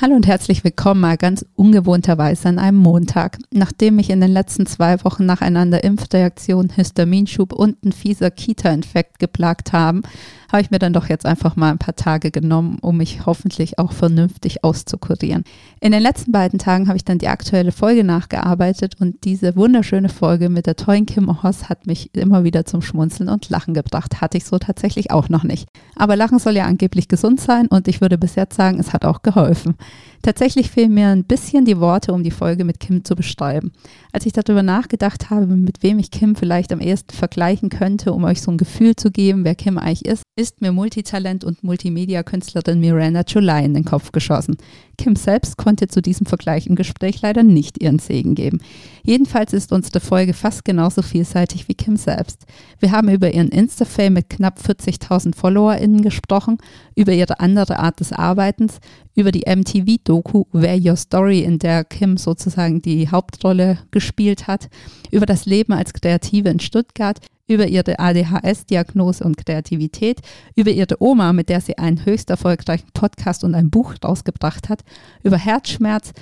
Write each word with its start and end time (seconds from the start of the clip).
Hallo 0.00 0.14
und 0.14 0.28
herzlich 0.28 0.62
willkommen 0.62 1.00
mal 1.00 1.16
ganz 1.16 1.44
ungewohnterweise 1.56 2.48
an 2.48 2.60
einem 2.60 2.76
Montag. 2.76 3.36
Nachdem 3.50 3.96
mich 3.96 4.10
in 4.10 4.20
den 4.20 4.30
letzten 4.30 4.64
zwei 4.64 5.02
Wochen 5.02 5.26
nacheinander 5.26 5.82
Impfreaktion, 5.82 6.68
Histaminschub 6.68 7.52
und 7.52 7.84
ein 7.84 7.90
fieser 7.90 8.30
Kita-Infekt 8.30 9.18
geplagt 9.18 9.72
haben, 9.72 10.02
habe 10.50 10.62
ich 10.62 10.70
mir 10.70 10.78
dann 10.78 10.92
doch 10.92 11.08
jetzt 11.08 11.26
einfach 11.26 11.56
mal 11.56 11.70
ein 11.70 11.78
paar 11.78 11.94
Tage 11.94 12.30
genommen, 12.30 12.78
um 12.80 12.96
mich 12.96 13.26
hoffentlich 13.26 13.78
auch 13.78 13.92
vernünftig 13.92 14.64
auszukurieren. 14.64 15.44
In 15.80 15.92
den 15.92 16.02
letzten 16.02 16.32
beiden 16.32 16.58
Tagen 16.58 16.88
habe 16.88 16.96
ich 16.96 17.04
dann 17.04 17.18
die 17.18 17.28
aktuelle 17.28 17.72
Folge 17.72 18.04
nachgearbeitet 18.04 18.96
und 19.00 19.24
diese 19.24 19.56
wunderschöne 19.56 20.08
Folge 20.08 20.48
mit 20.48 20.66
der 20.66 20.76
tollen 20.76 21.06
Kim 21.06 21.42
Hoss 21.42 21.68
hat 21.68 21.86
mich 21.86 22.14
immer 22.14 22.44
wieder 22.44 22.64
zum 22.64 22.82
Schmunzeln 22.82 23.28
und 23.28 23.48
Lachen 23.50 23.74
gebracht. 23.74 24.20
Hatte 24.20 24.38
ich 24.38 24.44
so 24.44 24.58
tatsächlich 24.58 25.10
auch 25.10 25.28
noch 25.28 25.44
nicht. 25.44 25.68
Aber 25.96 26.16
Lachen 26.16 26.38
soll 26.38 26.56
ja 26.56 26.64
angeblich 26.64 27.08
gesund 27.08 27.40
sein 27.40 27.66
und 27.66 27.86
ich 27.88 28.00
würde 28.00 28.18
bis 28.18 28.34
jetzt 28.34 28.56
sagen, 28.56 28.80
es 28.80 28.92
hat 28.92 29.04
auch 29.04 29.22
geholfen. 29.22 29.76
Tatsächlich 30.22 30.70
fehlen 30.70 30.94
mir 30.94 31.08
ein 31.08 31.24
bisschen 31.24 31.64
die 31.64 31.78
Worte, 31.78 32.12
um 32.12 32.22
die 32.22 32.30
Folge 32.30 32.64
mit 32.64 32.80
Kim 32.80 33.04
zu 33.04 33.14
beschreiben. 33.14 33.72
Als 34.12 34.26
ich 34.26 34.32
darüber 34.32 34.62
nachgedacht 34.62 35.30
habe, 35.30 35.46
mit 35.46 35.82
wem 35.82 35.98
ich 35.98 36.10
Kim 36.10 36.34
vielleicht 36.34 36.72
am 36.72 36.80
ehesten 36.80 37.14
vergleichen 37.14 37.68
könnte, 37.68 38.12
um 38.12 38.24
euch 38.24 38.42
so 38.42 38.50
ein 38.50 38.58
Gefühl 38.58 38.96
zu 38.96 39.10
geben, 39.10 39.44
wer 39.44 39.54
Kim 39.54 39.78
eigentlich 39.78 40.04
ist, 40.06 40.22
ist 40.36 40.60
mir 40.60 40.72
Multitalent 40.72 41.44
und 41.44 41.62
Multimedia-Künstlerin 41.62 42.80
Miranda 42.80 43.22
July 43.26 43.64
in 43.64 43.74
den 43.74 43.84
Kopf 43.84 44.12
geschossen. 44.12 44.56
Kim 44.98 45.16
selbst 45.16 45.56
konnte 45.56 45.88
zu 45.88 46.02
diesem 46.02 46.26
Vergleich 46.26 46.66
im 46.66 46.74
Gespräch 46.74 47.22
leider 47.22 47.42
nicht 47.42 47.80
ihren 47.80 47.98
Segen 47.98 48.34
geben. 48.34 48.60
Jedenfalls 49.02 49.52
ist 49.52 49.72
unsere 49.72 50.00
Folge 50.00 50.34
fast 50.34 50.64
genauso 50.64 51.00
vielseitig 51.00 51.68
wie 51.68 51.74
Kim 51.74 51.96
selbst. 51.96 52.44
Wir 52.80 52.92
haben 52.92 53.08
über 53.08 53.32
ihren 53.32 53.48
Insta-Fame 53.48 54.12
mit 54.12 54.28
knapp 54.28 54.58
40.000 54.58 55.34
FollowerInnen 55.34 56.02
gesprochen, 56.02 56.58
über 56.94 57.12
ihre 57.12 57.40
andere 57.40 57.78
Art 57.78 58.00
des 58.00 58.12
Arbeitens, 58.12 58.80
über 59.14 59.32
die 59.32 59.44
MTV-Doku 59.48 60.44
Where 60.52 60.78
Your 60.78 60.96
Story, 60.96 61.40
in 61.40 61.58
der 61.58 61.84
Kim 61.84 62.16
sozusagen 62.16 62.82
die 62.82 63.08
Hauptrolle 63.08 63.78
gespielt 63.90 64.46
hat, 64.46 64.68
über 65.10 65.26
das 65.26 65.46
Leben 65.46 65.72
als 65.72 65.92
Kreative 65.92 66.48
in 66.48 66.60
Stuttgart, 66.60 67.20
über 67.48 67.66
ihre 67.66 67.98
ADHS-Diagnose 67.98 69.24
und 69.24 69.36
Kreativität, 69.36 70.20
über 70.54 70.70
ihre 70.70 71.02
Oma, 71.02 71.32
mit 71.32 71.48
der 71.48 71.60
sie 71.60 71.78
einen 71.78 72.04
höchst 72.04 72.30
erfolgreichen 72.30 72.90
Podcast 72.92 73.42
und 73.42 73.54
ein 73.54 73.70
Buch 73.70 73.94
rausgebracht 74.04 74.68
hat, 74.68 74.84
über 75.24 75.38
Herzschmerz, 75.38 76.12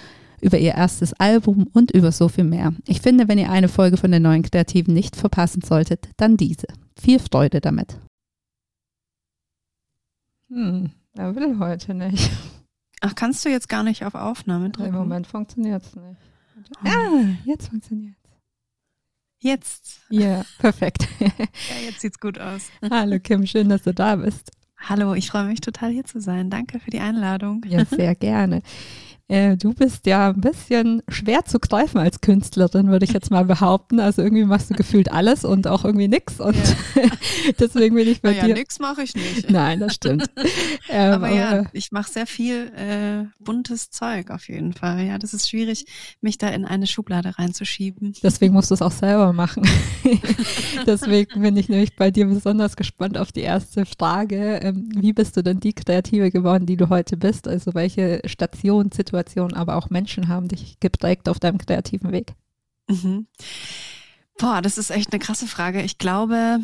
über 0.40 0.58
ihr 0.58 0.74
erstes 0.74 1.12
Album 1.14 1.66
und 1.72 1.90
über 1.90 2.12
so 2.12 2.28
viel 2.28 2.44
mehr. 2.44 2.72
Ich 2.86 3.00
finde, 3.00 3.28
wenn 3.28 3.38
ihr 3.38 3.50
eine 3.50 3.68
Folge 3.68 3.96
von 3.96 4.12
den 4.12 4.22
neuen 4.22 4.42
Kreativen 4.42 4.94
nicht 4.94 5.16
verpassen 5.16 5.62
solltet, 5.62 6.08
dann 6.16 6.36
diese. 6.36 6.68
Viel 6.98 7.18
Freude 7.18 7.60
damit. 7.60 7.98
Hm, 10.48 10.90
er 11.14 11.34
will 11.34 11.58
heute 11.58 11.94
nicht. 11.94 12.30
Ach, 13.00 13.14
kannst 13.14 13.44
du 13.44 13.48
jetzt 13.48 13.68
gar 13.68 13.82
nicht 13.82 14.04
auf 14.04 14.14
Aufnahme 14.14 14.70
drücken? 14.70 14.90
Im 14.90 14.94
Moment 14.94 15.26
funktioniert 15.26 15.82
es 15.82 15.96
nicht. 15.96 16.20
Ah, 16.84 17.24
jetzt 17.44 17.68
funktioniert 17.68 18.15
Jetzt. 19.46 20.00
Ja, 20.08 20.44
perfekt. 20.58 21.06
ja, 21.20 21.28
jetzt 21.84 22.00
sieht's 22.00 22.18
gut 22.18 22.36
aus. 22.36 22.62
Hallo 22.90 23.20
Kim, 23.20 23.46
schön, 23.46 23.68
dass 23.68 23.82
du 23.82 23.94
da 23.94 24.16
bist. 24.16 24.50
Hallo, 24.76 25.14
ich 25.14 25.30
freue 25.30 25.44
mich 25.44 25.60
total 25.60 25.92
hier 25.92 26.04
zu 26.04 26.20
sein. 26.20 26.50
Danke 26.50 26.80
für 26.80 26.90
die 26.90 26.98
Einladung. 26.98 27.64
Ja, 27.64 27.84
sehr 27.84 28.14
gerne. 28.16 28.60
Äh, 29.28 29.56
du 29.56 29.74
bist 29.74 30.06
ja 30.06 30.28
ein 30.28 30.40
bisschen 30.40 31.02
schwer 31.08 31.44
zu 31.44 31.58
greifen 31.58 31.98
als 31.98 32.20
Künstlerin, 32.20 32.88
würde 32.88 33.04
ich 33.04 33.12
jetzt 33.12 33.30
mal 33.32 33.44
behaupten. 33.44 33.98
Also 33.98 34.22
irgendwie 34.22 34.44
machst 34.44 34.70
du 34.70 34.74
gefühlt 34.74 35.10
alles 35.10 35.44
und 35.44 35.66
auch 35.66 35.84
irgendwie 35.84 36.06
nix. 36.06 36.38
Und 36.38 36.56
ja. 36.94 37.02
deswegen 37.58 37.96
bin 37.96 38.06
ich 38.06 38.22
bei 38.22 38.30
naja, 38.30 38.46
dir. 38.46 38.54
nix 38.54 38.78
mache 38.78 39.02
ich 39.02 39.16
nicht. 39.16 39.50
Nein, 39.50 39.80
das 39.80 39.94
stimmt. 39.94 40.30
ähm, 40.88 41.12
aber 41.14 41.30
ja, 41.30 41.64
ich 41.72 41.90
mache 41.90 42.10
sehr 42.10 42.26
viel 42.26 42.70
äh, 42.76 43.24
buntes 43.42 43.90
Zeug 43.90 44.30
auf 44.30 44.48
jeden 44.48 44.74
Fall. 44.74 45.04
Ja, 45.04 45.18
das 45.18 45.34
ist 45.34 45.48
schwierig, 45.48 45.86
mich 46.20 46.38
da 46.38 46.48
in 46.48 46.64
eine 46.64 46.86
Schublade 46.86 47.36
reinzuschieben. 47.36 48.14
Deswegen 48.22 48.54
musst 48.54 48.70
du 48.70 48.74
es 48.74 48.82
auch 48.82 48.92
selber 48.92 49.32
machen. 49.32 49.68
deswegen 50.86 51.42
bin 51.42 51.56
ich 51.56 51.68
nämlich 51.68 51.96
bei 51.96 52.12
dir 52.12 52.26
besonders 52.26 52.76
gespannt 52.76 53.18
auf 53.18 53.32
die 53.32 53.40
erste 53.40 53.86
Frage. 53.86 54.60
Ähm, 54.62 54.88
wie 54.94 55.12
bist 55.12 55.36
du 55.36 55.42
denn 55.42 55.58
die 55.58 55.72
Kreative 55.72 56.30
geworden, 56.30 56.66
die 56.66 56.76
du 56.76 56.90
heute 56.90 57.16
bist? 57.16 57.48
Also 57.48 57.74
welche 57.74 58.22
Station, 58.24 58.92
Situation 58.92 59.15
Situationen, 59.16 59.56
aber 59.56 59.76
auch 59.76 59.90
Menschen 59.90 60.28
haben 60.28 60.48
dich 60.48 60.78
geprägt 60.80 61.28
auf 61.28 61.38
deinem 61.38 61.58
kreativen 61.58 62.12
Weg? 62.12 62.34
Mhm. 62.88 63.26
Boah, 64.38 64.60
das 64.60 64.78
ist 64.78 64.90
echt 64.90 65.12
eine 65.12 65.18
krasse 65.18 65.46
Frage. 65.46 65.82
Ich 65.82 65.98
glaube, 65.98 66.60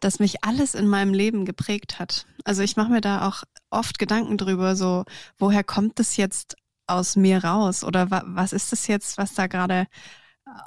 dass 0.00 0.20
mich 0.20 0.44
alles 0.44 0.74
in 0.74 0.86
meinem 0.86 1.12
Leben 1.12 1.44
geprägt 1.44 1.98
hat. 1.98 2.26
Also 2.44 2.62
ich 2.62 2.76
mache 2.76 2.90
mir 2.92 3.00
da 3.00 3.26
auch 3.26 3.42
oft 3.70 3.98
Gedanken 3.98 4.38
drüber, 4.38 4.76
so 4.76 5.04
woher 5.38 5.64
kommt 5.64 5.98
das 5.98 6.16
jetzt 6.16 6.56
aus 6.86 7.16
mir 7.16 7.44
raus 7.44 7.84
oder 7.84 8.10
wa 8.10 8.22
was 8.26 8.52
ist 8.52 8.70
das 8.72 8.86
jetzt, 8.86 9.18
was 9.18 9.34
da 9.34 9.46
gerade 9.46 9.86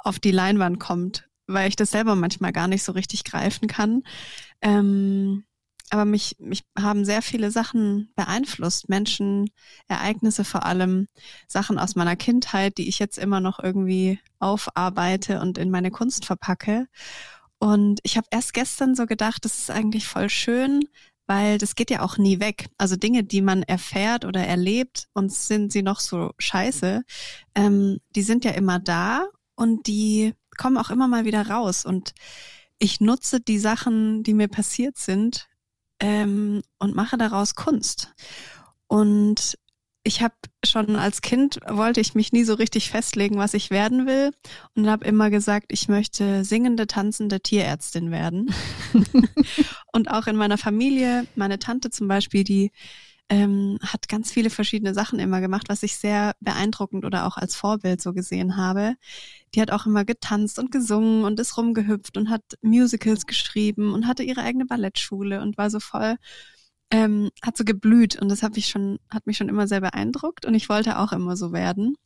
auf 0.04 0.20
die 0.20 0.30
Leinwand 0.30 0.78
kommt, 0.78 1.28
weil 1.46 1.68
ich 1.68 1.76
das 1.76 1.90
selber 1.90 2.14
manchmal 2.14 2.52
gar 2.52 2.68
nicht 2.68 2.84
so 2.84 2.92
richtig 2.92 3.24
greifen 3.24 3.66
kann. 3.66 4.02
Ähm, 4.60 5.44
aber 5.92 6.06
mich, 6.06 6.36
mich 6.38 6.64
haben 6.78 7.04
sehr 7.04 7.20
viele 7.20 7.50
Sachen 7.50 8.10
beeinflusst. 8.16 8.88
Menschen, 8.88 9.50
Ereignisse 9.88 10.42
vor 10.42 10.64
allem, 10.64 11.06
Sachen 11.46 11.78
aus 11.78 11.96
meiner 11.96 12.16
Kindheit, 12.16 12.78
die 12.78 12.88
ich 12.88 12.98
jetzt 12.98 13.18
immer 13.18 13.40
noch 13.40 13.58
irgendwie 13.62 14.18
aufarbeite 14.38 15.40
und 15.40 15.58
in 15.58 15.70
meine 15.70 15.90
Kunst 15.90 16.24
verpacke. 16.24 16.86
Und 17.58 18.00
ich 18.04 18.16
habe 18.16 18.26
erst 18.30 18.54
gestern 18.54 18.94
so 18.94 19.04
gedacht, 19.04 19.44
das 19.44 19.58
ist 19.58 19.70
eigentlich 19.70 20.06
voll 20.06 20.30
schön, 20.30 20.80
weil 21.26 21.58
das 21.58 21.74
geht 21.74 21.90
ja 21.90 22.00
auch 22.00 22.16
nie 22.16 22.40
weg. 22.40 22.70
Also 22.78 22.96
Dinge, 22.96 23.22
die 23.22 23.42
man 23.42 23.62
erfährt 23.62 24.24
oder 24.24 24.46
erlebt 24.46 25.08
und 25.12 25.30
sind 25.30 25.72
sie 25.72 25.82
noch 25.82 26.00
so 26.00 26.32
scheiße, 26.38 27.02
ähm, 27.54 28.00
die 28.16 28.22
sind 28.22 28.46
ja 28.46 28.52
immer 28.52 28.78
da 28.78 29.26
und 29.56 29.86
die 29.86 30.32
kommen 30.56 30.78
auch 30.78 30.88
immer 30.88 31.06
mal 31.06 31.26
wieder 31.26 31.48
raus. 31.48 31.84
Und 31.84 32.14
ich 32.78 33.00
nutze 33.00 33.40
die 33.40 33.58
Sachen, 33.58 34.22
die 34.22 34.32
mir 34.32 34.48
passiert 34.48 34.96
sind, 34.96 35.48
ähm, 36.02 36.62
und 36.80 36.96
mache 36.96 37.16
daraus 37.16 37.54
Kunst. 37.54 38.12
Und 38.88 39.56
ich 40.04 40.20
habe 40.20 40.34
schon 40.64 40.96
als 40.96 41.22
Kind 41.22 41.60
wollte 41.68 42.00
ich 42.00 42.16
mich 42.16 42.32
nie 42.32 42.42
so 42.42 42.54
richtig 42.54 42.90
festlegen, 42.90 43.38
was 43.38 43.54
ich 43.54 43.70
werden 43.70 44.04
will 44.04 44.32
und 44.74 44.88
habe 44.88 45.04
immer 45.04 45.30
gesagt, 45.30 45.66
ich 45.68 45.88
möchte 45.88 46.44
singende, 46.44 46.88
tanzende 46.88 47.40
Tierärztin 47.40 48.10
werden. 48.10 48.52
und 49.92 50.10
auch 50.10 50.26
in 50.26 50.34
meiner 50.34 50.58
Familie, 50.58 51.26
meine 51.36 51.60
Tante 51.60 51.90
zum 51.90 52.08
Beispiel, 52.08 52.42
die 52.42 52.72
ähm, 53.28 53.78
hat 53.82 54.08
ganz 54.08 54.30
viele 54.30 54.50
verschiedene 54.50 54.94
Sachen 54.94 55.18
immer 55.18 55.40
gemacht, 55.40 55.68
was 55.68 55.82
ich 55.82 55.96
sehr 55.96 56.34
beeindruckend 56.40 57.04
oder 57.04 57.26
auch 57.26 57.36
als 57.36 57.56
Vorbild 57.56 58.02
so 58.02 58.12
gesehen 58.12 58.56
habe. 58.56 58.94
Die 59.54 59.60
hat 59.60 59.70
auch 59.70 59.86
immer 59.86 60.04
getanzt 60.04 60.58
und 60.58 60.70
gesungen 60.70 61.24
und 61.24 61.40
ist 61.40 61.56
rumgehüpft 61.56 62.16
und 62.16 62.30
hat 62.30 62.42
Musicals 62.62 63.26
geschrieben 63.26 63.94
und 63.94 64.06
hatte 64.06 64.22
ihre 64.22 64.42
eigene 64.42 64.66
Ballettschule 64.66 65.40
und 65.40 65.56
war 65.56 65.70
so 65.70 65.80
voll, 65.80 66.16
ähm, 66.90 67.30
hat 67.42 67.56
so 67.56 67.64
geblüht 67.64 68.20
und 68.20 68.28
das 68.28 68.42
hat 68.42 68.56
mich 68.56 68.68
schon, 68.68 68.98
hat 69.10 69.26
mich 69.26 69.38
schon 69.38 69.48
immer 69.48 69.66
sehr 69.66 69.80
beeindruckt 69.80 70.44
und 70.44 70.54
ich 70.54 70.68
wollte 70.68 70.98
auch 70.98 71.12
immer 71.12 71.36
so 71.36 71.52
werden. 71.52 71.96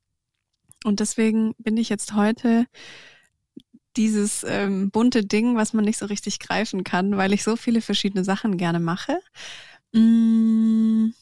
Und 0.84 1.00
deswegen 1.00 1.54
bin 1.58 1.76
ich 1.76 1.88
jetzt 1.88 2.14
heute 2.14 2.66
dieses 3.96 4.44
ähm, 4.46 4.90
bunte 4.90 5.24
Ding, 5.24 5.56
was 5.56 5.72
man 5.72 5.84
nicht 5.84 5.98
so 5.98 6.06
richtig 6.06 6.38
greifen 6.38 6.84
kann, 6.84 7.16
weil 7.16 7.32
ich 7.32 7.42
so 7.42 7.56
viele 7.56 7.80
verschiedene 7.80 8.24
Sachen 8.24 8.56
gerne 8.56 8.78
mache. 8.78 9.18
Mm, 9.92 11.12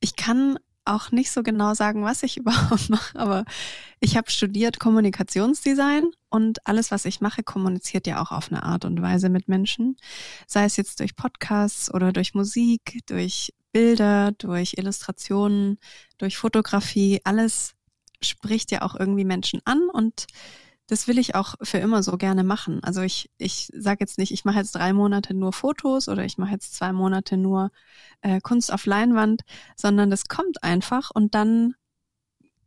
ich 0.00 0.16
kann 0.16 0.58
auch 0.84 1.12
nicht 1.12 1.30
so 1.30 1.42
genau 1.42 1.74
sagen, 1.74 2.02
was 2.04 2.22
ich 2.22 2.36
überhaupt 2.38 2.88
mache, 2.90 3.18
aber 3.18 3.44
ich 4.00 4.16
habe 4.16 4.30
studiert 4.30 4.80
Kommunikationsdesign 4.80 6.10
und 6.30 6.66
alles, 6.66 6.90
was 6.90 7.04
ich 7.04 7.20
mache, 7.20 7.42
kommuniziert 7.42 8.06
ja 8.06 8.22
auch 8.22 8.32
auf 8.32 8.50
eine 8.50 8.62
Art 8.62 8.84
und 8.84 9.00
Weise 9.02 9.28
mit 9.28 9.48
Menschen, 9.48 9.96
sei 10.46 10.64
es 10.64 10.76
jetzt 10.76 11.00
durch 11.00 11.16
Podcasts 11.16 11.92
oder 11.92 12.12
durch 12.12 12.34
Musik, 12.34 13.00
durch 13.06 13.52
Bilder, 13.72 14.32
durch 14.32 14.74
Illustrationen, 14.78 15.78
durch 16.16 16.38
Fotografie, 16.38 17.20
alles 17.24 17.74
spricht 18.20 18.72
ja 18.72 18.82
auch 18.82 18.94
irgendwie 18.94 19.24
Menschen 19.24 19.60
an 19.64 19.88
und 19.92 20.26
das 20.88 21.06
will 21.06 21.18
ich 21.18 21.34
auch 21.34 21.54
für 21.62 21.78
immer 21.78 22.02
so 22.02 22.16
gerne 22.16 22.42
machen. 22.42 22.82
Also 22.82 23.02
ich, 23.02 23.30
ich 23.38 23.70
sage 23.76 23.98
jetzt 24.00 24.18
nicht, 24.18 24.32
ich 24.32 24.44
mache 24.44 24.58
jetzt 24.58 24.74
drei 24.74 24.92
Monate 24.92 25.34
nur 25.34 25.52
Fotos 25.52 26.08
oder 26.08 26.24
ich 26.24 26.38
mache 26.38 26.52
jetzt 26.52 26.74
zwei 26.74 26.92
Monate 26.92 27.36
nur 27.36 27.70
äh, 28.22 28.40
Kunst 28.40 28.72
auf 28.72 28.86
Leinwand, 28.86 29.42
sondern 29.76 30.10
das 30.10 30.28
kommt 30.28 30.64
einfach 30.64 31.10
und 31.10 31.34
dann 31.34 31.74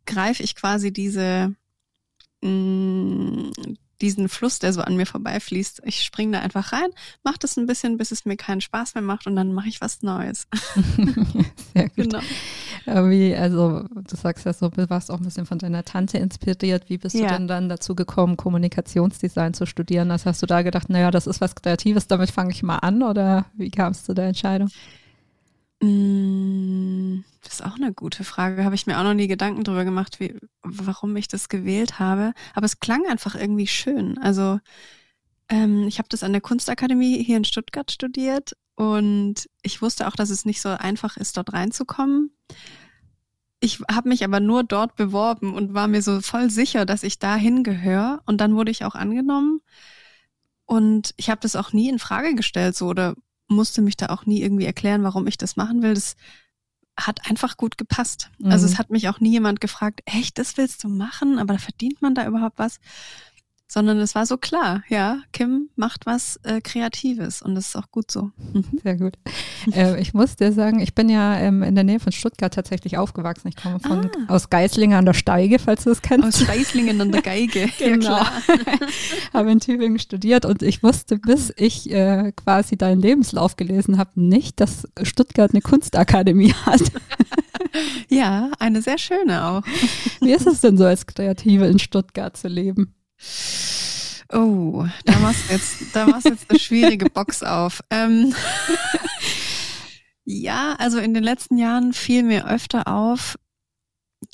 greife 0.06 0.44
ich 0.44 0.56
quasi 0.56 0.94
diese 0.94 1.56
mh, 2.42 2.50
mm, 2.50 3.52
diesen 4.02 4.30
Fluss, 4.30 4.60
der 4.60 4.74
so 4.74 4.82
an 4.82 4.98
mir 4.98 5.06
vorbeifließt. 5.06 5.84
Ich 5.86 6.04
springe 6.04 6.34
da 6.34 6.40
einfach 6.44 6.74
rein, 6.74 6.90
mache 7.24 7.38
das 7.40 7.56
ein 7.58 7.68
bisschen, 7.68 7.98
bis 7.98 8.12
es 8.12 8.26
mir 8.26 8.36
keinen 8.36 8.62
Spaß 8.62 8.96
mehr 8.96 9.04
macht 9.04 9.28
und 9.28 9.36
dann 9.36 9.54
mache 9.54 9.70
ich 9.70 9.80
was 9.80 10.02
Neues. 10.02 10.48
Sehr 11.74 11.90
gut. 11.90 11.96
Genau. 11.96 12.22
Wie, 12.86 13.36
also 13.36 13.84
du 13.94 14.16
sagst 14.16 14.46
ja 14.46 14.54
so, 14.54 14.70
du 14.70 14.90
warst 14.90 15.12
auch 15.12 15.18
ein 15.18 15.24
bisschen 15.24 15.46
von 15.46 15.60
deiner 15.60 15.84
Tante 15.84 16.18
inspiriert. 16.18 16.90
Wie 16.90 16.98
bist 16.98 17.16
ja. 17.16 17.28
du 17.28 17.34
denn 17.34 17.48
dann 17.48 17.70
dazu 17.70 17.96
gekommen, 17.96 18.38
Kommunikationsdesign 18.38 19.54
zu 19.54 19.66
studieren? 19.66 20.12
Also 20.12 20.26
hast 20.26 20.42
du 20.42 20.48
da 20.48 20.62
gedacht, 20.62 20.90
naja, 20.90 21.12
das 21.12 21.28
ist 21.28 21.42
was 21.42 21.56
Kreatives, 21.56 22.08
damit 22.08 22.32
fange 22.32 22.52
ich 22.52 22.64
mal 22.64 22.78
an 22.78 23.04
oder 23.04 23.46
wie 23.56 23.70
kamst 23.70 24.04
du 24.04 24.06
zu 24.08 24.14
der 24.16 24.28
Entscheidung? 24.28 24.70
Mm, 25.82 27.24
das 27.44 27.54
ist 27.54 27.66
auch 27.66 27.76
eine 27.76 27.94
gute 27.94 28.24
Frage. 28.24 28.64
Habe 28.64 28.76
ich 28.76 28.88
mir 28.88 29.00
auch 29.00 29.04
noch 29.04 29.14
nie 29.14 29.28
Gedanken 29.28 29.64
darüber 29.64 29.86
gemacht, 29.86 30.20
wie, 30.20 30.36
warum 30.64 31.16
ich 31.16 31.28
das 31.28 31.50
gewählt 31.50 32.00
habe. 32.00 32.34
Aber 32.54 32.66
es 32.66 32.80
klang 32.80 33.06
einfach 33.08 33.36
irgendwie 33.36 33.68
schön. 33.68 34.18
Also 34.20 34.60
ähm, 35.50 35.88
ich 35.88 35.98
habe 35.98 36.10
das 36.10 36.24
an 36.24 36.32
der 36.32 36.42
Kunstakademie 36.42 37.24
hier 37.24 37.38
in 37.38 37.46
Stuttgart 37.46 37.92
studiert 37.92 38.54
und 38.82 39.48
ich 39.62 39.84
wusste 39.84 40.08
auch, 40.08 40.16
dass 40.16 40.32
es 40.32 40.44
nicht 40.44 40.60
so 40.60 40.70
einfach 40.70 41.16
ist, 41.16 41.38
dort 41.38 41.54
reinzukommen. 41.54 42.32
Ich 43.60 43.80
habe 43.92 44.10
mich 44.10 44.24
aber 44.24 44.40
nur 44.40 44.64
dort 44.64 44.96
beworben 44.96 45.54
und 45.54 45.76
war 45.76 45.88
mir 45.88 46.02
so 46.02 46.20
voll 46.20 46.50
sicher, 46.50 46.88
dass 46.88 47.04
ich 47.04 47.20
da 47.20 47.36
hingehöre. 47.36 48.24
Und 48.26 48.42
dann 48.42 48.56
wurde 48.56 48.72
ich 48.72 48.84
auch 48.84 48.96
angenommen. 48.96 49.62
Und 50.66 51.14
ich 51.18 51.30
habe 51.30 51.42
das 51.42 51.56
auch 51.56 51.74
nie 51.74 51.90
in 51.90 52.00
Frage 52.00 52.34
gestellt, 52.34 52.76
so 52.76 52.88
oder 52.88 53.14
musste 53.48 53.84
mich 53.84 53.98
da 53.98 54.08
auch 54.08 54.26
nie 54.26 54.42
irgendwie 54.42 54.66
erklären, 54.66 55.04
warum 55.04 55.28
ich 55.28 55.38
das 55.38 55.58
machen 55.58 55.84
will. 55.84 55.94
Das 55.94 56.16
hat 57.00 57.30
einfach 57.30 57.58
gut 57.58 57.78
gepasst. 57.78 58.32
Mhm. 58.40 58.52
Also 58.52 58.66
es 58.66 58.80
hat 58.80 58.90
mich 58.90 59.10
auch 59.10 59.20
nie 59.20 59.34
jemand 59.34 59.62
gefragt, 59.62 60.02
echt, 60.06 60.40
das 60.40 60.58
willst 60.58 60.84
du 60.84 60.90
machen, 60.90 61.38
aber 61.38 61.60
verdient 61.60 62.02
man 62.02 62.16
da 62.16 62.26
überhaupt 62.26 62.58
was? 62.58 62.80
Sondern 63.72 64.00
es 64.00 64.16
war 64.16 64.26
so 64.26 64.36
klar, 64.36 64.84
ja, 64.90 65.20
Kim 65.32 65.70
macht 65.78 66.06
was 66.06 66.38
äh, 66.44 66.60
Kreatives 66.60 67.42
und 67.42 67.56
das 67.56 67.70
ist 67.70 67.78
auch 67.78 67.90
gut 67.90 68.12
so. 68.12 68.32
Mhm. 68.52 68.66
Sehr 68.84 68.98
gut. 68.98 69.14
Äh, 69.72 70.02
ich 70.02 70.14
muss 70.14 70.36
dir 70.36 70.52
sagen, 70.52 70.82
ich 70.82 70.94
bin 70.94 71.08
ja 71.08 71.38
ähm, 71.38 71.64
in 71.64 71.76
der 71.76 71.86
Nähe 71.86 72.02
von 72.02 72.12
Stuttgart 72.12 72.54
tatsächlich 72.54 72.98
aufgewachsen. 72.98 73.48
Ich 73.48 73.56
komme 73.56 73.80
von, 73.80 74.08
ah. 74.08 74.34
aus 74.34 74.50
Geislingen 74.50 74.98
an 74.98 75.06
der 75.06 75.14
Steige, 75.14 75.58
falls 75.58 75.86
du 75.86 75.92
es 75.92 76.02
kennst. 76.02 76.28
Aus 76.28 76.46
Geislingen 76.46 77.00
an 77.00 77.14
der 77.14 77.22
Geige, 77.22 77.70
genau. 77.80 78.18
Ja, 78.18 78.32
habe 79.34 79.52
in 79.54 79.62
Tübingen 79.62 80.00
studiert 80.00 80.44
und 80.44 80.64
ich 80.64 80.84
wusste, 80.84 81.18
bis 81.18 81.54
ich 81.56 81.90
äh, 81.92 82.34
quasi 82.34 82.76
deinen 82.76 83.00
Lebenslauf 83.00 83.56
gelesen 83.56 83.98
habe, 83.98 84.12
nicht, 84.16 84.60
dass 84.60 84.86
Stuttgart 85.02 85.52
eine 85.52 85.62
Kunstakademie 85.62 86.54
hat. 86.66 86.82
ja, 88.10 88.52
eine 88.60 88.82
sehr 88.82 88.98
schöne 88.98 89.46
auch. 89.46 89.64
Wie 90.20 90.34
ist 90.34 90.46
es 90.46 90.60
denn 90.60 90.78
so 90.78 90.84
als 90.84 91.06
Kreative 91.06 91.68
in 91.68 91.80
Stuttgart 91.80 92.36
zu 92.36 92.50
leben? 92.50 92.96
Oh, 94.34 94.86
da 95.06 95.20
machst 95.20 95.50
du 95.50 95.54
jetzt, 95.54 95.78
da 95.94 96.06
machst 96.06 96.26
jetzt 96.26 96.50
eine 96.50 96.60
schwierige 96.60 97.10
Box 97.10 97.44
auf. 97.44 97.82
Ähm, 97.90 98.34
ja, 100.24 100.76
also 100.80 101.00
in 101.00 101.14
den 101.14 101.24
letzten 101.24 101.58
Jahren 101.58 101.92
fiel 101.92 102.24
mir 102.24 102.48
öfter 102.48 102.88
auf, 102.88 103.38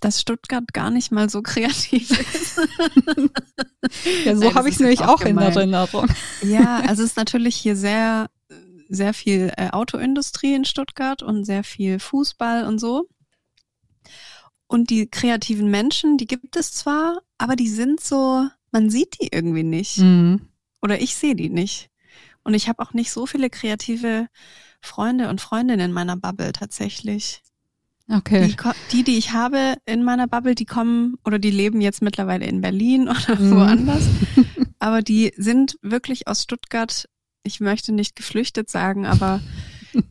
dass 0.01 0.22
Stuttgart 0.22 0.66
gar 0.74 0.92
nicht 0.92 1.12
mal 1.12 1.30
so 1.30 1.42
kreativ 1.42 2.12
ist. 2.12 2.60
ja, 4.25 4.36
so 4.36 4.54
habe 4.54 4.69
ich 4.69 4.75
es 4.75 4.80
nämlich 4.80 5.01
auch, 5.01 5.22
in 5.22 5.38
Erinnerung. 5.38 6.07
Ja, 6.44 6.81
also 6.81 7.04
es 7.04 7.12
ist 7.12 7.18
natürlich 7.18 7.56
hier 7.56 7.75
sehr, 7.75 8.30
sehr 8.89 9.13
viel 9.13 9.51
äh, 9.57 9.69
Autoindustrie 9.72 10.54
in 10.54 10.66
Stuttgart 10.66 11.24
und 11.24 11.45
sehr 11.45 11.63
viel 11.63 12.00
Fußball 12.00 12.66
und 12.66 12.80
so. 12.80 13.07
Und 14.68 14.89
die 14.89 15.10
kreativen 15.10 15.72
Menschen, 15.72 16.18
die 16.18 16.28
gibt 16.28 16.56
es 16.57 16.74
zwar, 16.74 17.22
aber 17.38 17.56
die 17.56 17.69
sind 17.69 18.01
so, 18.01 18.48
man 18.72 18.90
sieht 18.90 19.19
die 19.22 19.30
irgendwie 19.31 19.64
nicht. 19.64 19.98
Mhm. 19.98 20.42
Oder 20.81 21.02
ich 21.02 21.16
sehe 21.16 21.36
die 21.36 21.50
nicht. 21.50 21.90
Und 22.44 22.54
ich 22.54 22.69
habe 22.69 22.81
auch 22.81 22.94
nicht 22.94 23.12
so 23.12 23.25
viele 23.25 23.50
kreative 23.50 24.28
Freunde 24.80 25.30
und 25.30 25.42
Freundinnen 25.42 25.90
in 25.90 25.92
meiner 25.92 26.16
Bubble 26.16 26.54
tatsächlich. 26.54 27.42
Okay. 28.10 28.56
Die, 28.94 29.04
die, 29.04 29.18
ich 29.18 29.34
habe 29.34 29.75
in 29.86 30.04
meiner 30.04 30.28
Bubble, 30.28 30.56
die 30.56 30.66
kommen 30.66 31.18
oder 31.25 31.40
die 31.40 31.52
leben 31.52 31.81
jetzt 31.81 32.02
mittlerweile 32.02 32.46
in 32.46 32.62
Berlin 32.62 33.10
oder 33.10 33.40
mhm. 33.40 33.52
woanders. 33.52 34.04
aber 34.80 35.02
die 35.02 35.34
sind 35.36 35.78
wirklich 35.81 36.28
aus 36.28 36.44
Stuttgart, 36.44 37.10
ich 37.44 37.60
möchte 37.60 37.92
nicht 37.92 38.16
geflüchtet 38.16 38.70
sagen, 38.70 39.06
aber 39.06 39.42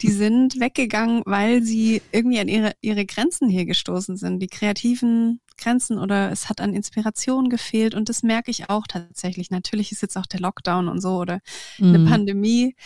die 0.02 0.11
sind 0.12 0.61
weggegangen, 0.61 1.23
weil 1.25 1.62
sie 1.62 2.02
irgendwie 2.12 2.41
an 2.41 2.49
ihre, 2.49 2.73
ihre 2.82 3.06
Grenzen 3.06 3.49
hier 3.49 3.64
gestoßen 3.64 4.17
sind. 4.19 4.41
Die 4.41 4.49
kreativen 4.49 5.41
Grenzen 5.56 5.99
oder 5.99 6.31
es 6.31 6.49
hat 6.49 6.61
an 6.61 6.75
Inspiration 6.75 7.49
gefehlt 7.49 7.94
und 7.94 8.08
das 8.08 8.23
merke 8.23 8.50
ich 8.50 8.70
auch 8.70 8.87
tatsächlich. 8.87 9.50
Natürlich 9.50 9.93
ist 9.93 10.03
jetzt 10.03 10.17
auch 10.17 10.26
der 10.26 10.41
Lockdown 10.41 10.88
und 10.88 11.00
so 11.00 11.17
oder 11.17 11.41
mhm. 11.79 11.94
eine 11.94 12.11
Pandemie, 12.11 12.76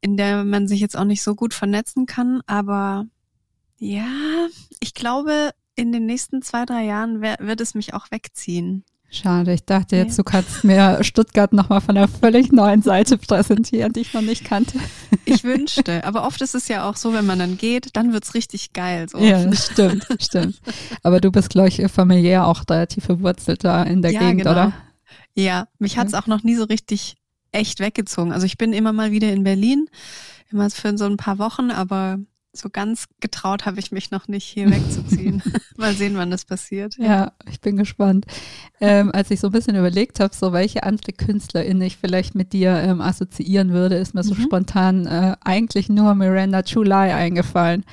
in 0.00 0.16
der 0.16 0.44
man 0.44 0.68
sich 0.68 0.80
jetzt 0.80 0.96
auch 0.96 1.04
nicht 1.04 1.22
so 1.22 1.34
gut 1.34 1.54
vernetzen 1.54 2.06
kann, 2.06 2.42
aber 2.46 3.06
ja, 3.78 4.46
ich 4.80 4.94
glaube, 4.94 5.50
in 5.74 5.92
den 5.92 6.04
nächsten 6.04 6.42
zwei, 6.42 6.66
drei 6.66 6.84
Jahren 6.84 7.22
wird 7.22 7.60
es 7.60 7.74
mich 7.74 7.94
auch 7.94 8.10
wegziehen. 8.10 8.84
Schade, 9.12 9.52
ich 9.52 9.64
dachte 9.64 9.96
jetzt, 9.96 10.16
du 10.18 10.22
kannst 10.22 10.62
mir 10.62 10.98
Stuttgart 11.02 11.52
nochmal 11.52 11.80
von 11.80 11.96
einer 11.96 12.06
völlig 12.06 12.52
neuen 12.52 12.80
Seite 12.80 13.18
präsentieren, 13.18 13.92
die 13.92 14.00
ich 14.00 14.14
noch 14.14 14.22
nicht 14.22 14.44
kannte. 14.44 14.78
Ich 15.24 15.42
wünschte, 15.42 16.04
aber 16.04 16.24
oft 16.24 16.40
ist 16.42 16.54
es 16.54 16.68
ja 16.68 16.88
auch 16.88 16.94
so, 16.94 17.12
wenn 17.12 17.26
man 17.26 17.40
dann 17.40 17.58
geht, 17.58 17.96
dann 17.96 18.12
wird's 18.12 18.34
richtig 18.34 18.72
geil. 18.72 19.08
So. 19.08 19.18
Ja, 19.18 19.52
stimmt, 19.52 20.06
stimmt. 20.20 20.60
Aber 21.02 21.20
du 21.20 21.32
bist, 21.32 21.50
glaube 21.50 21.68
ich, 21.68 21.82
familiär 21.90 22.46
auch 22.46 22.62
relativ 22.70 23.04
verwurzelt 23.04 23.64
da 23.64 23.82
in 23.82 24.00
der 24.00 24.12
ja, 24.12 24.20
Gegend, 24.20 24.42
genau. 24.42 24.52
oder? 24.52 24.72
Ja, 25.34 25.66
mich 25.80 25.98
hat's 25.98 26.14
auch 26.14 26.28
noch 26.28 26.44
nie 26.44 26.54
so 26.54 26.64
richtig 26.64 27.16
echt 27.50 27.80
weggezogen. 27.80 28.32
Also 28.32 28.46
ich 28.46 28.58
bin 28.58 28.72
immer 28.72 28.92
mal 28.92 29.10
wieder 29.10 29.32
in 29.32 29.42
Berlin, 29.42 29.86
immer 30.52 30.70
für 30.70 30.96
so 30.96 31.06
ein 31.06 31.16
paar 31.16 31.38
Wochen, 31.38 31.72
aber 31.72 32.18
so 32.52 32.68
ganz 32.68 33.06
getraut 33.20 33.64
habe 33.66 33.78
ich 33.78 33.92
mich 33.92 34.10
noch 34.10 34.28
nicht, 34.28 34.44
hier 34.44 34.70
wegzuziehen. 34.70 35.42
Mal 35.76 35.94
sehen, 35.94 36.16
wann 36.16 36.30
das 36.30 36.44
passiert. 36.44 36.96
Ja, 36.98 37.32
ich 37.48 37.60
bin 37.60 37.76
gespannt. 37.76 38.26
Ähm, 38.80 39.10
als 39.12 39.30
ich 39.30 39.40
so 39.40 39.48
ein 39.48 39.52
bisschen 39.52 39.76
überlegt 39.76 40.20
habe, 40.20 40.34
so 40.34 40.52
welche 40.52 40.82
andere 40.82 41.12
KünstlerInnen 41.12 41.82
ich 41.82 41.96
vielleicht 41.96 42.34
mit 42.34 42.52
dir 42.52 42.72
ähm, 42.72 43.00
assoziieren 43.00 43.72
würde, 43.72 43.96
ist 43.96 44.14
mir 44.14 44.22
mhm. 44.22 44.28
so 44.28 44.34
spontan 44.34 45.06
äh, 45.06 45.36
eigentlich 45.42 45.88
nur 45.88 46.14
Miranda 46.14 46.60
July 46.60 47.12
eingefallen. 47.12 47.84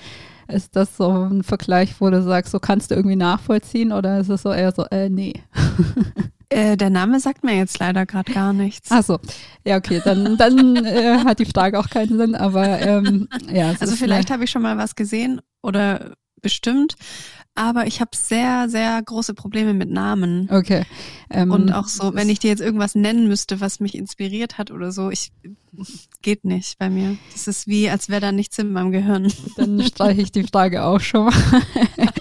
Ist 0.48 0.76
das 0.76 0.96
so 0.96 1.10
ein 1.12 1.44
Vergleich, 1.44 2.00
wo 2.00 2.10
du 2.10 2.24
sagst, 2.24 2.52
so 2.52 2.60
kannst 2.60 2.90
du 2.90 2.96
irgendwie 2.96 3.18
nachvollziehen 3.18 3.92
oder 3.92 4.20
ist 4.20 4.30
es 4.30 4.44
so 4.44 4.52
eher 4.52 4.72
so, 4.72 4.86
äh, 4.86 5.10
nee? 5.10 5.34
Äh, 6.50 6.78
der 6.78 6.90
Name 6.90 7.20
sagt 7.20 7.44
mir 7.44 7.58
jetzt 7.58 7.80
leider 7.80 8.06
gerade 8.06 8.32
gar 8.32 8.54
nichts. 8.54 8.90
Ach 8.92 9.04
so, 9.04 9.20
ja 9.66 9.78
okay, 9.78 10.02
dann, 10.04 10.38
dann 10.38 10.78
äh, 10.78 11.20
hat 11.26 11.40
die 11.40 11.46
Frage 11.46 11.78
auch 11.78 11.90
keinen 11.90 12.18
Sinn, 12.18 12.36
aber 12.36 12.80
ähm, 12.80 13.28
ja. 13.52 13.74
Also 13.80 13.96
vielleicht 13.96 14.32
habe 14.32 14.46
ich 14.46 14.52
schon 14.52 14.62
mal 14.62 14.78
was 14.78 14.96
gesehen 14.96 15.42
oder 15.62 16.14
bestimmt, 16.42 16.96
aber 17.58 17.88
ich 17.88 18.00
habe 18.02 18.12
sehr, 18.16 18.70
sehr 18.70 19.02
große 19.02 19.34
Probleme 19.34 19.74
mit 19.74 19.90
Namen. 19.90 20.48
Okay. 20.52 20.84
Ähm, 21.32 21.52
und 21.52 21.72
auch 21.74 21.88
so, 21.88 22.14
wenn 22.14 22.30
ich 22.30 22.38
dir 22.38 22.50
jetzt 22.50 22.62
irgendwas 22.62 22.94
nennen 22.94 23.28
müsste, 23.28 23.60
was 23.60 23.80
mich 23.80 23.96
inspiriert 23.96 24.60
hat 24.60 24.70
oder 24.70 24.92
so, 24.92 25.10
ich 25.10 25.32
geht 26.22 26.46
nicht 26.46 26.78
bei 26.78 26.90
mir. 26.90 27.18
Das 27.34 27.48
ist 27.48 27.68
wie, 27.68 27.90
als 27.90 28.10
wäre 28.10 28.22
da 28.22 28.32
nichts 28.32 28.60
in 28.60 28.72
meinem 28.72 28.92
Gehirn. 28.92 29.34
Dann 29.58 29.82
streiche 29.82 30.22
ich 30.22 30.32
die 30.32 30.44
Frage 30.44 30.84
auch 30.84 31.00
schon 31.00 31.26
mal. 31.26 31.34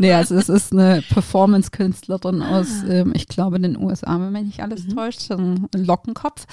nee, 0.00 0.12
also 0.12 0.34
es 0.34 0.48
ist 0.48 0.72
eine 0.72 1.02
Performance-Künstlerin 1.08 2.42
ah. 2.42 2.60
aus, 2.60 2.68
ähm, 2.88 3.12
ich 3.14 3.28
glaube, 3.28 3.60
den 3.60 3.76
USA, 3.76 4.20
wenn 4.20 4.32
mich 4.32 4.44
nicht 4.44 4.62
alles 4.62 4.84
mhm. 4.84 4.96
täuscht, 4.96 5.30
ein 5.30 5.68
Lockenkopf. 5.72 6.46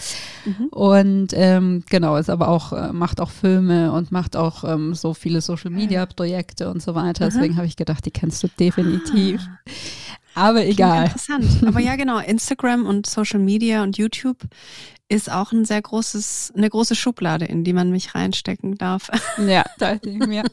Mhm. 0.46 0.68
Und 0.68 1.27
ähm, 1.34 1.84
genau, 1.89 2.18
ist 2.18 2.30
aber 2.30 2.50
auch, 2.50 2.74
äh, 2.74 2.94
macht 2.94 3.20
auch 3.20 3.32
Filme 3.32 3.92
und 3.92 4.12
macht 4.12 4.36
auch 4.36 4.63
ähm, 4.63 4.94
so 4.94 5.13
viele 5.13 5.42
Social-Media-Projekte 5.42 6.70
und 6.70 6.82
so 6.82 6.94
weiter. 6.94 7.25
Deswegen 7.25 7.56
habe 7.56 7.66
ich 7.66 7.75
gedacht, 7.75 8.06
die 8.06 8.12
kennst 8.12 8.44
du 8.44 8.48
definitiv. 8.60 9.42
Ah. 9.42 10.48
Aber 10.50 10.63
egal. 10.66 11.06
Interessant. 11.06 11.46
Aber 11.66 11.80
ja, 11.80 11.96
genau. 11.96 12.20
Instagram 12.20 12.86
und 12.86 13.08
Social 13.08 13.39
Media 13.39 13.82
und 13.82 13.98
YouTube 13.98 14.38
ist 15.09 15.31
auch 15.31 15.51
ein 15.51 15.65
sehr 15.65 15.81
großes, 15.81 16.53
eine 16.55 16.69
große 16.69 16.95
Schublade, 16.95 17.45
in 17.45 17.63
die 17.63 17.73
man 17.73 17.91
mich 17.91 18.13
reinstecken 18.13 18.75
darf. 18.75 19.09
Ja, 19.37 19.63
dachte 19.77 20.09
ich 20.09 20.19
mir. 20.19 20.43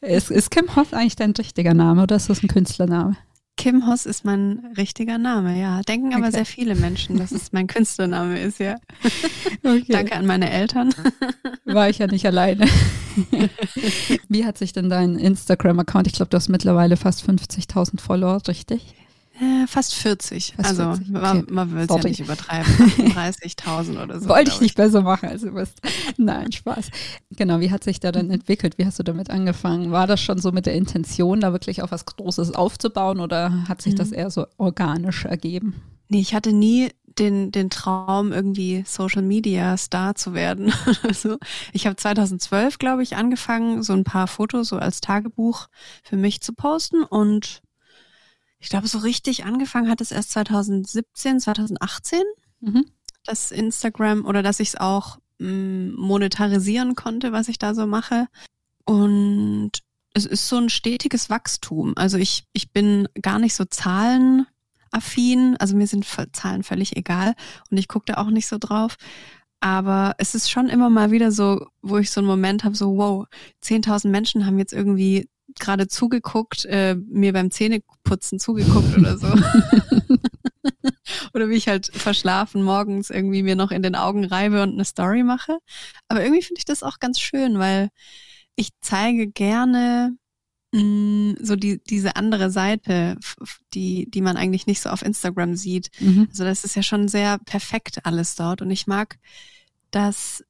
ist, 0.00 0.30
ist 0.30 0.50
Kim 0.50 0.74
Hoss 0.76 0.92
eigentlich 0.92 1.16
dein 1.16 1.32
richtiger 1.32 1.74
Name 1.74 2.02
oder 2.02 2.16
ist 2.16 2.30
das 2.30 2.42
ein 2.42 2.48
Künstlername? 2.48 3.16
Kim 3.56 3.86
Hoss 3.86 4.06
ist 4.06 4.24
mein 4.24 4.72
richtiger 4.78 5.18
Name, 5.18 5.60
ja. 5.60 5.82
Denken 5.82 6.14
aber 6.14 6.28
okay. 6.28 6.36
sehr 6.36 6.46
viele 6.46 6.74
Menschen, 6.74 7.18
dass 7.18 7.30
es 7.30 7.52
mein 7.52 7.66
Künstlername 7.66 8.40
ist, 8.40 8.58
ja. 8.58 8.76
Okay. 9.62 9.84
Danke 9.88 10.16
an 10.16 10.24
meine 10.24 10.50
Eltern. 10.50 10.94
War 11.66 11.90
ich 11.90 11.98
ja 11.98 12.06
nicht 12.06 12.24
alleine. 12.24 12.66
Wie 14.28 14.46
hat 14.46 14.56
sich 14.56 14.72
denn 14.72 14.88
dein 14.88 15.16
Instagram-Account, 15.16 16.06
ich 16.06 16.14
glaube, 16.14 16.30
du 16.30 16.38
hast 16.38 16.48
mittlerweile 16.48 16.96
fast 16.96 17.28
50.000 17.28 18.00
Follower, 18.00 18.40
richtig? 18.48 18.94
Äh, 19.40 19.66
fast 19.66 19.94
40. 19.94 20.54
Fast 20.56 20.68
also 20.68 20.82
40, 20.96 21.08
man, 21.08 21.38
okay. 21.38 21.52
man 21.52 21.72
will 21.72 21.86
es 21.88 21.88
ja 21.88 22.02
nicht 22.02 22.20
übertreiben. 22.20 22.66
38.000 22.66 24.02
oder 24.02 24.20
so. 24.20 24.28
Wollte 24.28 24.44
glaub 24.44 24.54
ich 24.56 24.60
nicht 24.60 24.76
besser 24.76 25.00
machen, 25.00 25.30
als 25.30 25.40
du 25.40 25.52
bist. 25.52 25.80
Nein, 26.18 26.52
Spaß. 26.52 26.90
Genau, 27.30 27.60
wie 27.60 27.70
hat 27.70 27.82
sich 27.82 28.00
da 28.00 28.12
denn 28.12 28.30
entwickelt? 28.30 28.76
Wie 28.76 28.84
hast 28.84 28.98
du 28.98 29.02
damit 29.02 29.30
angefangen? 29.30 29.92
War 29.92 30.06
das 30.06 30.20
schon 30.20 30.38
so 30.38 30.52
mit 30.52 30.66
der 30.66 30.74
Intention, 30.74 31.40
da 31.40 31.52
wirklich 31.52 31.80
auf 31.82 31.90
was 31.90 32.04
Großes 32.04 32.54
aufzubauen 32.54 33.18
oder 33.18 33.66
hat 33.66 33.80
sich 33.80 33.94
das 33.94 34.10
Mhm. 34.10 34.16
eher 34.16 34.30
so 34.30 34.46
organisch 34.58 35.24
ergeben? 35.24 35.80
Nee, 36.08 36.20
ich 36.20 36.34
hatte 36.34 36.52
nie 36.52 36.90
den, 37.18 37.50
den 37.50 37.70
Traum, 37.70 38.32
irgendwie 38.32 38.84
Social 38.86 39.22
Media 39.22 39.76
Star 39.78 40.16
zu 40.16 40.34
werden. 40.34 40.70
also, 41.02 41.38
ich 41.72 41.86
habe 41.86 41.96
2012, 41.96 42.78
glaube 42.78 43.02
ich, 43.02 43.16
angefangen, 43.16 43.82
so 43.82 43.94
ein 43.94 44.04
paar 44.04 44.26
Fotos 44.26 44.68
so 44.68 44.76
als 44.76 45.00
Tagebuch 45.00 45.68
für 46.02 46.16
mich 46.16 46.42
zu 46.42 46.52
posten 46.52 47.04
und 47.04 47.62
ich 48.60 48.68
glaube, 48.68 48.86
so 48.88 48.98
richtig 48.98 49.44
angefangen 49.44 49.90
hat 49.90 50.00
es 50.00 50.12
erst 50.12 50.30
2017, 50.32 51.40
2018, 51.40 52.20
Mhm. 52.60 52.84
dass 53.24 53.50
Instagram 53.50 54.24
oder 54.26 54.42
dass 54.42 54.60
ich 54.60 54.68
es 54.68 54.76
auch 54.76 55.18
mh, 55.38 55.94
monetarisieren 55.96 56.94
konnte, 56.94 57.32
was 57.32 57.48
ich 57.48 57.58
da 57.58 57.74
so 57.74 57.86
mache. 57.86 58.26
Und 58.84 59.70
es 60.12 60.26
ist 60.26 60.48
so 60.48 60.56
ein 60.58 60.68
stetiges 60.68 61.30
Wachstum. 61.30 61.94
Also 61.96 62.18
ich, 62.18 62.44
ich 62.52 62.72
bin 62.72 63.08
gar 63.22 63.38
nicht 63.38 63.54
so 63.54 63.64
zahlenaffin. 63.64 65.56
Also 65.58 65.76
mir 65.76 65.86
sind 65.86 66.04
Zahlen 66.32 66.62
völlig 66.62 66.96
egal 66.96 67.34
und 67.70 67.76
ich 67.78 67.88
gucke 67.88 68.06
da 68.12 68.14
auch 68.20 68.30
nicht 68.30 68.46
so 68.46 68.58
drauf. 68.58 68.96
Aber 69.60 70.14
es 70.18 70.34
ist 70.34 70.50
schon 70.50 70.68
immer 70.68 70.88
mal 70.90 71.10
wieder 71.10 71.32
so, 71.32 71.66
wo 71.82 71.98
ich 71.98 72.10
so 72.10 72.20
einen 72.20 72.28
Moment 72.28 72.64
habe, 72.64 72.74
so 72.74 72.96
wow, 72.96 73.26
10.000 73.62 74.08
Menschen 74.08 74.46
haben 74.46 74.58
jetzt 74.58 74.72
irgendwie 74.72 75.28
gerade 75.58 75.88
zugeguckt, 75.88 76.64
äh, 76.66 76.94
mir 76.94 77.32
beim 77.32 77.50
Zähneputzen 77.50 78.38
zugeguckt 78.38 78.96
oder 78.96 79.18
so. 79.18 79.28
oder 81.34 81.48
wie 81.48 81.54
ich 81.54 81.68
halt 81.68 81.90
verschlafen 81.94 82.62
morgens 82.62 83.10
irgendwie 83.10 83.42
mir 83.42 83.56
noch 83.56 83.70
in 83.70 83.82
den 83.82 83.94
Augen 83.96 84.24
reibe 84.24 84.62
und 84.62 84.72
eine 84.74 84.84
Story 84.84 85.22
mache. 85.22 85.58
Aber 86.08 86.22
irgendwie 86.22 86.42
finde 86.42 86.58
ich 86.58 86.64
das 86.64 86.82
auch 86.82 86.98
ganz 86.98 87.20
schön, 87.20 87.58
weil 87.58 87.90
ich 88.56 88.70
zeige 88.80 89.28
gerne 89.28 90.16
mh, 90.72 91.36
so 91.40 91.56
die, 91.56 91.82
diese 91.82 92.16
andere 92.16 92.50
Seite, 92.50 93.16
die, 93.74 94.10
die 94.10 94.22
man 94.22 94.36
eigentlich 94.36 94.66
nicht 94.66 94.80
so 94.80 94.90
auf 94.90 95.02
Instagram 95.02 95.56
sieht. 95.56 95.90
Mhm. 96.00 96.26
Also 96.30 96.44
das 96.44 96.64
ist 96.64 96.76
ja 96.76 96.82
schon 96.82 97.08
sehr 97.08 97.38
perfekt 97.38 98.04
alles 98.04 98.34
dort 98.36 98.62
und 98.62 98.70
ich 98.70 98.86
mag, 98.86 99.18
dass, 99.90 100.44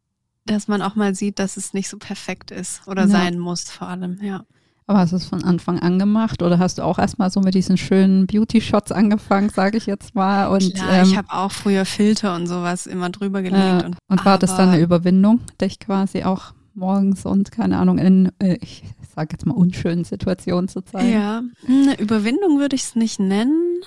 dass 0.45 0.69
man 0.69 0.83
auch 0.83 0.97
mal 0.97 1.15
sieht, 1.15 1.39
dass 1.39 1.57
es 1.57 1.73
nicht 1.73 1.89
so 1.89 1.99
perfekt 1.99 2.51
ist 2.51 2.87
oder 2.87 3.03
Ja. 3.03 3.09
sein 3.09 3.39
muss 3.39 3.71
vor 3.71 3.89
allem, 3.89 4.19
ja. 4.23 4.45
Aber 4.91 4.99
hast 4.99 5.13
du 5.13 5.17
es 5.19 5.25
von 5.25 5.45
Anfang 5.45 5.79
an 5.79 6.01
gemacht 6.01 6.43
oder 6.43 6.59
hast 6.59 6.79
du 6.79 6.83
auch 6.83 6.99
erstmal 6.99 7.31
so 7.31 7.39
mit 7.39 7.55
diesen 7.55 7.77
schönen 7.77 8.27
Beauty-Shots 8.27 8.91
angefangen, 8.91 9.49
sage 9.49 9.77
ich 9.77 9.87
jetzt 9.87 10.17
mal? 10.17 10.49
Und, 10.49 10.75
Klar, 10.75 10.95
ähm, 10.95 11.09
ich 11.09 11.17
habe 11.17 11.29
auch 11.31 11.53
früher 11.53 11.85
Filter 11.85 12.35
und 12.35 12.49
sowas 12.49 12.89
immer 12.89 13.09
drüber 13.09 13.41
gelegt. 13.41 13.85
äh, 13.85 13.87
und, 13.87 13.97
und 14.09 14.25
war 14.25 14.37
das 14.37 14.57
dann 14.57 14.71
eine 14.71 14.83
Überwindung, 14.83 15.43
dich 15.61 15.79
quasi 15.79 16.25
auch 16.25 16.55
morgens 16.75 17.25
und 17.25 17.53
keine 17.53 17.79
Ahnung 17.79 17.99
in, 17.99 18.33
äh, 18.41 18.59
ich 18.61 18.83
sage 19.15 19.29
jetzt 19.31 19.47
mal, 19.47 19.55
unschönen 19.55 20.03
Situationen 20.03 20.67
zu 20.67 20.81
zeigen? 20.81 21.13
Ja, 21.13 21.43
eine 21.69 21.97
Überwindung 22.01 22.59
würde 22.59 22.75
ich 22.75 22.83
es 22.83 22.97
nicht 22.97 23.21
nennen. 23.21 23.83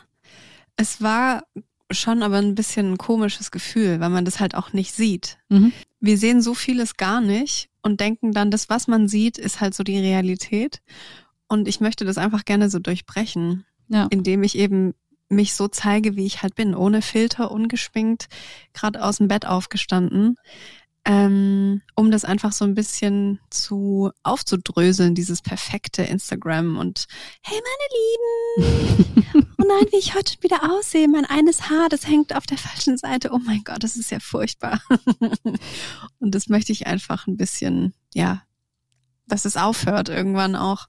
Es 0.78 1.02
war 1.02 1.44
schon 1.92 2.24
aber 2.24 2.38
ein 2.38 2.56
bisschen 2.56 2.94
ein 2.94 2.98
komisches 2.98 3.52
Gefühl, 3.52 4.00
weil 4.00 4.10
man 4.10 4.24
das 4.24 4.40
halt 4.40 4.56
auch 4.56 4.72
nicht 4.72 4.94
sieht. 4.94 5.38
Mhm. 5.50 5.74
Wir 6.00 6.18
sehen 6.18 6.42
so 6.42 6.54
vieles 6.54 6.96
gar 6.96 7.20
nicht 7.20 7.68
und 7.84 8.00
denken 8.00 8.32
dann, 8.32 8.50
das, 8.50 8.70
was 8.70 8.88
man 8.88 9.08
sieht, 9.08 9.38
ist 9.38 9.62
halt 9.62 9.76
so 9.76 9.84
die 9.84 10.00
Realität. 10.00 10.82
Und 11.48 11.68
ich 11.68 11.80
möchte 11.82 12.06
das 12.06 12.18
einfach 12.18 12.46
gerne 12.46 12.70
so 12.70 12.80
durchbrechen, 12.80 13.66
Ja. 13.90 14.08
indem 14.10 14.42
ich 14.44 14.58
eben 14.58 14.96
mich 15.30 15.54
so 15.54 15.68
zeige, 15.68 16.16
wie 16.16 16.26
ich 16.26 16.42
halt 16.42 16.56
bin, 16.56 16.76
ohne 16.76 17.02
Filter, 17.02 17.52
ungeschminkt, 17.52 18.28
gerade 18.74 19.04
aus 19.04 19.18
dem 19.18 19.28
Bett 19.28 19.46
aufgestanden, 19.46 20.36
ähm, 21.06 21.82
um 21.96 22.12
das 22.12 22.24
einfach 22.24 22.54
so 22.54 22.64
ein 22.64 22.76
bisschen 22.76 23.40
zu 23.50 24.12
aufzudröseln, 24.24 25.16
dieses 25.16 25.42
perfekte 25.42 26.04
Instagram 26.04 26.78
und 26.78 27.08
hey 27.42 27.60
meine 27.60 28.66
Lieben, 28.96 29.48
oh 29.58 29.66
nein, 29.68 29.86
wie 29.92 29.98
ich 29.98 30.16
heute 30.16 30.34
schon 30.34 30.44
wieder 30.44 30.72
aussehe, 30.72 31.10
mein 31.10 31.26
eines 31.26 31.70
Haar, 31.70 31.90
das 31.90 32.08
hängt 32.08 32.36
auf 32.36 32.46
der 32.46 32.58
falschen 32.58 32.98
Seite, 32.98 33.32
oh 33.34 33.40
mein 33.40 33.64
Gott, 33.66 33.84
das 33.84 33.98
ist 33.98 34.12
ja 34.12 34.20
furchtbar. 34.20 34.82
und 36.20 36.36
das 36.36 36.48
möchte 36.48 36.72
ich 36.72 36.88
einfach 36.88 37.28
ein 37.28 37.36
bisschen, 37.36 37.94
ja, 38.14 38.44
dass 39.28 39.46
es 39.46 39.58
aufhört 39.58 40.10
irgendwann 40.10 40.56
auch, 40.56 40.88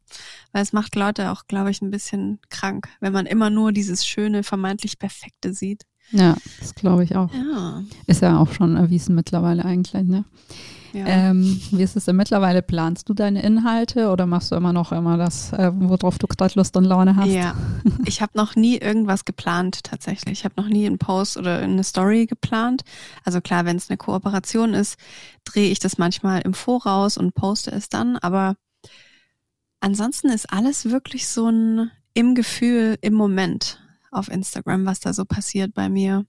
weil 0.53 0.63
es 0.63 0.73
macht 0.73 0.95
Leute 0.95 1.33
auch, 1.33 1.47
glaube 1.47 1.71
ich, 1.71 1.83
ein 1.83 1.91
bisschen 1.91 2.41
krank, 2.51 2.89
wenn 3.01 3.13
man 3.13 3.27
immer 3.27 3.51
nur 3.51 3.73
dieses 3.73 4.07
schöne, 4.07 4.45
vermeintlich 4.45 4.99
perfekte 4.99 5.55
sieht. 5.55 5.85
Ja, 6.11 6.37
das 6.61 6.75
glaube 6.75 7.05
ich 7.05 7.17
auch. 7.17 7.33
Ja. 7.33 7.83
Ist 8.07 8.23
ja 8.23 8.39
auch 8.39 8.53
schon 8.53 8.77
erwiesen 8.77 9.15
mittlerweile 9.15 9.65
eigentlich, 9.65 10.05
ne? 10.05 10.25
ja. 10.95 11.07
Ähm, 11.07 11.61
wie 11.71 11.83
ist 11.83 11.97
es 11.97 12.05
denn 12.05 12.17
mittlerweile? 12.17 12.63
Planst 12.63 13.09
du 13.09 13.15
deine 13.15 13.43
Inhalte 13.43 14.11
oder 14.11 14.27
machst 14.27 14.53
du 14.53 14.57
immer 14.57 14.73
noch 14.73 14.93
immer 14.93 15.17
das, 15.17 15.53
äh, 15.53 15.73
worauf 15.75 16.19
du 16.19 16.27
gerade 16.27 16.55
Lust 16.57 16.77
und 16.77 16.85
Laune 16.85 17.17
hast? 17.17 17.31
Ja, 17.31 17.55
ich 18.05 18.23
habe 18.23 18.33
noch 18.37 18.55
nie 18.55 18.79
irgendwas 18.79 19.25
geplant 19.25 19.83
tatsächlich. 19.83 20.41
Ich 20.41 20.45
habe 20.45 20.55
noch 20.57 20.69
nie 20.69 20.87
einen 20.87 20.99
Post 20.99 21.37
oder 21.37 21.59
eine 21.59 21.85
Story 21.85 22.27
geplant. 22.27 22.83
Also 23.25 23.41
klar, 23.41 23.65
wenn 23.65 23.77
es 23.77 23.91
eine 23.91 23.97
Kooperation 23.97 24.75
ist, 24.75 24.99
drehe 25.45 25.71
ich 25.71 25.81
das 25.81 25.99
manchmal 25.99 26.43
im 26.43 26.55
Voraus 26.55 27.19
und 27.19 27.35
poste 27.35 27.73
es 27.73 27.89
dann. 27.89 28.17
Aber 28.19 28.57
ansonsten 29.81 30.29
ist 30.29 30.53
alles 30.53 30.91
wirklich 30.91 31.29
so 31.29 31.49
ein 31.49 31.91
im 32.17 32.37
Gefühl, 32.37 32.97
im 33.01 33.15
Moment 33.15 33.81
auf 34.15 34.29
Instagram, 34.29 34.87
was 34.87 35.01
da 35.01 35.13
so 35.13 35.25
passiert 35.25 35.75
bei 35.75 35.89
mir. 35.89 36.27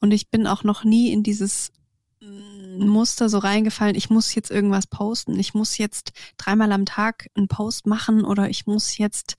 Und 0.00 0.12
ich 0.12 0.30
bin 0.30 0.46
auch 0.46 0.64
noch 0.64 0.84
nie 0.84 1.12
in 1.12 1.22
dieses 1.22 1.72
mm, 2.20 2.86
Muster 2.86 3.28
so 3.28 3.38
reingefallen, 3.38 3.96
ich 3.96 4.10
muss 4.10 4.34
jetzt 4.34 4.50
irgendwas 4.50 4.86
posten, 4.86 5.38
ich 5.38 5.54
muss 5.54 5.78
jetzt 5.78 6.12
dreimal 6.36 6.72
am 6.72 6.86
Tag 6.86 7.28
einen 7.34 7.48
Post 7.48 7.86
machen 7.86 8.24
oder 8.24 8.48
ich 8.48 8.66
muss 8.66 8.98
jetzt 8.98 9.36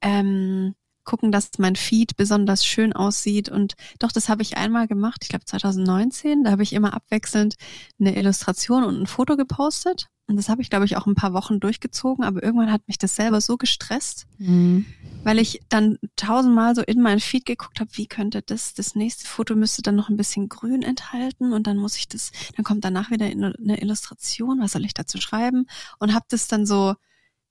ähm, 0.00 0.74
gucken, 1.08 1.32
dass 1.32 1.50
mein 1.58 1.74
Feed 1.74 2.16
besonders 2.16 2.64
schön 2.64 2.92
aussieht. 2.92 3.48
Und 3.48 3.74
doch, 3.98 4.12
das 4.12 4.28
habe 4.28 4.42
ich 4.42 4.56
einmal 4.58 4.86
gemacht, 4.86 5.20
ich 5.22 5.30
glaube 5.30 5.46
2019, 5.46 6.44
da 6.44 6.50
habe 6.50 6.62
ich 6.62 6.74
immer 6.74 6.92
abwechselnd 6.92 7.56
eine 7.98 8.16
Illustration 8.16 8.84
und 8.84 9.00
ein 9.00 9.06
Foto 9.06 9.36
gepostet. 9.36 10.08
Und 10.26 10.36
das 10.36 10.50
habe 10.50 10.60
ich, 10.60 10.68
glaube 10.68 10.84
ich, 10.84 10.98
auch 10.98 11.06
ein 11.06 11.14
paar 11.14 11.32
Wochen 11.32 11.58
durchgezogen, 11.58 12.22
aber 12.22 12.42
irgendwann 12.42 12.70
hat 12.70 12.86
mich 12.86 12.98
das 12.98 13.16
selber 13.16 13.40
so 13.40 13.56
gestresst, 13.56 14.26
Mhm. 14.36 14.84
weil 15.24 15.38
ich 15.38 15.62
dann 15.70 15.96
tausendmal 16.16 16.74
so 16.74 16.82
in 16.82 17.00
meinen 17.00 17.20
Feed 17.20 17.46
geguckt 17.46 17.80
habe, 17.80 17.88
wie 17.94 18.06
könnte 18.06 18.42
das, 18.42 18.74
das 18.74 18.94
nächste 18.94 19.26
Foto 19.26 19.56
müsste 19.56 19.80
dann 19.80 19.96
noch 19.96 20.10
ein 20.10 20.18
bisschen 20.18 20.50
grün 20.50 20.82
enthalten 20.82 21.54
und 21.54 21.66
dann 21.66 21.78
muss 21.78 21.96
ich 21.96 22.08
das, 22.08 22.30
dann 22.54 22.64
kommt 22.64 22.84
danach 22.84 23.10
wieder 23.10 23.24
eine 23.24 23.80
Illustration, 23.80 24.60
was 24.60 24.72
soll 24.72 24.84
ich 24.84 24.92
dazu 24.92 25.18
schreiben? 25.18 25.66
Und 25.98 26.12
habe 26.12 26.26
das 26.28 26.46
dann 26.46 26.66
so, 26.66 26.94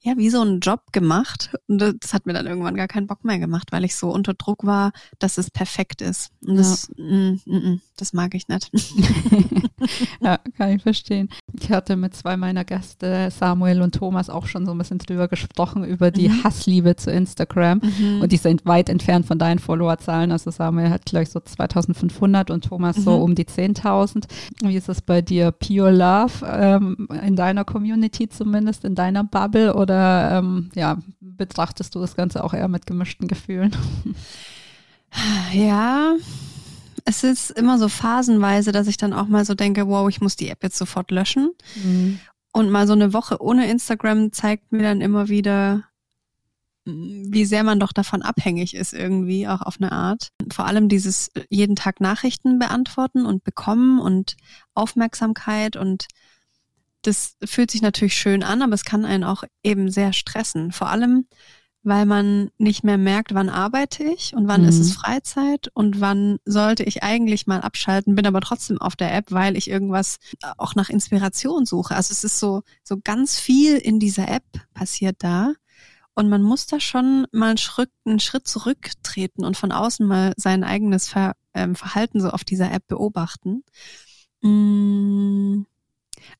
ja, 0.07 0.17
wie 0.17 0.29
so 0.29 0.39
einen 0.41 0.61
Job 0.61 0.93
gemacht 0.93 1.53
und 1.67 1.79
das 1.79 2.13
hat 2.13 2.25
mir 2.25 2.33
dann 2.33 2.47
irgendwann 2.47 2.75
gar 2.75 2.87
keinen 2.87 3.07
Bock 3.07 3.25
mehr 3.25 3.39
gemacht, 3.39 3.71
weil 3.71 3.83
ich 3.83 3.95
so 3.95 4.09
unter 4.09 4.33
Druck 4.33 4.65
war, 4.65 4.91
dass 5.19 5.37
es 5.37 5.51
perfekt 5.51 6.01
ist. 6.01 6.29
Und 6.45 6.55
das, 6.55 6.89
mm, 6.97 7.39
mm, 7.45 7.55
mm, 7.55 7.81
das 7.97 8.13
mag 8.13 8.33
ich 8.33 8.47
nicht. 8.47 8.71
ja, 10.21 10.37
kann 10.57 10.71
ich 10.71 10.81
verstehen. 10.81 11.29
Ich 11.59 11.71
hatte 11.71 11.95
mit 11.95 12.15
zwei 12.15 12.37
meiner 12.37 12.63
Gäste, 12.63 13.29
Samuel 13.31 13.81
und 13.81 13.95
Thomas, 13.95 14.29
auch 14.29 14.45
schon 14.47 14.65
so 14.65 14.71
ein 14.71 14.77
bisschen 14.77 14.99
drüber 14.99 15.27
gesprochen, 15.27 15.83
über 15.83 16.11
die 16.11 16.29
Mhm. 16.29 16.43
Hassliebe 16.43 16.95
zu 16.95 17.11
Instagram. 17.11 17.81
Und 18.21 18.31
die 18.31 18.37
sind 18.37 18.65
weit 18.65 18.89
entfernt 18.89 19.25
von 19.25 19.39
deinen 19.39 19.59
Followerzahlen. 19.59 20.31
Also 20.31 20.51
Samuel 20.51 20.89
hat 20.89 21.05
gleich 21.05 21.29
so 21.29 21.39
2500 21.39 22.49
und 22.51 22.65
Thomas 22.65 22.95
so 22.97 23.17
Mhm. 23.17 23.21
um 23.23 23.35
die 23.35 23.45
10.000. 23.45 24.25
Wie 24.61 24.75
ist 24.75 24.89
es 24.89 25.01
bei 25.01 25.21
dir? 25.21 25.51
Pure 25.51 25.91
Love 25.91 26.45
ähm, 26.45 27.07
in 27.25 27.35
deiner 27.35 27.65
Community 27.65 28.29
zumindest, 28.29 28.83
in 28.85 28.95
deiner 28.95 29.23
Bubble? 29.23 29.75
Oder 29.75 29.96
ähm, 29.97 30.71
ja, 30.75 30.97
betrachtest 31.19 31.95
du 31.95 31.99
das 31.99 32.15
Ganze 32.15 32.43
auch 32.43 32.53
eher 32.53 32.67
mit 32.67 32.85
gemischten 32.85 33.27
Gefühlen? 33.27 33.75
Ja, 35.53 36.15
es 37.05 37.23
ist 37.23 37.51
immer 37.51 37.77
so 37.77 37.87
phasenweise, 37.87 38.73
dass 38.73 38.87
ich 38.87 38.97
dann 38.97 39.13
auch 39.13 39.27
mal 39.27 39.45
so 39.45 39.55
denke, 39.55 39.87
wow, 39.87 40.09
ich 40.09 40.19
muss 40.19 40.35
die 40.35 40.49
App 40.49 40.61
jetzt 40.61 40.77
sofort 40.77 41.09
löschen. 41.11 41.51
Und 42.51 42.69
mal 42.69 42.85
so 42.87 42.93
eine 42.93 43.13
Woche 43.13 43.41
ohne 43.41 43.69
Instagram 43.69 44.33
zeigt 44.33 44.71
mir 44.71 44.81
dann 44.83 44.99
immer 44.99 45.29
wieder, 45.29 45.83
mm, 46.85 47.31
wie 47.31 47.45
sehr 47.45 47.63
man 47.63 47.79
doch 47.79 47.93
davon 47.93 48.23
abhängig 48.23 48.73
ist 48.75 48.93
irgendwie, 48.93 49.47
auch 49.47 49.61
auf 49.61 49.77
eine 49.79 49.91
Art. 49.91 50.29
Vor 50.51 50.65
allem 50.65 50.89
dieses 50.89 51.29
äh, 51.29 51.45
jeden 51.49 51.75
Tag 51.75 52.01
Nachrichten 52.01 52.59
beantworten 52.59 53.25
und 53.25 53.43
bekommen 53.43 53.99
und 53.99 54.35
Aufmerksamkeit 54.73 55.77
und 55.77 56.07
das 57.01 57.35
fühlt 57.45 57.71
sich 57.71 57.81
natürlich 57.81 58.15
schön 58.15 58.43
an, 58.43 58.61
aber 58.61 58.73
es 58.73 58.83
kann 58.85 59.05
einen 59.05 59.23
auch 59.23 59.43
eben 59.63 59.89
sehr 59.91 60.13
stressen. 60.13 60.71
Vor 60.71 60.89
allem, 60.89 61.27
weil 61.83 62.05
man 62.05 62.49
nicht 62.57 62.83
mehr 62.83 62.97
merkt, 62.97 63.33
wann 63.33 63.49
arbeite 63.49 64.03
ich 64.03 64.33
und 64.35 64.47
wann 64.47 64.63
Mhm. 64.63 64.67
ist 64.67 64.79
es 64.79 64.93
Freizeit 64.93 65.69
und 65.73 66.01
wann 66.01 66.37
sollte 66.43 66.83
ich 66.83 67.01
eigentlich 67.03 67.47
mal 67.47 67.61
abschalten, 67.61 68.15
bin 68.15 68.25
aber 68.27 68.41
trotzdem 68.41 68.81
auf 68.81 68.95
der 68.97 69.13
App, 69.15 69.31
weil 69.31 69.55
ich 69.55 69.69
irgendwas 69.69 70.17
auch 70.57 70.75
nach 70.75 70.89
Inspiration 70.89 71.65
suche. 71.65 71.95
Also 71.95 72.11
es 72.11 72.23
ist 72.25 72.39
so, 72.39 72.63
so 72.83 72.97
ganz 73.01 73.39
viel 73.39 73.77
in 73.77 73.99
dieser 73.99 74.27
App 74.27 74.43
passiert 74.73 75.17
da. 75.19 75.53
Und 76.13 76.29
man 76.29 76.41
muss 76.41 76.65
da 76.65 76.79
schon 76.79 77.27
mal 77.31 77.49
einen 77.49 77.57
Schritt, 77.59 77.91
einen 78.03 78.19
Schritt 78.19 78.47
zurücktreten 78.47 79.45
und 79.45 79.55
von 79.55 79.71
außen 79.71 80.05
mal 80.05 80.33
sein 80.35 80.63
eigenes 80.63 81.07
Ver, 81.07 81.35
ähm, 81.53 81.75
Verhalten 81.75 82.19
so 82.19 82.31
auf 82.31 82.43
dieser 82.43 82.71
App 82.71 82.87
beobachten. 82.87 83.63
Mm, 84.41 85.61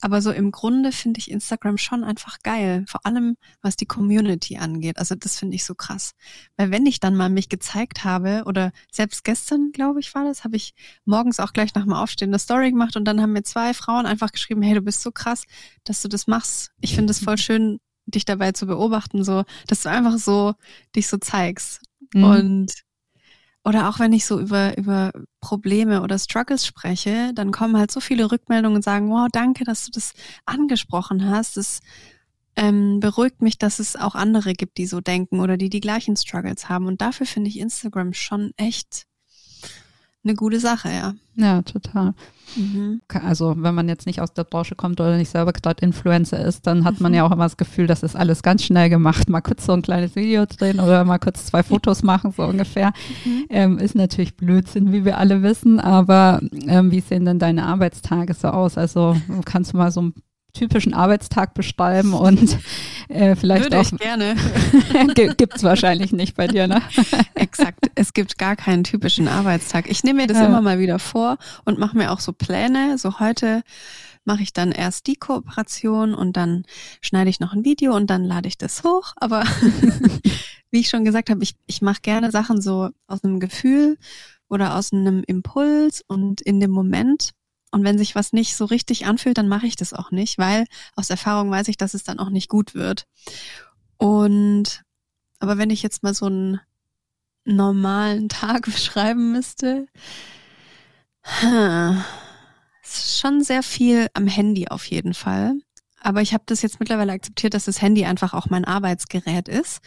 aber 0.02 0.22
so 0.22 0.32
im 0.32 0.52
Grunde 0.52 0.92
finde 0.92 1.20
ich 1.20 1.32
Instagram 1.32 1.78
schon 1.78 2.04
einfach 2.04 2.40
geil. 2.44 2.86
Vor 2.88 3.06
allem, 3.06 3.38
was 3.62 3.76
die 3.76 3.86
Community 3.86 4.58
angeht. 4.58 4.98
Also 4.98 5.16
das 5.16 5.38
finde 5.38 5.56
ich 5.56 5.66
so 5.66 5.76
krass. 5.76 6.14
Weil 6.56 6.72
wenn 6.72 6.86
ich 6.86 7.00
dann 7.00 7.16
mal 7.16 7.30
mich 7.30 7.50
gezeigt 7.50 8.04
habe, 8.04 8.44
oder 8.46 8.72
selbst 8.92 9.24
gestern, 9.24 9.72
glaube 9.72 10.00
ich, 10.00 10.14
war 10.16 10.24
das, 10.24 10.44
habe 10.44 10.56
ich 10.56 10.74
morgens 11.06 11.40
auch 11.40 11.54
gleich 11.54 11.74
nach 11.76 11.84
dem 11.84 11.94
Aufstehen 11.94 12.30
eine 12.30 12.40
Story 12.40 12.72
gemacht 12.72 12.96
und 12.96 13.06
dann 13.06 13.22
haben 13.22 13.34
mir 13.34 13.44
zwei 13.44 13.74
Frauen 13.74 14.06
einfach 14.06 14.32
geschrieben, 14.32 14.62
hey, 14.62 14.74
du 14.74 14.82
bist 14.82 15.02
so 15.02 15.12
krass, 15.12 15.44
dass 15.84 16.02
du 16.02 16.08
das 16.08 16.28
machst. 16.28 16.72
Ich 16.80 16.96
finde 16.96 17.12
es 17.12 17.24
voll 17.24 17.38
schön, 17.38 17.80
dich 18.06 18.26
dabei 18.26 18.54
zu 18.54 18.66
beobachten, 18.66 19.24
so, 19.24 19.44
dass 19.68 19.84
du 19.84 19.90
einfach 19.90 20.18
so 20.18 20.56
dich 20.96 21.08
so 21.08 21.18
zeigst. 21.18 21.82
Mhm. 22.14 22.24
Und 22.24 22.74
oder 23.68 23.90
auch 23.90 24.00
wenn 24.00 24.14
ich 24.14 24.26
so 24.26 24.40
über, 24.40 24.78
über 24.78 25.12
Probleme 25.42 26.02
oder 26.02 26.18
Struggles 26.18 26.66
spreche, 26.66 27.34
dann 27.34 27.52
kommen 27.52 27.76
halt 27.76 27.92
so 27.92 28.00
viele 28.00 28.32
Rückmeldungen 28.32 28.78
und 28.78 28.82
sagen, 28.82 29.10
wow, 29.10 29.28
danke, 29.30 29.66
dass 29.66 29.84
du 29.84 29.92
das 29.92 30.14
angesprochen 30.46 31.30
hast. 31.30 31.58
Das 31.58 31.82
ähm, 32.56 33.02
beruhigt 33.02 33.42
mich, 33.42 33.58
dass 33.58 33.80
es 33.80 33.98
auch 33.98 34.16
andere 34.16 34.54
gibt, 34.54 34.78
die 34.78 34.88
so 34.88 35.02
denken 35.02 35.42
oder 35.42 35.58
die 35.58 35.70
die 35.70 35.82
gleichen 35.82 36.16
Struggles 36.16 36.70
haben. 36.70 36.88
Und 36.88 37.02
dafür 37.02 37.26
finde 37.26 37.50
ich 37.50 37.60
Instagram 37.60 38.14
schon 38.14 38.52
echt 38.56 39.04
eine 40.24 40.36
gute 40.36 40.60
Sache, 40.60 40.90
ja. 40.90 41.14
Ja, 41.36 41.62
total. 41.62 42.14
Mhm. 42.56 43.02
Also 43.14 43.56
wenn 43.58 43.76
man 43.76 43.88
jetzt 43.88 44.08
nicht 44.08 44.22
aus 44.22 44.34
der 44.34 44.44
Branche 44.44 44.76
kommt 44.76 45.00
oder 45.00 45.16
nicht 45.18 45.30
selber 45.30 45.54
gerade 45.54 45.86
Influencer 45.86 46.44
ist, 46.44 46.66
dann 46.66 46.84
hat 46.84 47.00
man 47.00 47.12
mhm. 47.12 47.18
ja 47.18 47.26
auch 47.26 47.32
immer 47.32 47.46
das 47.46 47.58
Gefühl, 47.58 47.88
das 47.88 48.04
ist 48.04 48.16
alles 48.16 48.42
ganz 48.42 48.64
schnell 48.64 48.90
gemacht. 48.90 49.30
Mal 49.30 49.42
kurz 49.42 49.66
so 49.66 49.74
ein 49.74 49.84
kleines 49.84 50.16
Video 50.16 50.46
drehen 50.46 50.80
oder 50.80 51.06
mal 51.06 51.20
kurz 51.20 51.46
zwei 51.46 51.64
Fotos 51.64 52.04
machen, 52.04 52.32
so 52.36 52.44
ungefähr. 52.44 52.92
Mhm. 53.24 53.46
Ähm, 53.50 53.78
ist 53.78 53.96
natürlich 53.96 54.36
Blödsinn, 54.36 54.92
wie 54.92 55.06
wir 55.06 55.18
alle 55.18 55.44
wissen, 55.44 55.80
aber 55.80 56.42
ähm, 56.68 56.92
wie 56.92 57.02
sehen 57.02 57.26
denn 57.26 57.40
deine 57.40 57.66
Arbeitstage 57.66 58.34
so 58.34 58.48
aus? 58.48 58.78
Also 58.78 59.16
kannst 59.46 59.74
du 59.74 59.78
mal 59.78 59.92
so 59.92 60.02
ein 60.02 60.14
typischen 60.58 60.94
Arbeitstag 60.94 61.54
beschreiben 61.54 62.14
und 62.14 62.58
äh, 63.10 63.36
vielleicht 63.36 63.66
Würde 63.66 63.80
auch. 63.80 63.92
Ich 63.92 63.98
gerne. 63.98 64.36
gibt 65.38 65.58
es 65.58 65.64
wahrscheinlich 65.64 66.12
nicht 66.12 66.36
bei 66.36 66.48
dir, 66.48 66.68
ne? 66.68 66.82
Exakt. 67.36 67.80
Es 67.96 68.14
gibt 68.14 68.38
gar 68.38 68.56
keinen 68.56 68.84
typischen 68.84 69.28
Arbeitstag. 69.28 69.90
Ich 69.90 70.04
nehme 70.04 70.22
mir 70.22 70.28
das 70.28 70.38
ja. 70.38 70.46
immer 70.46 70.62
mal 70.62 70.80
wieder 70.80 71.00
vor 71.00 71.38
und 71.66 71.80
mache 71.80 71.98
mir 71.98 72.12
auch 72.12 72.20
so 72.20 72.34
Pläne. 72.34 72.98
So 72.98 73.20
heute 73.20 73.64
mache 74.26 74.44
ich 74.44 74.52
dann 74.54 74.72
erst 74.72 75.08
die 75.08 75.16
Kooperation 75.16 76.14
und 76.14 76.36
dann 76.36 76.66
schneide 77.02 77.30
ich 77.30 77.40
noch 77.40 77.54
ein 77.54 77.64
Video 77.64 77.96
und 77.96 78.10
dann 78.10 78.26
lade 78.26 78.48
ich 78.48 78.58
das 78.58 78.84
hoch. 78.84 79.14
Aber 79.16 79.44
wie 80.72 80.82
ich 80.82 80.90
schon 80.90 81.06
gesagt 81.06 81.30
habe, 81.30 81.44
ich, 81.44 81.56
ich 81.66 81.82
mache 81.82 82.02
gerne 82.02 82.32
Sachen 82.32 82.62
so 82.62 82.90
aus 83.08 83.24
einem 83.24 83.40
Gefühl 83.40 83.98
oder 84.50 84.76
aus 84.76 84.92
einem 84.92 85.24
Impuls 85.26 86.04
und 86.08 86.42
in 86.42 86.60
dem 86.60 86.72
Moment 86.72 87.32
und 87.72 87.84
wenn 87.84 87.98
sich 87.98 88.16
was 88.16 88.34
nicht 88.34 88.56
so 88.56 88.66
richtig 88.66 89.06
anfühlt, 89.06 89.38
dann 89.38 89.48
mache 89.48 89.68
ich 89.68 89.76
das 89.76 89.94
auch 89.94 90.12
nicht, 90.12 90.38
weil 90.38 90.66
aus 90.96 91.10
Erfahrung 91.10 91.52
weiß 91.52 91.68
ich, 91.68 91.78
dass 91.78 91.94
es 91.94 92.04
dann 92.04 92.20
auch 92.20 92.30
nicht 92.30 92.50
gut 92.50 92.74
wird. 92.76 93.06
Und 93.98 94.84
aber 95.40 95.58
wenn 95.58 95.70
ich 95.70 95.84
jetzt 95.84 96.04
mal 96.04 96.14
so 96.14 96.26
einen 96.26 96.60
normalen 97.46 98.30
Tag 98.30 98.64
beschreiben 98.64 99.32
müsste, 99.32 99.88
ist 102.84 103.20
schon 103.20 103.44
sehr 103.44 103.64
viel 103.64 104.08
am 104.14 104.28
Handy 104.28 104.68
auf 104.68 104.86
jeden 104.86 105.14
Fall. 105.14 105.56
Aber 106.00 106.22
ich 106.22 106.34
habe 106.34 106.44
das 106.46 106.62
jetzt 106.62 106.80
mittlerweile 106.80 107.12
akzeptiert, 107.12 107.54
dass 107.54 107.66
das 107.66 107.82
Handy 107.82 108.06
einfach 108.06 108.34
auch 108.34 108.50
mein 108.50 108.66
Arbeitsgerät 108.66 109.50
ist. 109.50 109.82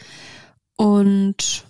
Und 0.75 1.65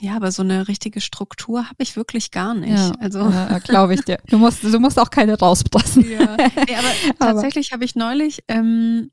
ja, 0.00 0.16
aber 0.16 0.32
so 0.32 0.42
eine 0.42 0.66
richtige 0.66 1.00
Struktur 1.00 1.64
habe 1.68 1.82
ich 1.82 1.94
wirklich 1.94 2.30
gar 2.30 2.54
nicht. 2.54 2.72
Ja, 2.72 2.92
also 3.00 3.20
äh, 3.28 3.60
glaube 3.60 3.94
ich 3.94 4.00
dir. 4.00 4.18
Du 4.28 4.38
musst, 4.38 4.64
du 4.64 4.80
musst 4.80 4.98
auch 4.98 5.10
keine 5.10 5.38
rauspressen. 5.38 6.10
Ja. 6.10 6.36
Nee, 6.36 6.76
aber 7.18 7.32
tatsächlich 7.32 7.72
habe 7.72 7.84
ich 7.84 7.96
neulich 7.96 8.42
ähm, 8.48 9.10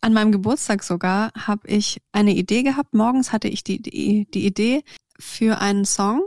an 0.00 0.12
meinem 0.12 0.30
Geburtstag 0.30 0.84
sogar 0.84 1.32
habe 1.34 1.66
ich 1.66 2.00
eine 2.12 2.32
Idee 2.32 2.62
gehabt. 2.62 2.94
Morgens 2.94 3.32
hatte 3.32 3.48
ich 3.48 3.64
die, 3.64 3.82
die, 3.82 4.28
die 4.32 4.46
Idee 4.46 4.84
für 5.18 5.60
einen 5.60 5.84
Song, 5.84 6.22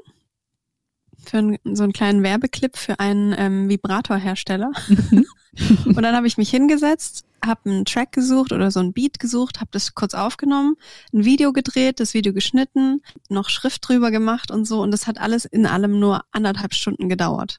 für 1.24 1.38
einen, 1.38 1.58
so 1.64 1.84
einen 1.84 1.94
kleinen 1.94 2.22
Werbeclip 2.22 2.76
für 2.76 3.00
einen 3.00 3.34
ähm, 3.38 3.70
Vibratorhersteller. 3.70 4.72
Mhm. 4.90 5.26
und 5.86 6.02
dann 6.02 6.16
habe 6.16 6.28
ich 6.28 6.38
mich 6.38 6.50
hingesetzt, 6.50 7.24
habe 7.46 7.70
einen 7.70 7.86
Track 7.86 8.12
gesucht 8.12 8.52
oder 8.52 8.72
so 8.72 8.80
ein 8.80 8.94
Beat 8.94 9.20
gesucht, 9.20 9.60
habe 9.60 9.72
das 9.72 9.96
kurz 9.96 10.14
aufgenommen, 10.14 10.76
ein 11.14 11.26
Video 11.26 11.54
gedreht, 11.54 12.00
das 12.00 12.14
Video 12.14 12.34
geschnitten, 12.34 13.02
noch 13.30 13.50
Schrift 13.50 13.88
drüber 13.88 14.12
gemacht 14.12 14.52
und 14.52 14.66
so. 14.66 14.82
Und 14.82 14.92
das 14.92 15.08
hat 15.08 15.20
alles 15.20 15.46
in 15.46 15.66
allem 15.66 16.00
nur 16.00 16.24
anderthalb 16.32 16.74
Stunden 16.74 17.10
gedauert. 17.10 17.58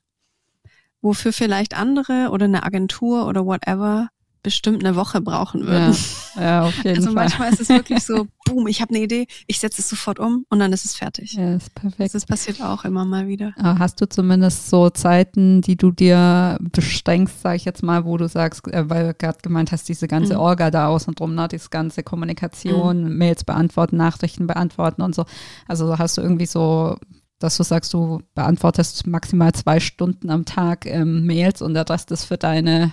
Wofür 1.01 1.33
vielleicht 1.33 1.75
andere 1.77 2.31
oder 2.31 2.45
eine 2.45 2.63
Agentur 2.63 3.27
oder 3.27 3.45
whatever 3.45 4.09
bestimmt 4.43 4.85
eine 4.85 4.97
Woche 4.97 5.21
brauchen 5.21 5.67
würden. 5.67 5.97
Ja, 6.35 6.43
ja 6.43 6.63
auf 6.63 6.77
jeden 6.85 6.97
also 6.97 7.09
Fall. 7.09 7.15
manchmal 7.15 7.53
ist 7.53 7.61
es 7.61 7.69
wirklich 7.69 8.03
so, 8.05 8.27
boom, 8.45 8.67
ich 8.67 8.81
habe 8.81 8.95
eine 8.95 9.05
Idee, 9.05 9.27
ich 9.47 9.61
setze 9.61 9.81
es 9.81 9.89
sofort 9.89 10.19
um 10.19 10.45
und 10.49 10.59
dann 10.59 10.73
ist 10.73 10.85
es 10.85 10.95
fertig. 10.95 11.35
Ja, 11.35 11.55
ist 11.55 11.75
perfekt. 11.75 12.15
Das 12.15 12.27
passiert 12.27 12.61
auch 12.61 12.85
immer 12.85 13.05
mal 13.05 13.29
wieder. 13.29 13.53
Aber 13.57 13.79
hast 13.79 14.01
du 14.01 14.09
zumindest 14.09 14.69
so 14.69 14.91
Zeiten, 14.91 15.61
die 15.61 15.77
du 15.77 15.91
dir 15.91 16.59
beschränkst, 16.61 17.43
sage 17.43 17.57
ich 17.57 17.65
jetzt 17.65 17.83
mal, 17.83 18.05
wo 18.05 18.17
du 18.17 18.29
sagst, 18.29 18.67
äh, 18.69 18.89
weil 18.89 19.09
du 19.09 19.15
gerade 19.15 19.39
gemeint 19.43 19.73
hast, 19.73 19.89
diese 19.89 20.09
ganze 20.09 20.35
mhm. 20.35 20.41
Orga 20.41 20.71
da 20.71 20.89
aus 20.89 21.07
und 21.07 21.21
drum, 21.21 21.35
ne, 21.35 21.49
diese 21.49 21.69
ganze 21.69 22.03
Kommunikation, 22.03 23.05
mhm. 23.05 23.17
Mails 23.17 23.45
beantworten, 23.45 23.97
Nachrichten 23.97 24.47
beantworten 24.47 25.03
und 25.03 25.15
so. 25.15 25.25
Also 25.69 25.99
hast 25.99 26.19
du 26.19 26.23
irgendwie 26.23 26.47
so 26.47 26.97
dass 27.39 27.57
du 27.57 27.65
sagst, 27.65 27.93
du 27.93 28.21
beantwortest 28.37 29.05
maximal 29.07 29.53
zwei 29.53 29.81
Stunden 29.81 30.31
am 30.31 30.45
Tag 30.45 30.87
ähm, 30.87 31.27
Mails 31.27 31.61
und 31.61 31.75
der 31.75 31.89
Rest 31.89 32.13
ist 32.13 32.25
für 32.25 32.39
deine 32.39 32.93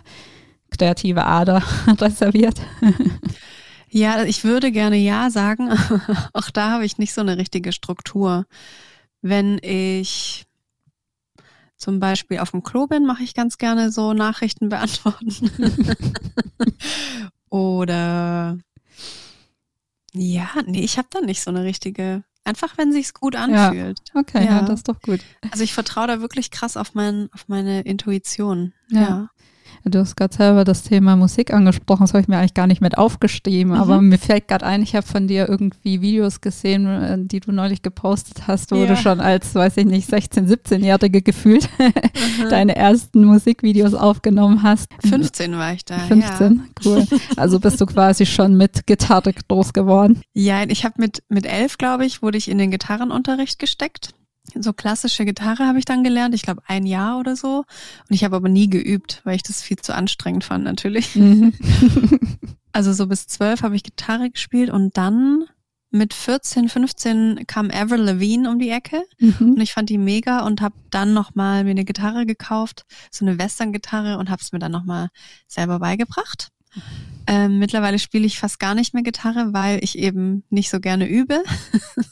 kreative 0.69 1.25
Ader 1.25 1.63
reserviert? 1.99 2.59
Ja, 3.89 4.23
ich 4.23 4.43
würde 4.43 4.71
gerne 4.71 4.97
ja 4.97 5.29
sagen. 5.29 5.71
Auch 6.33 6.49
da 6.51 6.71
habe 6.71 6.85
ich 6.85 6.97
nicht 6.97 7.13
so 7.13 7.21
eine 7.21 7.37
richtige 7.37 7.71
Struktur. 7.71 8.45
Wenn 9.21 9.59
ich 9.61 10.45
zum 11.75 11.99
Beispiel 11.99 12.39
auf 12.39 12.51
dem 12.51 12.61
Klo 12.61 12.87
bin, 12.87 13.05
mache 13.05 13.23
ich 13.23 13.33
ganz 13.33 13.57
gerne 13.57 13.91
so 13.91 14.13
Nachrichten 14.13 14.69
beantworten. 14.69 15.49
Oder 17.49 18.59
ja, 20.13 20.49
nee, 20.65 20.81
ich 20.81 20.97
habe 20.97 21.07
da 21.11 21.21
nicht 21.21 21.41
so 21.41 21.49
eine 21.49 21.63
richtige. 21.63 22.23
Einfach, 22.43 22.77
wenn 22.77 22.91
sich's 22.91 23.13
gut 23.13 23.35
anfühlt. 23.35 23.99
Ja, 24.13 24.19
okay, 24.21 24.45
ja. 24.45 24.51
ja. 24.57 24.61
das 24.61 24.79
ist 24.79 24.89
doch 24.89 25.01
gut. 25.01 25.19
Also 25.51 25.63
ich 25.63 25.73
vertraue 25.73 26.07
da 26.07 26.21
wirklich 26.21 26.51
krass 26.51 26.77
auf 26.77 26.95
mein, 26.95 27.29
auf 27.33 27.47
meine 27.47 27.81
Intuition. 27.81 28.73
ja. 28.89 29.01
ja. 29.01 29.29
Du 29.85 29.99
hast 29.99 30.15
gerade 30.15 30.35
selber 30.35 30.63
das 30.63 30.83
Thema 30.83 31.15
Musik 31.15 31.53
angesprochen, 31.53 32.03
das 32.03 32.13
habe 32.13 32.21
ich 32.21 32.27
mir 32.27 32.37
eigentlich 32.37 32.53
gar 32.53 32.67
nicht 32.67 32.81
mit 32.81 32.97
aufgeschrieben, 32.97 33.73
mhm. 33.73 33.79
aber 33.79 34.01
mir 34.01 34.17
fällt 34.17 34.47
gerade 34.47 34.65
ein, 34.65 34.83
ich 34.83 34.95
habe 34.95 35.07
von 35.07 35.27
dir 35.27 35.47
irgendwie 35.47 36.01
Videos 36.01 36.41
gesehen, 36.41 36.85
äh, 36.85 37.17
die 37.19 37.39
du 37.39 37.51
neulich 37.51 37.81
gepostet 37.81 38.47
hast, 38.47 38.71
wo 38.71 38.77
ja. 38.77 38.87
du 38.87 38.97
schon 38.97 39.19
als, 39.19 39.55
weiß 39.55 39.77
ich 39.77 39.85
nicht, 39.85 40.09
16-, 40.09 40.47
17-Jährige 40.47 41.21
gefühlt 41.21 41.69
mhm. 41.79 42.49
deine 42.49 42.75
ersten 42.75 43.23
Musikvideos 43.23 43.93
aufgenommen 43.93 44.63
hast. 44.63 44.87
15 45.07 45.53
war 45.53 45.73
ich 45.73 45.85
da. 45.85 45.99
15, 45.99 46.55
ja. 46.55 46.63
cool. 46.85 47.05
Also 47.35 47.59
bist 47.59 47.79
du 47.81 47.85
quasi 47.85 48.25
schon 48.25 48.55
mit 48.55 48.85
Gitarre 48.85 49.33
groß 49.33 49.73
geworden. 49.73 50.21
Ja, 50.33 50.63
ich 50.67 50.83
habe 50.85 50.95
mit, 50.97 51.23
mit 51.29 51.45
elf, 51.45 51.77
glaube 51.77 52.05
ich, 52.05 52.21
wurde 52.21 52.37
ich 52.37 52.49
in 52.49 52.57
den 52.57 52.71
Gitarrenunterricht 52.71 53.59
gesteckt 53.59 54.13
so 54.55 54.73
klassische 54.73 55.25
Gitarre 55.25 55.65
habe 55.67 55.79
ich 55.79 55.85
dann 55.85 56.03
gelernt, 56.03 56.35
ich 56.35 56.41
glaube 56.41 56.61
ein 56.67 56.85
Jahr 56.85 57.19
oder 57.19 57.35
so. 57.35 57.59
Und 58.09 58.15
ich 58.15 58.23
habe 58.23 58.35
aber 58.35 58.49
nie 58.49 58.69
geübt, 58.69 59.21
weil 59.23 59.35
ich 59.35 59.43
das 59.43 59.61
viel 59.61 59.77
zu 59.77 59.93
anstrengend 59.93 60.43
fand 60.43 60.63
natürlich. 60.63 61.15
Mhm. 61.15 61.53
also 62.71 62.93
so 62.93 63.07
bis 63.07 63.27
zwölf 63.27 63.63
habe 63.63 63.75
ich 63.75 63.83
Gitarre 63.83 64.29
gespielt 64.29 64.69
und 64.69 64.97
dann 64.97 65.45
mit 65.91 66.13
14, 66.13 66.69
15 66.69 67.45
kam 67.47 67.71
Avril 67.71 68.01
Lavigne 68.01 68.49
um 68.49 68.59
die 68.59 68.69
Ecke 68.69 69.03
mhm. 69.19 69.53
und 69.53 69.61
ich 69.61 69.73
fand 69.73 69.89
die 69.89 69.97
mega 69.97 70.45
und 70.45 70.61
habe 70.61 70.75
dann 70.91 71.13
nochmal 71.13 71.63
mir 71.63 71.71
eine 71.71 71.85
Gitarre 71.85 72.25
gekauft, 72.25 72.85
so 73.11 73.25
eine 73.25 73.39
Western-Gitarre 73.39 74.17
und 74.17 74.29
habe 74.29 74.41
es 74.41 74.51
mir 74.51 74.59
dann 74.59 74.71
nochmal 74.71 75.09
selber 75.47 75.79
beigebracht. 75.79 76.49
Ähm, 77.27 77.59
mittlerweile 77.59 77.99
spiele 77.99 78.25
ich 78.25 78.39
fast 78.39 78.59
gar 78.59 78.73
nicht 78.73 78.93
mehr 78.93 79.03
Gitarre, 79.03 79.53
weil 79.53 79.83
ich 79.83 79.97
eben 79.97 80.43
nicht 80.49 80.69
so 80.69 80.79
gerne 80.79 81.07
übe. 81.07 81.43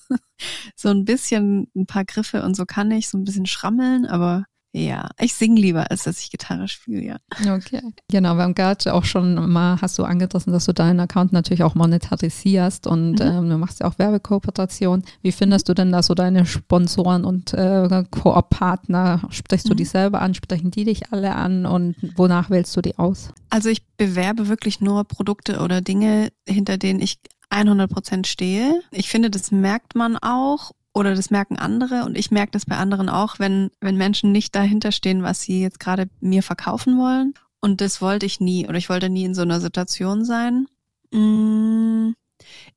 so 0.76 0.89
ein 0.89 1.06
bisschen 1.06 1.72
ein 1.76 1.86
paar 1.86 2.06
Griffe 2.06 2.43
und 2.43 2.56
so 2.56 2.65
kann 2.65 2.91
ich, 2.91 3.10
so 3.10 3.17
ein 3.17 3.24
bisschen 3.24 3.48
schrammeln, 3.48 4.06
aber 4.06 4.46
ja, 4.73 5.10
ich 5.19 5.34
singe 5.34 5.60
lieber, 5.60 5.89
als 5.89 6.03
dass 6.03 6.19
ich 6.19 6.30
Gitarre 6.30 6.67
spiele, 6.67 7.01
ja. 7.01 7.17
Okay. 7.56 7.82
Genau, 8.10 8.36
wir 8.36 8.43
haben 8.43 8.53
gerade 8.53 8.93
auch 8.93 9.06
schon 9.06 9.49
mal, 9.49 9.82
hast 9.82 9.97
du 9.97 10.03
angerissen, 10.03 10.53
dass 10.53 10.65
du 10.65 10.73
deinen 10.73 10.99
Account 10.99 11.34
natürlich 11.34 11.63
auch 11.63 11.73
monetarisierst 11.73 12.86
und 12.86 13.19
mhm. 13.19 13.25
ähm, 13.25 13.49
du 13.49 13.58
machst 13.58 13.80
ja 13.80 13.88
auch 13.88 13.97
Werbekooperation. 13.97 15.03
Wie 15.21 15.32
findest 15.32 15.69
du 15.69 15.73
denn 15.73 15.91
da 15.91 16.03
so 16.03 16.13
deine 16.13 16.45
Sponsoren 16.45 17.25
und 17.25 17.53
äh, 17.53 18.03
Koop-Partner? 18.12 19.21
Sprichst 19.30 19.67
du 19.67 19.73
mhm. 19.73 19.77
die 19.77 19.86
selber 19.86 20.21
an? 20.21 20.34
Sprechen 20.34 20.69
die 20.69 20.84
dich 20.84 21.12
alle 21.12 21.36
an 21.36 21.65
und 21.65 21.95
wonach 22.15 22.49
wählst 22.49 22.75
du 22.75 22.82
die 22.82 22.97
aus? 22.97 23.30
Also 23.49 23.69
ich 23.69 23.86
bewerbe 23.97 24.47
wirklich 24.47 24.82
nur 24.82 25.06
Produkte 25.06 25.60
oder 25.60 25.82
Dinge, 25.82 26.30
hinter 26.47 26.77
denen 26.77 26.99
ich 26.99 27.19
100 27.49 27.89
Prozent 27.89 28.27
stehe. 28.27 28.82
Ich 28.91 29.10
finde, 29.10 29.30
das 29.30 29.51
merkt 29.51 29.95
man 29.95 30.17
auch 30.17 30.71
oder 30.93 31.15
das 31.15 31.30
merken 31.30 31.58
andere 31.58 32.04
und 32.06 32.17
ich 32.17 32.32
merke 32.32 32.52
das 32.52 32.65
bei 32.65 32.76
anderen 32.76 33.10
auch, 33.10 33.39
wenn, 33.39 33.69
wenn 33.80 33.97
Menschen 33.97 34.32
nicht 34.32 34.56
dahinter 34.56 34.91
stehen, 34.91 35.23
was 35.23 35.41
sie 35.41 35.62
jetzt 35.62 35.80
gerade 35.80 36.10
mir 36.19 36.41
verkaufen 36.41 36.97
wollen. 36.97 37.34
Und 37.60 37.82
das 37.82 38.02
wollte 38.02 38.26
ich 38.26 38.39
nie 38.39 38.67
oder 38.67 38.78
ich 38.78 38.89
wollte 38.89 39.10
nie 39.10 39.26
in 39.26 39.36
so 39.36 39.41
einer 39.41 39.60
Situation 39.60 40.26
sein. 40.26 40.67
Mm, 41.12 42.12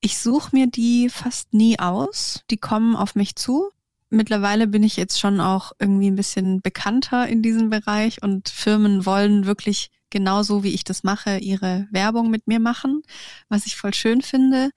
ich 0.00 0.18
suche 0.18 0.50
mir 0.52 0.66
die 0.66 1.08
fast 1.08 1.52
nie 1.54 1.78
aus. 1.78 2.42
Die 2.50 2.56
kommen 2.56 2.96
auf 2.96 3.14
mich 3.14 3.36
zu. 3.36 3.70
Mittlerweile 4.10 4.66
bin 4.66 4.82
ich 4.82 4.96
jetzt 4.96 5.20
schon 5.20 5.40
auch 5.40 5.72
irgendwie 5.78 6.10
ein 6.10 6.16
bisschen 6.16 6.60
bekannter 6.60 7.28
in 7.28 7.42
diesem 7.42 7.70
Bereich 7.70 8.22
und 8.22 8.48
Firmen 8.48 9.06
wollen 9.06 9.46
wirklich 9.46 9.90
genauso 10.10 10.64
wie 10.64 10.74
ich 10.74 10.82
das 10.82 11.04
mache, 11.04 11.38
ihre 11.38 11.86
Werbung 11.92 12.30
mit 12.30 12.48
mir 12.48 12.58
machen, 12.58 13.02
was 13.48 13.66
ich 13.66 13.76
voll 13.76 13.94
schön 13.94 14.22
finde. 14.22 14.70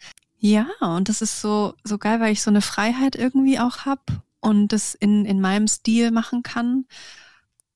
Ja, 0.45 0.67
und 0.81 1.07
das 1.07 1.21
ist 1.21 1.39
so, 1.39 1.73
so 1.85 1.97
geil, 1.97 2.19
weil 2.19 2.33
ich 2.33 2.41
so 2.41 2.49
eine 2.49 2.59
Freiheit 2.59 3.15
irgendwie 3.15 3.59
auch 3.59 3.85
hab 3.85 4.01
und 4.41 4.73
das 4.73 4.93
in, 4.93 5.23
in 5.23 5.39
meinem 5.39 5.69
Stil 5.69 6.11
machen 6.11 6.43
kann 6.43 6.83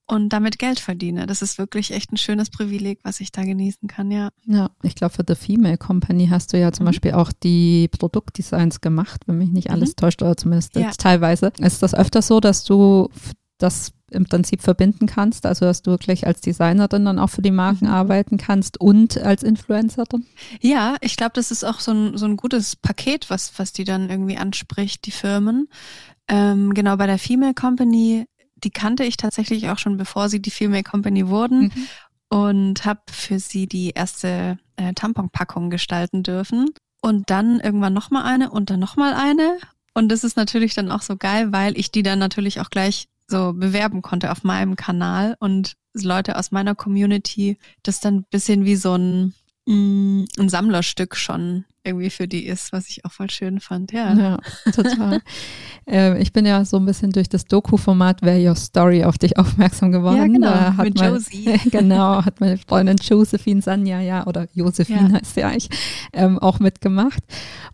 und 0.06 0.34
damit 0.34 0.60
Geld 0.60 0.82
verdiene. 0.82 1.27
Das 1.27 1.41
ist 1.41 1.58
wirklich 1.58 1.91
echt 1.91 2.12
ein 2.12 2.17
schönes 2.17 2.49
Privileg, 2.49 2.99
was 3.03 3.21
ich 3.21 3.32
da 3.32 3.43
genießen 3.43 3.88
kann, 3.88 4.12
ja. 4.12 4.32
Ja, 4.45 4.69
ich 4.84 4.95
glaube, 4.95 5.13
für 5.13 5.23
The 5.25 5.36
Female 5.36 5.77
Company 5.77 6.27
hast 6.27 6.51
du 6.51 6.60
ja 6.60 6.73
zum 6.73 6.84
mhm. 6.84 6.89
Beispiel 6.89 7.13
auch 7.13 7.32
die 7.32 7.88
Produktdesigns 7.88 8.82
gemacht, 8.82 9.21
wenn 9.27 9.38
mich 9.38 9.49
nicht 9.49 9.71
alles 9.71 9.91
mhm. 9.91 9.95
täuscht, 9.95 10.21
oder 10.21 10.36
zumindest 10.36 10.75
ja. 10.75 10.91
teilweise. 10.91 11.53
Ist 11.60 11.82
das 11.84 11.93
öfter 11.93 12.21
so, 12.21 12.41
dass 12.41 12.65
du 12.65 13.10
das 13.60 13.93
im 14.12 14.26
Prinzip 14.26 14.62
verbinden 14.62 15.06
kannst, 15.06 15.46
also 15.46 15.65
dass 15.65 15.82
du 15.82 15.91
wirklich 15.91 16.26
als 16.26 16.41
Designerin 16.41 17.06
dann 17.06 17.20
auch 17.20 17.30
für 17.30 17.41
die 17.41 17.52
Marken 17.52 17.86
mhm. 17.86 17.91
arbeiten 17.93 18.38
kannst 18.38 18.80
und 18.80 19.17
als 19.17 19.43
Influencerin? 19.43 20.26
Ja, 20.62 20.96
ich 21.02 21.17
glaube, 21.17 21.34
das 21.34 21.52
ist 21.52 21.63
auch 21.63 21.80
so 21.80 21.91
ein, 21.91 22.17
so 22.17 22.26
ein 22.26 22.38
gutes 22.38 22.76
Paket, 22.76 23.30
was, 23.30 23.58
was 23.58 23.74
die 23.74 23.84
dann 23.84 24.10
irgendwie 24.10 24.38
anspricht, 24.38 25.06
die 25.06 25.12
Firmen. 25.12 25.67
Ähm, 26.30 26.74
genau, 26.74 26.96
bei 26.98 27.08
der 27.08 27.20
Female 27.20 27.54
Company, 27.54 28.26
die 28.56 28.72
kannte 28.72 29.04
ich 29.04 29.17
tatsächlich 29.17 29.70
auch 29.70 29.78
schon, 29.78 29.98
bevor 29.98 30.30
sie 30.30 30.41
die 30.41 30.52
Female 30.52 30.84
Company 30.84 31.28
wurden 31.28 31.63
mhm. 31.63 31.88
und 32.30 32.86
habe 32.86 33.02
für 33.12 33.39
sie 33.39 33.67
die 33.67 33.91
erste 33.91 34.58
äh, 34.78 34.93
Tamponpackung 34.93 35.70
gestalten 35.70 36.24
dürfen. 36.24 36.70
Und 37.02 37.30
dann 37.30 37.60
irgendwann 37.60 37.93
nochmal 37.93 38.24
eine 38.24 38.50
und 38.50 38.70
dann 38.70 38.80
nochmal 38.80 39.13
eine. 39.13 39.60
Und 39.93 40.10
das 40.10 40.24
ist 40.24 40.36
natürlich 40.36 40.74
dann 40.74 40.91
auch 40.91 41.02
so 41.02 41.15
geil, 41.15 41.52
weil 41.52 41.78
ich 41.78 41.91
die 41.91 42.04
dann 42.04 42.20
natürlich 42.20 42.60
auch 42.60 42.70
gleich 42.70 43.08
so 43.28 43.54
bewerben 43.54 44.02
konnte 44.02 44.32
auf 44.32 44.44
meinem 44.44 44.76
Kanal 44.76 45.36
und 45.40 45.76
Leute 45.94 46.38
aus 46.38 46.52
meiner 46.52 46.76
Community 46.76 47.58
das 47.84 48.00
dann 48.00 48.24
bisschen 48.24 48.66
wie 48.66 48.76
so 48.76 48.96
ein, 48.96 49.34
mm, 49.66 50.26
ein 50.40 50.50
Sammlerstück 50.50 51.16
schon 51.16 51.66
irgendwie 51.88 52.10
für 52.10 52.28
die 52.28 52.45
ist, 52.45 52.71
was 52.73 52.89
ich 52.89 53.06
auch 53.06 53.12
voll 53.12 53.30
schön 53.30 53.60
fand. 53.60 53.91
Ja, 53.91 54.13
ja 54.13 54.38
total. 54.71 55.21
äh, 55.89 56.21
ich 56.21 56.34
bin 56.34 56.45
ja 56.45 56.65
so 56.65 56.78
ein 56.78 56.86
bisschen 56.86 57.12
durch 57.12 57.30
das 57.30 57.45
Doku-Format 57.45 58.21
Where 58.21 58.50
Your 58.50 58.56
Story 58.56 59.04
auf 59.04 59.17
dich 59.17 59.38
aufmerksam 59.38 59.91
geworden. 59.91 60.17
Ja, 60.17 60.26
genau, 60.26 60.50
da 60.50 60.78
hat 60.78 60.86
mit 60.86 61.00
mein, 61.00 61.13
Josie. 61.13 61.60
genau, 61.71 62.23
hat 62.23 62.39
meine 62.39 62.58
Freundin 62.58 62.97
Josephine 62.97 63.62
Sanja, 63.62 64.00
ja, 64.02 64.28
oder 64.28 64.47
Josephine 64.54 65.10
ja. 65.10 65.19
heißt 65.19 65.36
sie 65.36 65.43
eigentlich, 65.43 65.69
ähm, 66.13 66.38
auch 66.39 66.60
mitgemacht. 66.60 67.23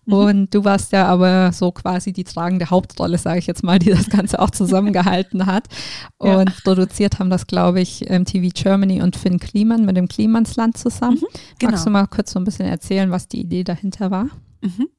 Mhm. 0.06 0.13
Und 0.13 0.54
du 0.54 0.63
warst 0.63 0.91
ja 0.91 1.08
aber 1.08 1.52
so 1.52 1.71
quasi 1.71 2.13
die 2.13 2.23
tragende 2.23 2.69
Hauptrolle, 2.69 3.17
sage 3.17 3.39
ich 3.39 3.47
jetzt 3.47 3.63
mal, 3.63 3.80
die 3.80 3.89
das 3.89 4.10
Ganze 4.10 4.39
auch 4.39 4.52
zusammengehalten 4.52 5.45
hat. 5.45 5.67
Und 6.17 6.49
ja. 6.49 6.56
produziert 6.63 7.19
haben 7.19 7.30
das, 7.30 7.47
glaube 7.47 7.82
ich, 7.82 8.10
MTV 8.10 8.49
Germany 8.54 9.02
und 9.02 9.15
Finn 9.15 9.39
Kliman 9.39 9.86
mit 9.86 9.97
dem 9.97 10.08
Klimansland 10.08 10.78
zusammen. 10.78 11.17
Mhm, 11.17 11.39
genau. 11.60 11.71
Magst 11.71 11.86
du 11.86 11.89
mal 11.89 12.08
kurz 12.08 12.32
so 12.32 12.39
ein 12.39 12.45
bisschen 12.45 12.67
erzählen, 12.67 13.12
was 13.12 13.28
die 13.28 13.41
Idee 13.41 13.63
dahinter 13.63 14.03
Alter 14.04 14.12
war? 14.12 14.30
Mhm. 14.62 14.89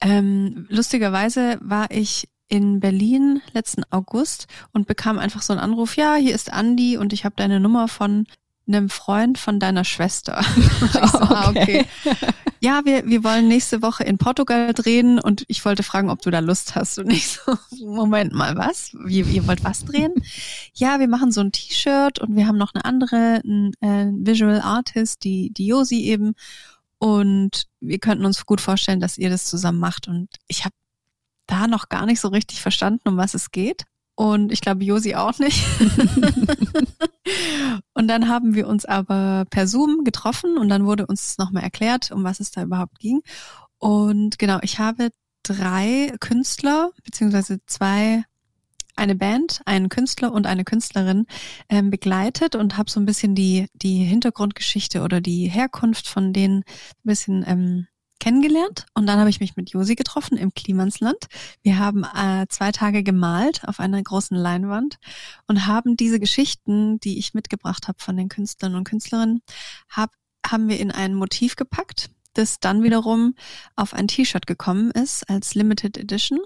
Ähm, 0.00 0.66
lustigerweise 0.68 1.58
war 1.60 1.90
ich 1.90 2.28
in 2.48 2.80
Berlin 2.80 3.42
letzten 3.52 3.82
August 3.90 4.46
und 4.72 4.86
bekam 4.86 5.18
einfach 5.18 5.42
so 5.42 5.52
einen 5.52 5.60
Anruf, 5.60 5.96
ja, 5.96 6.14
hier 6.14 6.34
ist 6.34 6.52
Andi 6.52 6.96
und 6.96 7.12
ich 7.12 7.24
habe 7.24 7.34
deine 7.36 7.60
Nummer 7.60 7.88
von 7.88 8.26
einem 8.66 8.90
Freund 8.90 9.38
von 9.38 9.58
deiner 9.58 9.84
Schwester. 9.84 10.42
so, 10.92 10.98
ah, 11.18 11.50
okay. 11.50 11.86
Ja, 12.60 12.82
wir, 12.84 13.06
wir 13.06 13.24
wollen 13.24 13.48
nächste 13.48 13.82
Woche 13.82 14.04
in 14.04 14.18
Portugal 14.18 14.72
drehen 14.74 15.18
und 15.18 15.44
ich 15.48 15.64
wollte 15.64 15.82
fragen, 15.82 16.10
ob 16.10 16.22
du 16.22 16.30
da 16.30 16.40
Lust 16.40 16.74
hast. 16.74 16.98
Und 16.98 17.10
ich 17.10 17.28
so, 17.28 17.56
Moment 17.84 18.32
mal, 18.32 18.56
was? 18.56 18.94
Ihr, 19.08 19.26
ihr 19.26 19.46
wollt 19.46 19.64
was 19.64 19.84
drehen? 19.84 20.12
ja, 20.74 21.00
wir 21.00 21.08
machen 21.08 21.32
so 21.32 21.40
ein 21.40 21.52
T-Shirt 21.52 22.18
und 22.18 22.36
wir 22.36 22.46
haben 22.46 22.58
noch 22.58 22.74
eine 22.74 22.84
andere, 22.84 23.40
ein, 23.44 23.72
äh, 23.80 24.06
Visual 24.12 24.60
Artist, 24.60 25.24
die, 25.24 25.50
die 25.52 25.66
Josi 25.66 26.02
eben. 26.04 26.34
Und 26.98 27.64
wir 27.80 27.98
könnten 27.98 28.24
uns 28.24 28.44
gut 28.44 28.60
vorstellen, 28.60 29.00
dass 29.00 29.18
ihr 29.18 29.30
das 29.30 29.44
zusammen 29.44 29.78
macht. 29.78 30.08
Und 30.08 30.28
ich 30.48 30.64
habe 30.64 30.74
da 31.46 31.66
noch 31.66 31.88
gar 31.88 32.06
nicht 32.06 32.20
so 32.20 32.28
richtig 32.28 32.60
verstanden, 32.60 33.08
um 33.08 33.16
was 33.16 33.34
es 33.34 33.50
geht. 33.50 33.84
Und 34.14 34.50
ich 34.50 34.60
glaube, 34.60 34.84
Josi 34.84 35.14
auch 35.14 35.38
nicht. 35.38 35.64
und 37.94 38.08
dann 38.08 38.28
haben 38.28 38.54
wir 38.54 38.66
uns 38.66 38.84
aber 38.84 39.44
per 39.48 39.68
Zoom 39.68 40.02
getroffen 40.02 40.58
und 40.58 40.68
dann 40.68 40.86
wurde 40.86 41.06
uns 41.06 41.38
nochmal 41.38 41.62
erklärt, 41.62 42.10
um 42.10 42.24
was 42.24 42.40
es 42.40 42.50
da 42.50 42.62
überhaupt 42.62 42.98
ging. 42.98 43.20
Und 43.78 44.40
genau, 44.40 44.58
ich 44.62 44.80
habe 44.80 45.10
drei 45.44 46.12
Künstler, 46.18 46.90
beziehungsweise 47.04 47.64
zwei 47.66 48.24
eine 48.98 49.14
Band, 49.14 49.60
einen 49.64 49.88
Künstler 49.88 50.32
und 50.32 50.46
eine 50.46 50.64
Künstlerin 50.64 51.26
ähm, 51.68 51.90
begleitet 51.90 52.56
und 52.56 52.76
habe 52.76 52.90
so 52.90 53.00
ein 53.00 53.06
bisschen 53.06 53.34
die, 53.34 53.66
die 53.72 54.04
Hintergrundgeschichte 54.04 55.02
oder 55.02 55.20
die 55.20 55.48
Herkunft 55.48 56.08
von 56.08 56.32
denen 56.32 56.58
ein 56.58 56.64
bisschen 57.04 57.44
ähm, 57.46 57.86
kennengelernt. 58.20 58.86
Und 58.94 59.06
dann 59.06 59.18
habe 59.18 59.30
ich 59.30 59.40
mich 59.40 59.56
mit 59.56 59.70
Josi 59.70 59.94
getroffen 59.94 60.36
im 60.36 60.52
Klimansland. 60.52 61.26
Wir 61.62 61.78
haben 61.78 62.04
äh, 62.04 62.46
zwei 62.48 62.72
Tage 62.72 63.02
gemalt 63.02 63.62
auf 63.66 63.80
einer 63.80 64.02
großen 64.02 64.36
Leinwand 64.36 64.98
und 65.46 65.66
haben 65.66 65.96
diese 65.96 66.18
Geschichten, 66.20 66.98
die 67.00 67.18
ich 67.18 67.34
mitgebracht 67.34 67.88
habe 67.88 67.98
von 68.00 68.16
den 68.16 68.28
Künstlern 68.28 68.74
und 68.74 68.84
Künstlerinnen, 68.84 69.42
hab, 69.88 70.10
haben 70.46 70.68
wir 70.68 70.80
in 70.80 70.90
ein 70.90 71.14
Motiv 71.14 71.56
gepackt 71.56 72.10
das 72.34 72.60
dann 72.60 72.82
wiederum 72.82 73.34
auf 73.74 73.94
ein 73.94 74.06
T-Shirt 74.06 74.46
gekommen 74.46 74.90
ist 74.92 75.28
als 75.28 75.54
Limited 75.54 75.98
Edition 75.98 76.38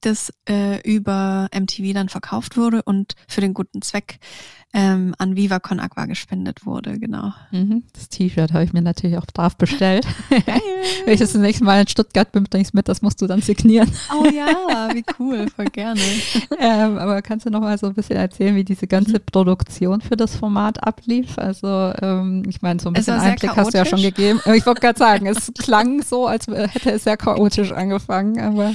das 0.00 0.32
äh, 0.48 0.80
über 0.82 1.48
MTV 1.54 1.92
dann 1.94 2.08
verkauft 2.08 2.56
wurde 2.56 2.82
und 2.82 3.14
für 3.28 3.40
den 3.40 3.54
guten 3.54 3.82
Zweck 3.82 4.18
ähm, 4.72 5.14
an 5.18 5.34
Viva 5.34 5.58
Con 5.58 5.80
Aqua 5.80 6.06
gespendet 6.06 6.64
wurde, 6.64 6.98
genau. 6.98 7.32
Mhm, 7.50 7.82
das 7.92 8.08
T-Shirt 8.08 8.52
habe 8.52 8.62
ich 8.62 8.72
mir 8.72 8.82
natürlich 8.82 9.18
auch 9.18 9.26
brav 9.26 9.56
bestellt. 9.56 10.06
Wenn 11.04 11.14
ich 11.14 11.18
das 11.18 11.34
nächste 11.34 11.64
Mal 11.64 11.80
in 11.80 11.88
Stuttgart 11.88 12.30
bin, 12.30 12.44
bringe 12.44 12.62
ich 12.62 12.72
mit, 12.72 12.86
das 12.86 13.02
musst 13.02 13.20
du 13.20 13.26
dann 13.26 13.42
signieren. 13.42 13.90
Oh 14.16 14.26
ja, 14.26 14.94
wie 14.94 15.04
cool, 15.18 15.48
voll 15.54 15.64
gerne. 15.66 16.00
ähm, 16.58 16.98
aber 16.98 17.20
kannst 17.20 17.46
du 17.46 17.50
noch 17.50 17.60
mal 17.60 17.78
so 17.78 17.88
ein 17.88 17.94
bisschen 17.94 18.16
erzählen, 18.16 18.54
wie 18.54 18.64
diese 18.64 18.86
ganze 18.86 19.14
mhm. 19.14 19.24
Produktion 19.32 20.00
für 20.02 20.16
das 20.16 20.36
Format 20.36 20.86
ablief? 20.86 21.36
Also 21.36 21.92
ähm, 22.00 22.44
ich 22.48 22.62
meine, 22.62 22.78
so 22.78 22.90
ein 22.90 22.92
bisschen 22.92 23.18
Einblick 23.18 23.56
hast 23.56 23.74
du 23.74 23.78
ja 23.78 23.84
schon 23.84 24.02
gegeben. 24.02 24.40
Ich 24.54 24.66
wollte 24.66 24.80
gerade 24.80 24.98
sagen, 24.98 25.26
es 25.26 25.52
klang 25.58 26.02
so, 26.02 26.28
als 26.28 26.46
hätte 26.46 26.92
es 26.92 27.04
sehr 27.04 27.16
chaotisch 27.16 27.72
angefangen, 27.72 28.38
aber 28.40 28.74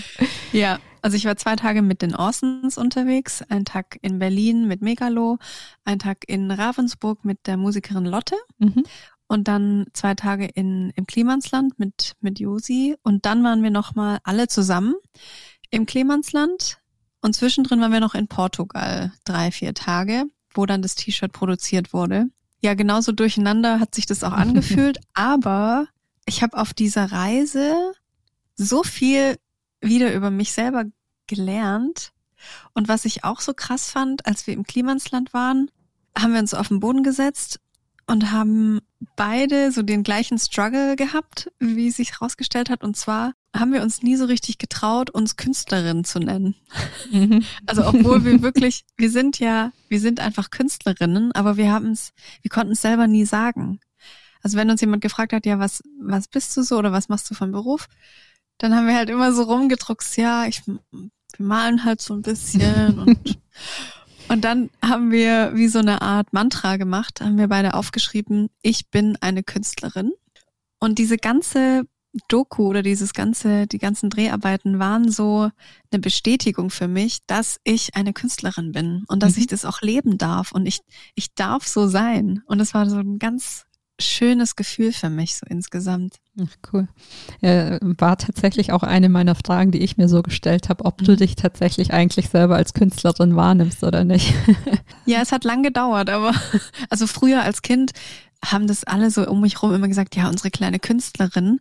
ja. 0.52 0.78
Also 1.06 1.18
ich 1.18 1.26
war 1.26 1.38
zwei 1.38 1.56
Tage 1.56 1.84
mit 1.84 2.02
den 2.02 2.15
Orsons 2.15 2.80
unterwegs, 2.80 3.44
einen 3.44 3.63
Tag 3.63 4.00
in 4.02 4.18
Berlin 4.18 4.68
mit 4.68 4.82
Megalo, 4.82 5.38
einen 5.84 6.00
Tag 6.00 6.28
in 6.28 6.50
Ravensburg 6.50 7.24
mit 7.24 7.46
der 7.46 7.58
Musikerin 7.58 8.06
Lotte. 8.06 8.36
Mhm. 8.58 8.86
und 9.28 9.48
dann 9.48 9.86
zwei 9.94 10.15
Tage 10.15 10.48
in, 10.48 10.89
im 10.96 11.06
Klimansland 11.06 11.78
mit, 11.78 12.15
mit 12.22 12.39
Josi. 12.39 12.96
Und 13.04 13.28
dann 13.28 13.44
waren 13.44 13.62
wir 13.62 13.70
nochmal 13.70 14.18
alle 14.24 14.48
zusammen 14.48 14.96
im 15.70 15.86
Klimansland. 15.86 16.80
Und 17.22 17.36
zwischendrin 17.36 17.82
waren 17.82 17.91
wir 17.91 18.00
noch 18.00 18.15
in 18.15 18.28
Portugal 18.28 19.13
drei, 19.26 19.52
vier 19.52 19.76
Tage, 19.76 20.24
wo 20.56 20.65
dann 20.65 20.82
das 20.82 20.96
T-Shirt 20.96 21.32
produziert 21.32 21.94
wurde. 21.94 22.30
Ja, 22.62 22.74
genauso 22.74 23.12
durcheinander 23.12 23.80
hat 23.80 23.94
sich 23.94 24.08
das 24.08 24.24
auch 24.24 24.34
angefühlt, 24.34 24.98
aber 25.13 25.88
ich 26.26 26.41
habe 26.41 26.58
auf 26.58 26.74
dieser 26.74 27.12
Reise 27.12 27.94
so 28.56 28.82
viel 28.82 29.38
wieder 29.82 30.13
über 30.13 30.32
mich 30.32 30.52
selber 30.52 30.86
gelernt. 31.28 32.12
Und 32.74 32.88
was 32.88 33.06
ich 33.06 33.24
auch 33.24 33.42
so 33.42 33.54
krass 33.54 33.90
fand, 33.90 34.26
als 34.26 34.48
wir 34.48 34.54
im 34.54 34.64
Klimansland 34.64 35.34
waren, 35.34 35.72
haben 36.18 36.34
wir 36.34 36.40
uns 36.40 36.54
auf 36.54 36.70
den 36.70 36.80
Boden 36.80 37.04
gesetzt 37.04 37.60
und 38.08 38.32
haben 38.32 38.82
beide 39.16 39.72
so 39.72 39.82
den 39.82 40.04
gleichen 40.04 40.38
Struggle 40.38 40.96
gehabt, 40.96 41.52
wie 41.60 41.88
es 41.88 41.98
sich 41.98 42.14
herausgestellt 42.14 42.70
hat. 42.70 42.84
Und 42.84 42.96
zwar 42.96 43.34
haben 43.56 43.74
wir 43.74 43.82
uns 43.82 44.04
nie 44.04 44.16
so 44.16 44.26
richtig 44.26 44.58
getraut, 44.58 45.10
uns 45.10 45.38
Künstlerin 45.38 46.04
zu 46.04 46.20
nennen. 46.20 46.56
Also 47.66 47.86
obwohl 47.86 48.24
wir 48.26 48.42
wirklich, 48.42 48.86
wir 48.98 49.10
sind 49.10 49.40
ja, 49.40 49.72
wir 49.90 50.00
sind 50.00 50.20
einfach 50.20 50.52
Künstlerinnen, 50.52 51.32
aber 51.32 51.58
wir 51.58 51.72
haben 51.72 51.92
es, 51.92 52.14
wir 52.42 52.50
konnten 52.50 52.74
es 52.74 52.82
selber 52.82 53.08
nie 53.08 53.26
sagen. 53.26 53.80
Also 54.42 54.58
wenn 54.58 54.70
uns 54.70 54.82
jemand 54.82 55.02
gefragt 55.02 55.34
hat, 55.34 55.46
ja, 55.46 55.58
was, 55.58 55.82
was 56.00 56.28
bist 56.28 56.56
du 56.56 56.62
so 56.62 56.78
oder 56.78 56.92
was 56.92 57.10
machst 57.10 57.30
du 57.30 57.34
von 57.34 57.52
Beruf, 57.52 57.88
dann 58.58 58.76
haben 58.76 58.88
wir 58.88 58.96
halt 58.96 59.10
immer 59.10 59.34
so 59.34 59.44
rumgedruckt, 59.44 60.18
ja, 60.18 60.46
ich, 60.46 60.62
wir 61.38 61.45
malen 61.45 61.84
halt 61.84 62.02
so 62.02 62.13
ein 62.13 62.21
bisschen 62.21 63.00
und, 63.00 63.39
und 64.30 64.43
dann 64.43 64.69
haben 64.84 65.12
wir 65.12 65.52
wie 65.56 65.67
so 65.67 65.80
eine 65.80 66.02
Art 66.02 66.34
Mantra 66.34 66.78
gemacht, 66.78 67.21
haben 67.21 67.38
wir 67.38 67.48
beide 67.48 67.74
aufgeschrieben, 67.74 68.50
ich 68.62 68.89
bin 68.89 69.17
eine 69.21 69.43
Künstlerin. 69.43 70.12
Und 70.80 71.00
diese 71.00 71.17
ganze 71.17 71.84
Doku 72.28 72.67
oder 72.67 72.82
dieses 72.82 73.13
ganze, 73.13 73.67
die 73.67 73.78
ganzen 73.78 74.10
Dreharbeiten 74.10 74.80
waren 74.80 75.12
so 75.12 75.50
eine 75.91 76.00
Bestätigung 76.00 76.69
für 76.69 76.88
mich, 76.88 77.19
dass 77.28 77.60
ich 77.63 77.95
eine 77.95 78.13
Künstlerin 78.13 78.71
bin 78.71 79.04
und 79.08 79.21
dass 79.21 79.36
mhm. 79.36 79.41
ich 79.41 79.48
das 79.48 79.65
auch 79.65 79.82
leben 79.82 80.17
darf 80.17 80.52
und 80.52 80.65
ich, 80.65 80.80
ich 81.15 81.34
darf 81.36 81.67
so 81.67 81.88
sein. 81.88 82.41
Und 82.45 82.60
es 82.62 82.74
war 82.74 82.89
so 82.89 82.98
ein 82.98 83.19
ganz 83.19 83.65
schönes 84.00 84.56
Gefühl 84.56 84.93
für 84.93 85.10
mich 85.10 85.36
so 85.36 85.45
insgesamt. 85.50 86.17
Ach, 86.41 86.56
cool. 86.74 86.88
Ja, 87.41 87.78
war 87.82 88.17
tatsächlich 88.17 88.74
auch 88.74 88.84
eine 88.84 89.08
meiner 89.08 89.36
Fragen, 89.36 89.71
die 89.71 89.82
ich 89.82 89.95
mir 89.95 90.10
so 90.10 90.21
gestellt 90.21 90.67
habe, 90.67 90.84
ob 90.84 90.98
du 90.98 91.13
mhm. 91.13 91.17
dich 91.17 91.36
tatsächlich 91.36 91.93
eigentlich 91.93 92.30
selber 92.30 92.56
als 92.56 92.74
Künstlerin 92.74 93.36
wahrnimmst 93.36 93.84
oder 93.84 94.04
nicht. 94.04 94.34
ja, 95.06 95.21
es 95.21 95.32
hat 95.32 95.45
lang 95.45 95.63
gedauert, 95.63 96.10
aber 96.10 96.34
also 96.89 97.08
früher 97.08 97.41
als 97.41 97.62
Kind 97.62 97.91
haben 98.43 98.67
das 98.67 98.84
alle 98.84 99.12
so 99.12 99.26
um 99.28 99.41
mich 99.41 99.62
rum 99.62 99.74
immer 99.74 99.88
gesagt, 99.88 100.15
ja, 100.15 100.28
unsere 100.28 100.52
kleine 100.52 100.80
Künstlerin. 100.80 101.60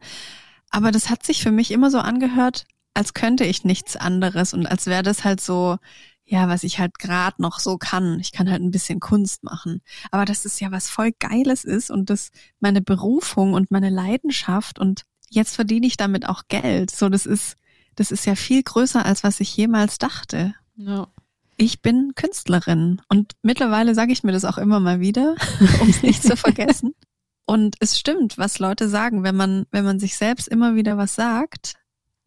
Aber 0.70 0.90
das 0.90 1.08
hat 1.08 1.24
sich 1.24 1.42
für 1.42 1.52
mich 1.52 1.70
immer 1.70 1.90
so 1.90 1.98
angehört, 1.98 2.66
als 2.94 3.14
könnte 3.14 3.44
ich 3.44 3.64
nichts 3.64 3.96
anderes 3.96 4.54
und 4.54 4.66
als 4.66 4.86
wäre 4.86 5.04
das 5.04 5.24
halt 5.24 5.40
so, 5.40 5.78
ja, 6.24 6.48
was 6.48 6.64
ich 6.64 6.78
halt 6.78 6.98
gerade 6.98 7.40
noch 7.40 7.60
so 7.60 7.76
kann. 7.76 8.18
Ich 8.18 8.32
kann 8.32 8.50
halt 8.50 8.62
ein 8.62 8.70
bisschen 8.70 8.98
Kunst 8.98 9.44
machen. 9.44 9.82
Aber 10.10 10.24
dass 10.24 10.44
es 10.44 10.58
ja 10.58 10.70
was 10.70 10.88
voll 10.88 11.12
Geiles 11.18 11.64
ist 11.64 11.90
und 11.90 12.10
das 12.10 12.30
meine 12.60 12.80
Berufung 12.80 13.52
und 13.52 13.70
meine 13.70 13.90
Leidenschaft 13.90 14.78
und 14.78 15.02
jetzt 15.28 15.54
verdiene 15.54 15.86
ich 15.86 15.96
damit 15.96 16.26
auch 16.26 16.44
Geld. 16.48 16.90
So, 16.90 17.08
das 17.08 17.26
ist, 17.26 17.56
das 17.94 18.10
ist 18.10 18.24
ja 18.24 18.36
viel 18.36 18.62
größer, 18.62 19.04
als 19.04 19.22
was 19.22 19.40
ich 19.40 19.54
jemals 19.56 19.98
dachte. 19.98 20.54
Ja. 20.76 21.08
Ich 21.56 21.82
bin 21.82 22.12
Künstlerin 22.16 23.00
und 23.08 23.34
mittlerweile 23.42 23.94
sage 23.94 24.12
ich 24.12 24.24
mir 24.24 24.32
das 24.32 24.44
auch 24.44 24.58
immer 24.58 24.80
mal 24.80 25.00
wieder, 25.00 25.36
um 25.80 25.88
es 25.88 26.02
nicht 26.02 26.22
zu 26.22 26.36
vergessen. 26.36 26.94
Und 27.46 27.76
es 27.80 27.98
stimmt, 27.98 28.38
was 28.38 28.58
Leute 28.58 28.88
sagen, 28.88 29.22
wenn 29.22 29.36
man, 29.36 29.66
wenn 29.70 29.84
man 29.84 29.98
sich 29.98 30.16
selbst 30.16 30.48
immer 30.48 30.76
wieder 30.76 30.96
was 30.96 31.14
sagt, 31.14 31.74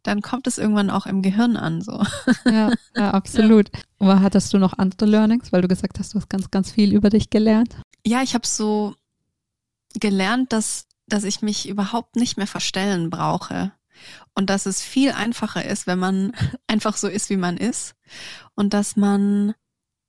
dann 0.08 0.22
kommt 0.22 0.48
es 0.48 0.58
irgendwann 0.58 0.90
auch 0.90 1.06
im 1.06 1.22
Gehirn 1.22 1.58
an. 1.58 1.82
So. 1.82 2.02
Ja, 2.46 2.72
ja 2.96 3.12
absolut. 3.14 3.70
Ja. 3.76 3.82
Aber 4.00 4.22
hattest 4.22 4.54
du 4.54 4.58
noch 4.58 4.78
andere 4.78 5.06
Learnings, 5.06 5.52
weil 5.52 5.62
du 5.62 5.68
gesagt 5.68 6.00
hast, 6.00 6.14
du 6.14 6.18
hast 6.18 6.30
ganz, 6.30 6.50
ganz 6.50 6.72
viel 6.72 6.94
über 6.94 7.10
dich 7.10 7.30
gelernt? 7.30 7.76
Ja, 8.06 8.22
ich 8.24 8.34
habe 8.34 8.48
so 8.48 8.96
gelernt, 10.00 10.54
dass, 10.54 10.88
dass 11.08 11.26
ich 11.26 11.42
mich 11.42 11.68
überhaupt 11.68 12.16
nicht 12.16 12.38
mehr 12.38 12.48
verstellen 12.48 13.10
brauche. 13.10 13.74
Und 14.34 14.50
dass 14.50 14.66
es 14.66 14.82
viel 14.82 15.12
einfacher 15.12 15.66
ist, 15.66 15.88
wenn 15.88 16.00
man 16.00 16.32
einfach 16.68 16.96
so 16.96 17.10
ist, 17.10 17.30
wie 17.30 17.36
man 17.36 17.58
ist. 17.58 17.94
Und 18.56 18.74
dass 18.74 18.96
man, 18.96 19.56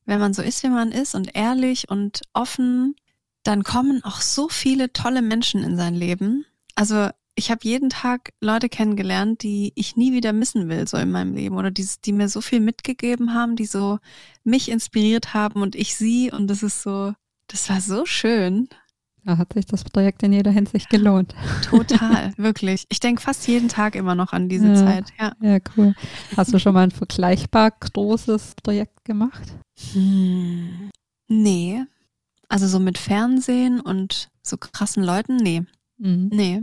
wenn 0.05 0.21
man 0.21 0.33
so 0.33 0.43
ist, 0.43 0.63
wie 0.63 0.69
man 0.69 0.93
ist 0.93 1.17
und 1.17 1.35
ehrlich 1.35 1.91
und 1.91 2.23
offen, 2.35 2.95
dann 3.43 3.65
kommen 3.65 4.05
auch 4.05 4.21
so 4.21 4.49
viele 4.49 4.93
tolle 4.93 5.23
Menschen 5.23 5.65
in 5.65 5.77
sein 5.77 5.97
Leben. 5.97 6.45
Also 6.77 7.11
ich 7.39 7.53
habe 7.53 7.61
jeden 7.63 7.89
Tag 7.89 8.33
Leute 8.41 8.69
kennengelernt, 8.69 9.45
die 9.45 9.73
ich 9.77 9.97
nie 9.97 10.13
wieder 10.13 10.33
missen 10.33 10.69
will, 10.69 10.89
so 10.89 10.97
in 10.97 11.13
meinem 11.13 11.35
Leben. 11.35 11.57
Oder 11.57 11.71
die, 11.71 11.87
die 12.05 12.13
mir 12.13 12.29
so 12.29 12.41
viel 12.41 12.59
mitgegeben 12.59 13.33
haben, 13.33 13.55
die 13.55 13.65
so 13.65 14.01
mich 14.43 14.69
inspiriert 14.69 15.35
haben 15.35 15.63
und 15.63 15.77
ich 15.77 15.95
sie. 15.95 16.33
Und 16.33 16.49
das 16.49 16.65
ist 16.65 16.83
so, 16.83 17.13
das 17.47 17.71
war 17.71 17.81
so 17.81 18.05
schön. 18.07 18.69
Da 19.25 19.39
hat 19.39 19.53
sich 19.53 19.67
das 19.67 19.85
Projekt 19.85 20.25
in 20.25 20.33
jeder 20.33 20.51
Hinsicht 20.51 20.91
gelohnt. 20.91 21.35
Total, 21.63 22.33
wirklich. 22.37 22.87
Ich 22.89 22.99
denke 22.99 23.23
fast 23.23 23.47
jeden 23.47 23.69
Tag 23.69 23.95
immer 23.95 24.17
noch 24.17 24.33
an 24.33 24.49
diese 24.49 24.69
ja, 24.69 24.75
Zeit. 24.75 25.05
Ja. 25.21 25.33
ja, 25.41 25.59
cool. 25.77 25.95
Hast 26.37 26.53
du 26.53 26.59
schon 26.59 26.75
mal 26.75 26.83
ein 26.83 26.91
vergleichbar 26.91 27.71
großes 27.71 28.57
Projekt 28.65 29.05
gemacht? 29.05 29.55
Hm, 29.93 30.91
nee. 31.29 31.85
Also 32.49 32.67
so 32.67 32.81
mit 32.81 32.99
Fernsehen 32.99 33.81
und 33.81 34.29
so 34.43 34.57
krassen 34.57 35.05
Leuten, 35.05 35.37
nee. 35.37 35.63
Mhm. 35.99 36.31
Nee. 36.33 36.63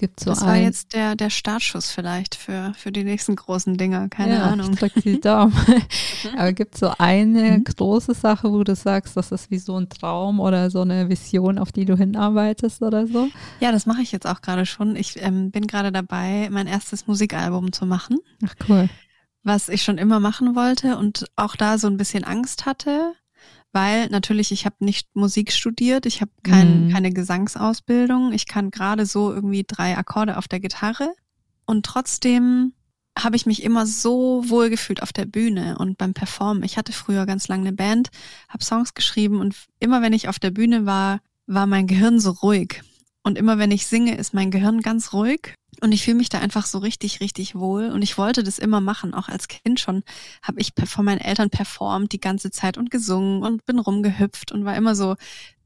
Gibt 0.00 0.20
so 0.20 0.30
das 0.30 0.40
war 0.46 0.56
jetzt 0.56 0.94
der, 0.94 1.14
der 1.14 1.28
Startschuss 1.28 1.90
vielleicht 1.90 2.34
für, 2.34 2.72
für 2.74 2.90
die 2.90 3.04
nächsten 3.04 3.36
großen 3.36 3.76
Dinger, 3.76 4.08
keine 4.08 4.36
ja, 4.36 4.44
Ahnung. 4.44 4.74
Ich 4.80 5.02
die 5.02 5.20
Daumen. 5.20 5.52
Aber 6.38 6.54
gibt 6.54 6.72
es 6.72 6.80
so 6.80 6.90
eine 6.96 7.58
mhm. 7.58 7.64
große 7.64 8.14
Sache, 8.14 8.50
wo 8.50 8.64
du 8.64 8.74
sagst, 8.74 9.18
das 9.18 9.30
ist 9.30 9.50
wie 9.50 9.58
so 9.58 9.76
ein 9.76 9.90
Traum 9.90 10.40
oder 10.40 10.70
so 10.70 10.80
eine 10.80 11.10
Vision, 11.10 11.58
auf 11.58 11.70
die 11.70 11.84
du 11.84 11.98
hinarbeitest 11.98 12.80
oder 12.80 13.06
so? 13.06 13.28
Ja, 13.60 13.72
das 13.72 13.84
mache 13.84 14.00
ich 14.00 14.10
jetzt 14.10 14.26
auch 14.26 14.40
gerade 14.40 14.64
schon. 14.64 14.96
Ich 14.96 15.22
ähm, 15.22 15.50
bin 15.50 15.66
gerade 15.66 15.92
dabei, 15.92 16.48
mein 16.50 16.66
erstes 16.66 17.06
Musikalbum 17.06 17.70
zu 17.70 17.84
machen. 17.84 18.20
Ach 18.42 18.54
cool. 18.70 18.88
Was 19.42 19.68
ich 19.68 19.82
schon 19.82 19.98
immer 19.98 20.18
machen 20.18 20.56
wollte 20.56 20.96
und 20.96 21.26
auch 21.36 21.56
da 21.56 21.76
so 21.76 21.88
ein 21.88 21.98
bisschen 21.98 22.24
Angst 22.24 22.64
hatte, 22.64 23.12
weil 23.72 24.08
natürlich 24.08 24.52
ich 24.52 24.64
habe 24.64 24.76
nicht 24.80 25.14
Musik 25.14 25.52
studiert, 25.52 26.06
ich 26.06 26.20
habe 26.20 26.30
kein, 26.42 26.86
mhm. 26.86 26.92
keine 26.92 27.12
Gesangsausbildung, 27.12 28.32
ich 28.32 28.46
kann 28.46 28.70
gerade 28.70 29.06
so 29.06 29.32
irgendwie 29.32 29.64
drei 29.66 29.96
Akkorde 29.96 30.36
auf 30.36 30.48
der 30.48 30.60
Gitarre 30.60 31.12
und 31.66 31.86
trotzdem 31.86 32.72
habe 33.18 33.36
ich 33.36 33.46
mich 33.46 33.62
immer 33.62 33.86
so 33.86 34.44
wohl 34.48 34.70
gefühlt 34.70 35.02
auf 35.02 35.12
der 35.12 35.26
Bühne 35.26 35.76
und 35.78 35.98
beim 35.98 36.14
Performen. 36.14 36.62
Ich 36.62 36.76
hatte 36.76 36.92
früher 36.92 37.26
ganz 37.26 37.48
lange 37.48 37.68
eine 37.68 37.76
Band, 37.76 38.10
habe 38.48 38.64
Songs 38.64 38.94
geschrieben 38.94 39.40
und 39.40 39.54
immer 39.78 40.00
wenn 40.02 40.12
ich 40.12 40.28
auf 40.28 40.38
der 40.38 40.50
Bühne 40.50 40.86
war, 40.86 41.20
war 41.46 41.66
mein 41.66 41.86
Gehirn 41.86 42.20
so 42.20 42.30
ruhig. 42.30 42.82
Und 43.22 43.36
immer 43.36 43.58
wenn 43.58 43.70
ich 43.70 43.86
singe, 43.86 44.16
ist 44.16 44.32
mein 44.32 44.50
Gehirn 44.50 44.80
ganz 44.80 45.12
ruhig 45.12 45.54
und 45.82 45.92
ich 45.92 46.04
fühle 46.04 46.16
mich 46.16 46.28
da 46.28 46.38
einfach 46.38 46.66
so 46.66 46.78
richtig, 46.78 47.20
richtig 47.20 47.54
wohl. 47.54 47.90
Und 47.90 48.02
ich 48.02 48.18
wollte 48.18 48.42
das 48.42 48.58
immer 48.58 48.80
machen. 48.80 49.14
Auch 49.14 49.28
als 49.28 49.48
Kind 49.48 49.80
schon 49.80 50.02
habe 50.42 50.60
ich 50.60 50.72
vor 50.84 51.04
meinen 51.04 51.20
Eltern 51.20 51.50
performt 51.50 52.12
die 52.12 52.20
ganze 52.20 52.50
Zeit 52.50 52.76
und 52.76 52.90
gesungen 52.90 53.42
und 53.42 53.64
bin 53.66 53.78
rumgehüpft 53.78 54.52
und 54.52 54.64
war 54.64 54.76
immer 54.76 54.94
so 54.94 55.16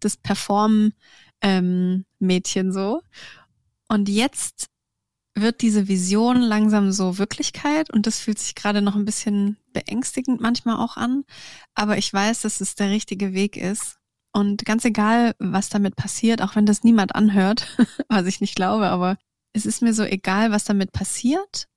das 0.01 0.17
Perform-Mädchen 0.17 2.67
ähm, 2.67 2.73
so. 2.73 3.03
Und 3.88 4.09
jetzt 4.09 4.67
wird 5.35 5.62
diese 5.62 5.88
Vision 5.88 6.40
langsam 6.40 6.93
so 6.93 7.19
Wirklichkeit 7.19 7.93
und 7.93 8.07
das 8.07 8.21
fühlt 8.21 8.38
sich 8.38 8.55
gerade 8.55 8.83
noch 8.83 8.95
ein 8.95 9.05
bisschen 9.05 9.57
beängstigend 9.73 10.40
manchmal 10.40 10.77
auch 10.77 10.97
an. 10.97 11.25
Aber 11.75 11.99
ich 11.99 12.12
weiß, 12.12 12.43
dass 12.43 12.61
es 12.61 12.77
der 12.77 12.90
richtige 12.90 13.33
Weg 13.33 13.57
ist. 13.57 13.99
Und 14.37 14.64
ganz 14.64 14.85
egal, 14.85 15.35
was 15.38 15.68
damit 15.68 15.94
passiert, 15.94 16.42
auch 16.42 16.57
wenn 16.57 16.66
das 16.66 16.83
niemand 16.83 17.14
anhört, 17.14 17.68
was 18.09 18.27
ich 18.27 18.40
nicht 18.40 18.57
glaube, 18.57 18.88
aber 18.88 19.16
es 19.53 19.64
ist 19.64 19.81
mir 19.81 19.94
so 19.94 20.03
egal, 20.03 20.51
was 20.51 20.64
damit 20.64 20.92
passiert. 20.92 21.68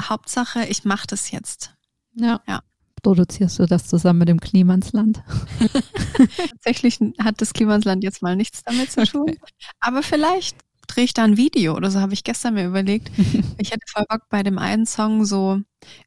Hauptsache, 0.00 0.64
ich 0.66 0.84
mache 0.84 1.08
das 1.08 1.32
jetzt. 1.32 1.74
Ja. 2.14 2.40
ja. 2.46 2.62
Produzierst 3.02 3.58
du 3.58 3.66
das 3.66 3.88
zusammen 3.88 4.20
mit 4.20 4.28
dem 4.28 4.40
Klimansland? 4.40 5.22
Tatsächlich 6.52 7.00
hat 7.20 7.40
das 7.40 7.52
Klimansland 7.52 8.04
jetzt 8.04 8.22
mal 8.22 8.36
nichts 8.36 8.62
damit 8.64 8.92
zu 8.92 9.04
tun. 9.04 9.30
Okay. 9.30 9.38
Aber 9.80 10.02
vielleicht 10.02 10.56
drehe 10.86 11.04
ich 11.04 11.14
da 11.14 11.24
ein 11.24 11.36
Video 11.36 11.76
oder 11.76 11.90
so, 11.90 12.00
habe 12.00 12.14
ich 12.14 12.24
gestern 12.24 12.54
mir 12.54 12.66
überlegt. 12.66 13.10
ich 13.58 13.70
hätte 13.70 13.86
voll 13.88 14.04
Bock 14.08 14.22
bei 14.30 14.42
dem 14.42 14.58
einen 14.58 14.86
Song 14.86 15.24
so, 15.24 15.60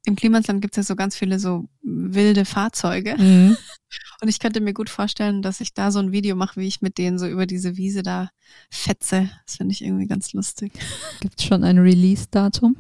im 0.06 0.16
Klimasland 0.16 0.62
gibt 0.62 0.74
es 0.74 0.78
ja 0.78 0.84
so 0.84 0.96
ganz 0.96 1.16
viele 1.16 1.40
so 1.40 1.68
wilde 1.82 2.46
Fahrzeuge. 2.46 3.16
Mhm. 3.18 3.58
Und 4.22 4.28
ich 4.28 4.40
könnte 4.40 4.62
mir 4.62 4.74
gut 4.74 4.90
vorstellen, 4.90 5.42
dass 5.42 5.62
ich 5.62 5.74
da 5.74 5.92
so 5.92 6.00
ein 6.00 6.12
Video 6.12 6.36
mache, 6.36 6.60
wie 6.60 6.68
ich 6.68 6.82
mit 6.82 6.98
denen 6.98 7.20
so 7.20 7.28
über 7.28 7.46
diese 7.46 7.78
Wiese 7.78 8.04
da 8.04 8.30
fetze. 8.70 9.30
Das 9.46 9.58
finde 9.58 9.74
ich 9.74 9.84
irgendwie 9.84 10.08
ganz 10.08 10.34
lustig. 10.34 10.74
Gibt 11.20 11.40
es 11.40 11.46
schon 11.46 11.64
ein 11.64 11.78
Release-Datum? 11.78 12.76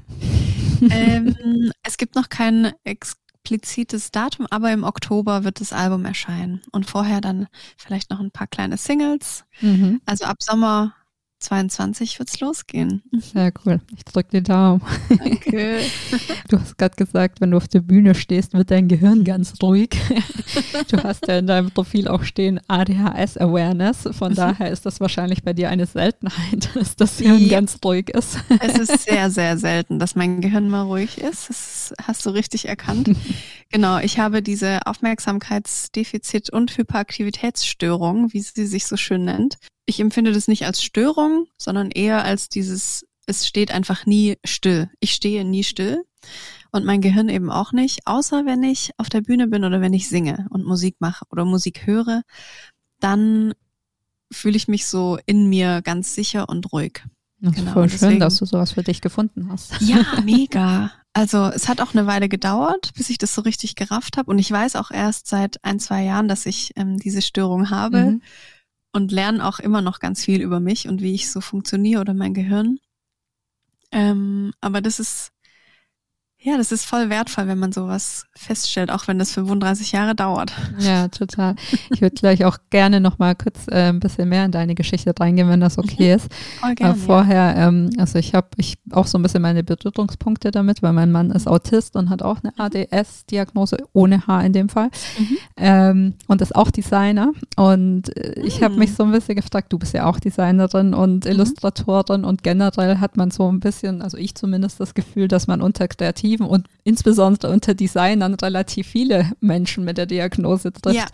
ähm, 0.90 1.72
es 1.84 1.98
gibt 1.98 2.16
noch 2.16 2.30
kein 2.30 2.74
explizites 2.84 4.12
Datum, 4.12 4.48
aber 4.50 4.72
im 4.74 4.84
Oktober 4.84 5.44
wird 5.44 5.62
das 5.62 5.74
Album 5.74 6.06
erscheinen. 6.06 6.62
Und 6.72 6.90
vorher 6.90 7.22
dann 7.22 7.48
vielleicht 7.78 8.10
noch 8.10 8.20
ein 8.20 8.32
paar 8.32 8.48
kleine 8.48 8.78
Singles. 8.78 9.46
Mhm. 9.62 10.02
Also 10.06 10.26
ab 10.26 10.42
Sommer 10.42 10.96
22 11.40 12.18
wird's 12.18 12.40
losgehen. 12.40 13.04
Sehr 13.12 13.54
cool. 13.64 13.80
Ich 13.96 14.04
drücke 14.06 14.30
die 14.32 14.44
Daumen. 14.44 14.82
Danke. 15.10 15.82
Du 16.50 16.58
hast 16.58 16.78
gerade 16.78 16.96
gesagt, 16.96 17.42
wenn 17.42 17.52
du 17.52 17.58
auf 17.58 17.68
der 17.68 17.82
Bühne 17.82 18.16
stehst, 18.16 18.54
wird 18.54 18.72
dein 18.72 18.88
Gehirn 18.88 19.24
ganz 19.24 19.56
ruhig. 19.62 19.90
Du 20.90 21.04
hast 21.04 21.28
ja 21.28 21.40
in 21.40 21.48
deinem 21.48 21.72
Profil 21.72 22.08
auch 22.08 22.24
stehen 22.24 22.60
ADHS 22.68 23.38
Awareness. 23.38 24.08
Von 24.12 24.32
mhm. 24.32 24.36
daher 24.36 24.72
ist 24.72 24.86
das 24.86 25.00
wahrscheinlich 25.00 25.44
bei 25.44 25.54
dir 25.54 25.70
eine 25.70 25.86
Seltenheit, 25.86 26.70
dass 26.76 26.96
das 26.96 27.20
Hirn 27.20 27.40
ja. 27.40 27.50
ganz 27.50 27.78
ruhig 27.84 28.10
ist. 28.10 28.38
Es 28.60 28.78
ist 28.78 29.04
sehr, 29.04 29.30
sehr 29.30 29.58
selten, 29.58 30.00
dass 30.00 30.16
mein 30.16 30.42
Gehirn 30.42 30.70
mal 30.70 30.84
ruhig 30.84 31.18
ist. 31.18 31.50
Das 31.50 31.94
hast 32.04 32.26
du 32.26 32.30
richtig 32.30 32.68
erkannt. 32.68 33.12
Genau, 33.70 34.00
ich 34.00 34.20
habe 34.20 34.42
diese 34.42 34.80
Aufmerksamkeitsdefizit- 34.86 36.52
und 36.52 36.76
Hyperaktivitätsstörung, 36.78 38.34
wie 38.34 38.42
sie 38.42 38.66
sich 38.66 38.86
so 38.86 38.96
schön 38.96 39.26
nennt 39.26 39.58
ich 39.88 40.00
empfinde 40.02 40.34
das 40.34 40.48
nicht 40.48 40.66
als 40.66 40.84
Störung, 40.84 41.48
sondern 41.58 41.90
eher 41.90 42.24
als 42.24 42.50
dieses, 42.50 43.08
es 43.26 43.48
steht 43.48 43.72
einfach 43.72 44.06
nie 44.06 44.36
still. 44.46 44.92
Ich 45.00 45.14
stehe 45.14 45.46
nie 45.46 45.64
still 45.64 46.04
und 46.72 46.86
mein 46.86 47.02
Gehirn 47.02 47.30
eben 47.30 47.50
auch 47.50 47.72
nicht, 47.72 48.06
außer 48.06 48.46
wenn 48.46 48.62
ich 48.64 48.92
auf 48.98 49.10
der 49.10 49.22
Bühne 49.22 49.48
bin 49.48 49.64
oder 49.64 49.80
wenn 49.82 49.94
ich 49.94 50.10
singe 50.10 50.46
und 50.50 50.66
Musik 50.66 50.98
mache 51.00 51.26
oder 51.32 51.46
Musik 51.46 51.88
höre, 51.88 52.24
dann 53.00 53.54
fühle 54.30 54.58
ich 54.58 54.68
mich 54.68 54.86
so 54.88 55.18
in 55.26 55.48
mir 55.48 55.82
ganz 55.82 56.14
sicher 56.14 56.50
und 56.50 56.72
ruhig. 56.74 57.04
Das 57.40 57.56
genau, 57.56 57.72
voll 57.72 57.90
schön, 57.90 58.00
deswegen, 58.00 58.20
dass 58.20 58.38
du 58.38 58.46
sowas 58.46 58.74
für 58.74 58.84
dich 58.84 59.00
gefunden 59.00 59.50
hast. 59.50 59.80
Ja, 59.80 60.06
mega. 60.26 60.92
Also 61.14 61.46
es 61.46 61.70
hat 61.70 61.80
auch 61.80 61.94
eine 61.94 62.08
Weile 62.08 62.28
gedauert, 62.28 62.92
bis 62.96 63.10
ich 63.10 63.20
das 63.20 63.34
so 63.34 63.42
richtig 63.42 63.76
gerafft 63.76 64.18
habe. 64.18 64.30
Und 64.30 64.40
ich 64.40 64.52
weiß 64.52 64.76
auch 64.76 64.92
erst 64.92 65.28
seit 65.28 65.64
ein, 65.64 65.80
zwei 65.80 66.04
Jahren, 66.04 66.28
dass 66.28 66.46
ich 66.46 66.74
ähm, 66.76 66.98
diese 66.98 67.22
Störung 67.22 67.70
habe. 67.70 68.02
Mhm 68.02 68.22
und 68.98 69.12
lerne 69.12 69.46
auch 69.46 69.60
immer 69.60 69.82
noch 69.82 70.00
ganz 70.00 70.26
viel 70.26 70.42
über 70.42 70.60
mich 70.60 70.88
und 70.88 71.02
wie 71.02 71.14
ich 71.14 71.30
so 71.30 71.40
funktioniere 71.40 72.02
oder 72.02 72.16
mein 72.16 72.34
Gehirn. 72.34 72.80
Ähm, 73.92 74.54
aber 74.60 74.82
das 74.82 75.00
ist, 75.00 75.32
ja, 76.40 76.56
das 76.56 76.72
ist 76.72 76.86
voll 76.86 77.10
wertvoll, 77.10 77.48
wenn 77.48 77.58
man 77.58 77.72
sowas 77.72 78.28
feststellt, 78.36 78.92
auch 78.92 79.08
wenn 79.08 79.18
das 79.18 79.32
35 79.32 79.92
Jahre 79.92 80.14
dauert. 80.14 80.54
Ja, 80.78 81.08
total. 81.08 81.56
Ich 81.90 82.00
würde 82.00 82.16
gleich 82.16 82.46
auch 82.46 82.60
gerne 82.70 83.02
noch 83.02 83.18
mal 83.18 83.34
kurz 83.34 83.68
äh, 83.70 83.90
ein 83.90 84.00
bisschen 84.00 84.30
mehr 84.30 84.46
in 84.46 84.52
deine 84.52 84.76
Geschichte 84.76 85.14
reingehen, 85.20 85.50
wenn 85.50 85.60
das 85.60 85.80
okay 85.80 86.14
ist. 86.14 86.28
Voll 86.62 86.76
gerne, 86.76 86.94
äh, 86.94 86.96
vorher, 86.96 87.56
ähm, 87.58 87.90
also 87.98 88.20
ich 88.20 88.36
habe 88.36 88.50
ich 88.58 88.78
auch 88.92 89.08
so 89.08 89.18
ein 89.18 89.24
bisschen 89.24 89.42
meine 89.42 89.64
Berührungspunkte 89.64 90.52
damit, 90.52 90.84
weil 90.84 90.94
mein 90.94 91.12
Mann 91.12 91.32
ist 91.32 91.48
Autist 91.48 91.96
und 91.96 92.12
hat 92.12 92.22
auch 92.22 92.38
eine 92.44 92.54
ADS-Diagnose 92.58 93.78
ohne 93.94 94.28
H 94.28 94.42
in 94.42 94.54
dem 94.54 94.70
Fall 94.70 94.92
mhm. 95.18 95.38
ähm, 95.58 96.14
und 96.28 96.42
ist 96.42 96.56
auch 96.56 96.70
Designer. 96.70 97.32
Und 97.56 98.16
äh, 98.16 98.40
ich 98.42 98.62
habe 98.62 98.76
mich 98.76 98.92
mm. 98.92 98.96
so 98.96 99.04
ein 99.04 99.12
bisschen 99.12 99.36
gefragt, 99.38 99.74
du 99.74 99.80
bist 99.80 99.94
ja 99.96 100.06
auch 100.06 100.20
Designerin 100.20 100.94
und 100.94 101.26
mhm. 101.26 101.32
Illustratorin 101.32 102.24
und 102.24 102.44
generell 102.44 103.00
hat 103.00 103.18
man 103.18 103.32
so 103.32 103.52
ein 103.52 103.60
bisschen, 103.60 104.04
also 104.04 104.18
ich 104.18 104.36
zumindest 104.36 104.80
das 104.80 104.94
Gefühl, 104.94 105.28
dass 105.28 105.48
man 105.48 105.62
unter 105.62 105.88
kreativ 105.88 106.27
Kreativen 106.28 106.46
und 106.46 106.68
insbesondere 106.84 107.52
unter 107.52 107.74
Designern 107.74 108.34
relativ 108.36 108.88
viele 108.88 109.32
Menschen 109.40 109.86
mit 109.86 109.98
der 109.98 110.06
Diagnose 110.06 110.72
trifft. 110.74 110.96
Ja, 110.96 111.06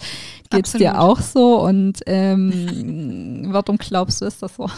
Geht 0.50 0.68
es 0.68 0.74
dir 0.74 1.00
auch 1.00 1.20
so? 1.20 1.62
Und 1.62 2.02
ähm, 2.06 3.48
warum 3.52 3.78
glaubst 3.78 4.22
du, 4.22 4.26
ist 4.26 4.42
das 4.42 4.56
so? 4.56 4.70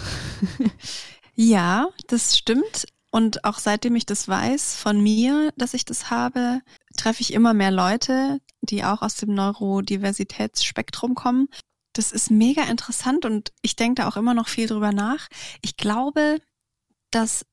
Ja, 1.38 1.90
das 2.08 2.38
stimmt. 2.38 2.86
Und 3.12 3.44
auch 3.44 3.60
seitdem 3.60 3.96
ich 3.96 4.06
das 4.06 4.28
weiß 4.28 4.76
von 4.76 5.02
mir, 5.02 5.52
dass 5.58 5.74
ich 5.74 5.84
das 5.84 6.10
habe, 6.10 6.62
treffe 6.98 7.22
ich 7.22 7.34
immer 7.34 7.54
mehr 7.54 7.72
Leute, 7.72 8.40
die 8.62 8.84
auch 8.84 9.02
aus 9.02 9.16
dem 9.16 9.34
Neurodiversitätsspektrum 9.34 11.14
kommen. 11.16 11.50
Das 11.94 12.12
ist 12.12 12.32
mega 12.32 12.64
interessant 12.64 13.26
und 13.26 13.52
ich 13.62 13.76
denke 13.76 14.02
da 14.02 14.08
auch 14.08 14.18
immer 14.18 14.34
noch 14.34 14.48
viel 14.48 14.68
drüber 14.68 14.92
nach. 14.92 15.28
Ich 15.62 15.78
glaube, 15.78 16.40
dass 17.12 17.46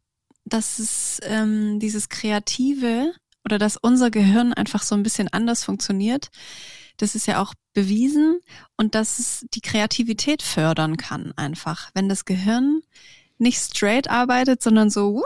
dass 0.53 0.79
es 0.79 1.21
ähm, 1.23 1.79
dieses 1.79 2.09
Kreative 2.09 3.13
oder 3.45 3.59
dass 3.59 3.77
unser 3.77 4.11
Gehirn 4.11 4.53
einfach 4.53 4.83
so 4.83 4.95
ein 4.95 5.03
bisschen 5.03 5.29
anders 5.29 5.65
funktioniert. 5.65 6.31
Das 6.99 7.15
ist 7.15 7.27
ja 7.27 7.41
auch 7.41 7.55
bewiesen 7.73 8.41
und 8.77 8.95
dass 8.95 9.19
es 9.19 9.47
die 9.55 9.61
Kreativität 9.61 10.43
fördern 10.43 10.97
kann 10.97 11.33
einfach. 11.37 11.91
Wenn 11.95 12.09
das 12.09 12.25
Gehirn 12.25 12.83
nicht 13.39 13.59
straight 13.59 14.09
arbeitet, 14.09 14.63
sondern 14.63 14.89
so, 14.89 15.23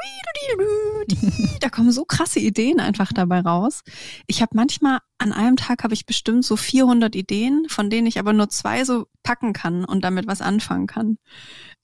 da 1.60 1.68
kommen 1.68 1.92
so 1.92 2.04
krasse 2.04 2.40
Ideen 2.40 2.80
einfach 2.80 3.12
dabei 3.12 3.40
raus. 3.40 3.82
Ich 4.26 4.40
habe 4.40 4.52
manchmal 4.54 5.00
an 5.18 5.32
einem 5.32 5.56
Tag 5.56 5.84
habe 5.84 5.92
ich 5.92 6.06
bestimmt 6.06 6.44
so 6.44 6.56
400 6.56 7.14
Ideen, 7.14 7.66
von 7.68 7.90
denen 7.90 8.06
ich 8.06 8.18
aber 8.18 8.32
nur 8.32 8.48
zwei 8.48 8.84
so 8.84 9.06
packen 9.22 9.52
kann 9.52 9.84
und 9.84 10.02
damit 10.02 10.26
was 10.26 10.40
anfangen 10.40 10.86
kann. 10.86 11.18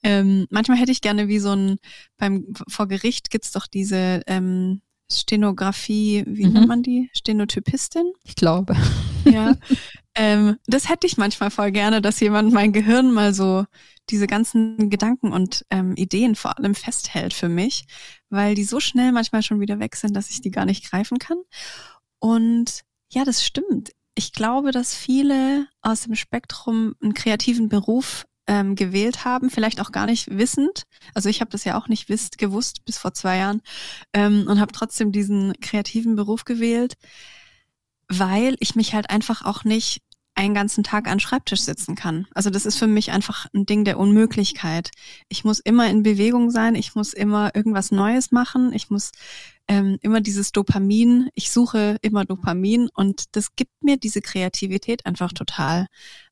Ähm, 0.03 0.47
manchmal 0.49 0.77
hätte 0.77 0.91
ich 0.91 1.01
gerne 1.01 1.27
wie 1.27 1.39
so 1.39 1.51
ein, 1.51 1.77
beim, 2.17 2.53
vor 2.67 2.87
Gericht 2.87 3.29
gibt's 3.29 3.51
doch 3.51 3.67
diese 3.67 4.21
ähm, 4.27 4.81
Stenografie, 5.11 6.23
wie 6.27 6.45
mhm. 6.45 6.53
nennt 6.53 6.67
man 6.67 6.83
die? 6.83 7.09
Stenotypistin? 7.15 8.11
Ich 8.23 8.35
glaube. 8.35 8.75
Ja. 9.25 9.55
ähm, 10.15 10.57
das 10.67 10.89
hätte 10.89 11.07
ich 11.07 11.17
manchmal 11.17 11.51
voll 11.51 11.71
gerne, 11.71 12.01
dass 12.01 12.19
jemand 12.19 12.51
mein 12.51 12.73
Gehirn 12.73 13.11
mal 13.11 13.33
so 13.33 13.65
diese 14.09 14.27
ganzen 14.27 14.89
Gedanken 14.89 15.31
und 15.31 15.65
ähm, 15.69 15.95
Ideen 15.95 16.35
vor 16.35 16.57
allem 16.57 16.75
festhält 16.75 17.33
für 17.33 17.49
mich, 17.49 17.85
weil 18.29 18.55
die 18.55 18.65
so 18.65 18.79
schnell 18.79 19.11
manchmal 19.11 19.43
schon 19.43 19.61
wieder 19.61 19.79
weg 19.79 19.95
sind, 19.95 20.15
dass 20.15 20.29
ich 20.29 20.41
die 20.41 20.51
gar 20.51 20.65
nicht 20.65 20.89
greifen 20.89 21.19
kann. 21.19 21.37
Und 22.19 22.81
ja, 23.11 23.23
das 23.23 23.45
stimmt. 23.45 23.91
Ich 24.15 24.33
glaube, 24.33 24.71
dass 24.71 24.95
viele 24.95 25.67
aus 25.81 26.01
dem 26.01 26.15
Spektrum 26.15 26.95
einen 27.01 27.13
kreativen 27.13 27.69
Beruf 27.69 28.25
ähm, 28.47 28.75
gewählt 28.75 29.25
haben, 29.25 29.49
vielleicht 29.49 29.79
auch 29.79 29.91
gar 29.91 30.05
nicht 30.05 30.37
wissend. 30.37 30.83
Also 31.13 31.29
ich 31.29 31.41
habe 31.41 31.51
das 31.51 31.63
ja 31.63 31.77
auch 31.77 31.87
nicht 31.87 32.09
wisst, 32.09 32.37
gewusst 32.37 32.85
bis 32.85 32.97
vor 32.97 33.13
zwei 33.13 33.37
Jahren 33.37 33.61
ähm, 34.13 34.45
und 34.47 34.59
habe 34.59 34.71
trotzdem 34.71 35.11
diesen 35.11 35.53
kreativen 35.61 36.15
Beruf 36.15 36.43
gewählt, 36.45 36.95
weil 38.07 38.55
ich 38.59 38.75
mich 38.75 38.93
halt 38.93 39.09
einfach 39.09 39.43
auch 39.43 39.63
nicht 39.63 40.01
einen 40.35 40.55
ganzen 40.55 40.83
Tag 40.83 41.07
an 41.07 41.19
Schreibtisch 41.19 41.61
sitzen 41.61 41.95
kann. 41.95 42.27
Also 42.33 42.49
das 42.49 42.65
ist 42.65 42.77
für 42.77 42.87
mich 42.87 43.11
einfach 43.11 43.45
ein 43.53 43.65
Ding 43.65 43.85
der 43.85 43.99
Unmöglichkeit. 43.99 44.89
Ich 45.29 45.43
muss 45.43 45.59
immer 45.59 45.89
in 45.89 46.03
Bewegung 46.03 46.49
sein, 46.49 46.75
ich 46.75 46.95
muss 46.95 47.13
immer 47.13 47.55
irgendwas 47.55 47.91
Neues 47.91 48.31
machen, 48.31 48.73
ich 48.73 48.89
muss 48.89 49.11
ähm, 49.67 49.99
immer 50.01 50.21
dieses 50.21 50.51
Dopamin, 50.51 51.29
ich 51.35 51.51
suche 51.51 51.97
immer 52.01 52.25
Dopamin 52.25 52.89
und 52.93 53.35
das 53.35 53.55
gibt 53.55 53.83
mir 53.83 53.97
diese 53.97 54.21
Kreativität 54.21 55.05
einfach 55.05 55.33
total. 55.33 55.85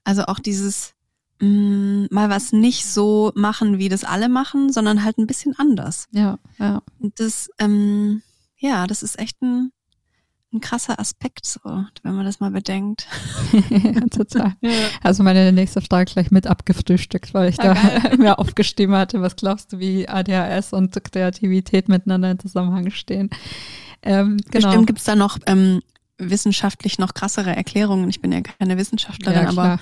Also 0.04 0.24
auch 0.24 0.40
dieses 0.40 0.96
mh, 1.42 1.48
mm, 1.48 2.08
mal 2.12 2.30
was 2.30 2.52
nicht 2.54 2.86
so 2.86 3.32
machen, 3.36 3.78
wie 3.78 3.90
das 3.90 4.04
alle 4.04 4.30
machen, 4.30 4.72
sondern 4.72 5.04
halt 5.04 5.18
ein 5.18 5.28
bisschen 5.28 5.54
anders. 5.58 6.08
Ja, 6.12 6.38
ja. 6.60 6.82
Und 7.00 7.20
das, 7.20 7.50
ähm, 7.60 8.22
ja, 8.58 8.88
das 8.88 9.04
ist 9.04 9.20
echt 9.20 9.42
ein, 9.42 9.72
ein 10.54 10.60
krasser 10.60 11.00
Aspekt, 11.00 11.46
so, 11.46 11.60
wenn 12.04 12.16
man 12.16 12.26
das 12.26 12.40
mal 12.40 12.52
bedenkt. 12.52 13.08
ja, 13.70 14.02
total. 14.12 14.56
Ja. 14.62 14.72
Also 15.02 15.24
meine 15.24 15.52
nächste 15.52 15.82
Frage 15.82 16.12
gleich 16.12 16.32
mit 16.32 16.46
abgefrühstückt, 16.46 17.34
weil 17.34 17.50
ich 17.50 17.58
ja, 17.58 17.74
da 17.74 18.00
geil. 18.00 18.18
mir 18.18 18.40
aufgeschrieben 18.40 18.96
hatte, 18.96 19.22
was 19.22 19.36
glaubst 19.36 19.74
du, 19.74 19.80
wie 19.80 20.08
ADHS 20.08 20.74
und 20.74 21.04
Kreativität 21.04 21.90
miteinander 21.90 22.32
in 22.32 22.40
Zusammenhang 22.40 22.92
stehen? 22.92 23.30
Ähm, 24.04 24.38
genau. 24.38 24.68
Bestimmt 24.68 24.88
gibt's 24.88 25.04
da 25.06 25.16
noch 25.16 25.38
ähm, 25.46 25.82
wissenschaftlich 26.18 27.00
noch 27.00 27.14
krassere 27.14 27.56
Erklärungen. 27.56 28.10
Ich 28.10 28.22
bin 28.22 28.32
ja 28.32 28.42
keine 28.42 28.78
Wissenschaftlerin, 28.78 29.44
ja, 29.44 29.50
aber 29.50 29.80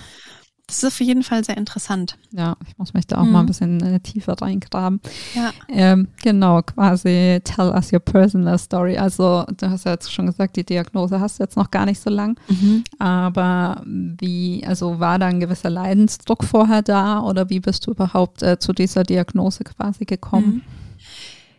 das 0.70 0.78
ist 0.78 0.86
auf 0.86 1.00
jeden 1.02 1.24
Fall 1.24 1.44
sehr 1.44 1.58
interessant. 1.58 2.16
Ja, 2.30 2.56
ich 2.68 2.78
muss 2.78 2.94
mich 2.94 3.08
da 3.08 3.18
auch 3.18 3.24
mhm. 3.24 3.32
mal 3.32 3.40
ein 3.40 3.48
bisschen 3.48 3.82
äh, 3.82 4.00
tiefer 4.00 4.40
reingraben. 4.40 5.02
Ja. 5.34 5.52
Ähm, 5.68 6.10
genau, 6.22 6.62
quasi 6.62 7.42
tell 7.44 7.70
us 7.70 7.92
your 7.92 8.00
personal 8.00 8.60
story. 8.60 8.96
Also 8.96 9.46
du 9.58 9.68
hast 9.68 9.86
ja 9.86 9.94
jetzt 9.94 10.14
schon 10.14 10.28
gesagt, 10.28 10.58
die 10.58 10.64
Diagnose 10.64 11.20
hast 11.20 11.40
du 11.40 11.44
jetzt 11.44 11.58
noch 11.58 11.72
gar 11.72 11.88
nicht 11.88 12.00
so 12.00 12.12
lang. 12.12 12.40
Mhm. 12.48 12.84
Aber 13.00 13.82
wie, 13.84 14.64
also 14.64 15.00
war 15.00 15.18
da 15.18 15.26
ein 15.26 15.40
gewisser 15.40 15.72
Leidensdruck 15.72 16.44
vorher 16.44 16.84
da 16.84 17.22
oder 17.22 17.50
wie 17.50 17.60
bist 17.60 17.88
du 17.88 17.92
überhaupt 17.92 18.44
äh, 18.44 18.60
zu 18.60 18.72
dieser 18.72 19.02
Diagnose 19.02 19.64
quasi 19.64 20.06
gekommen? 20.06 20.54
Mhm. 20.54 20.62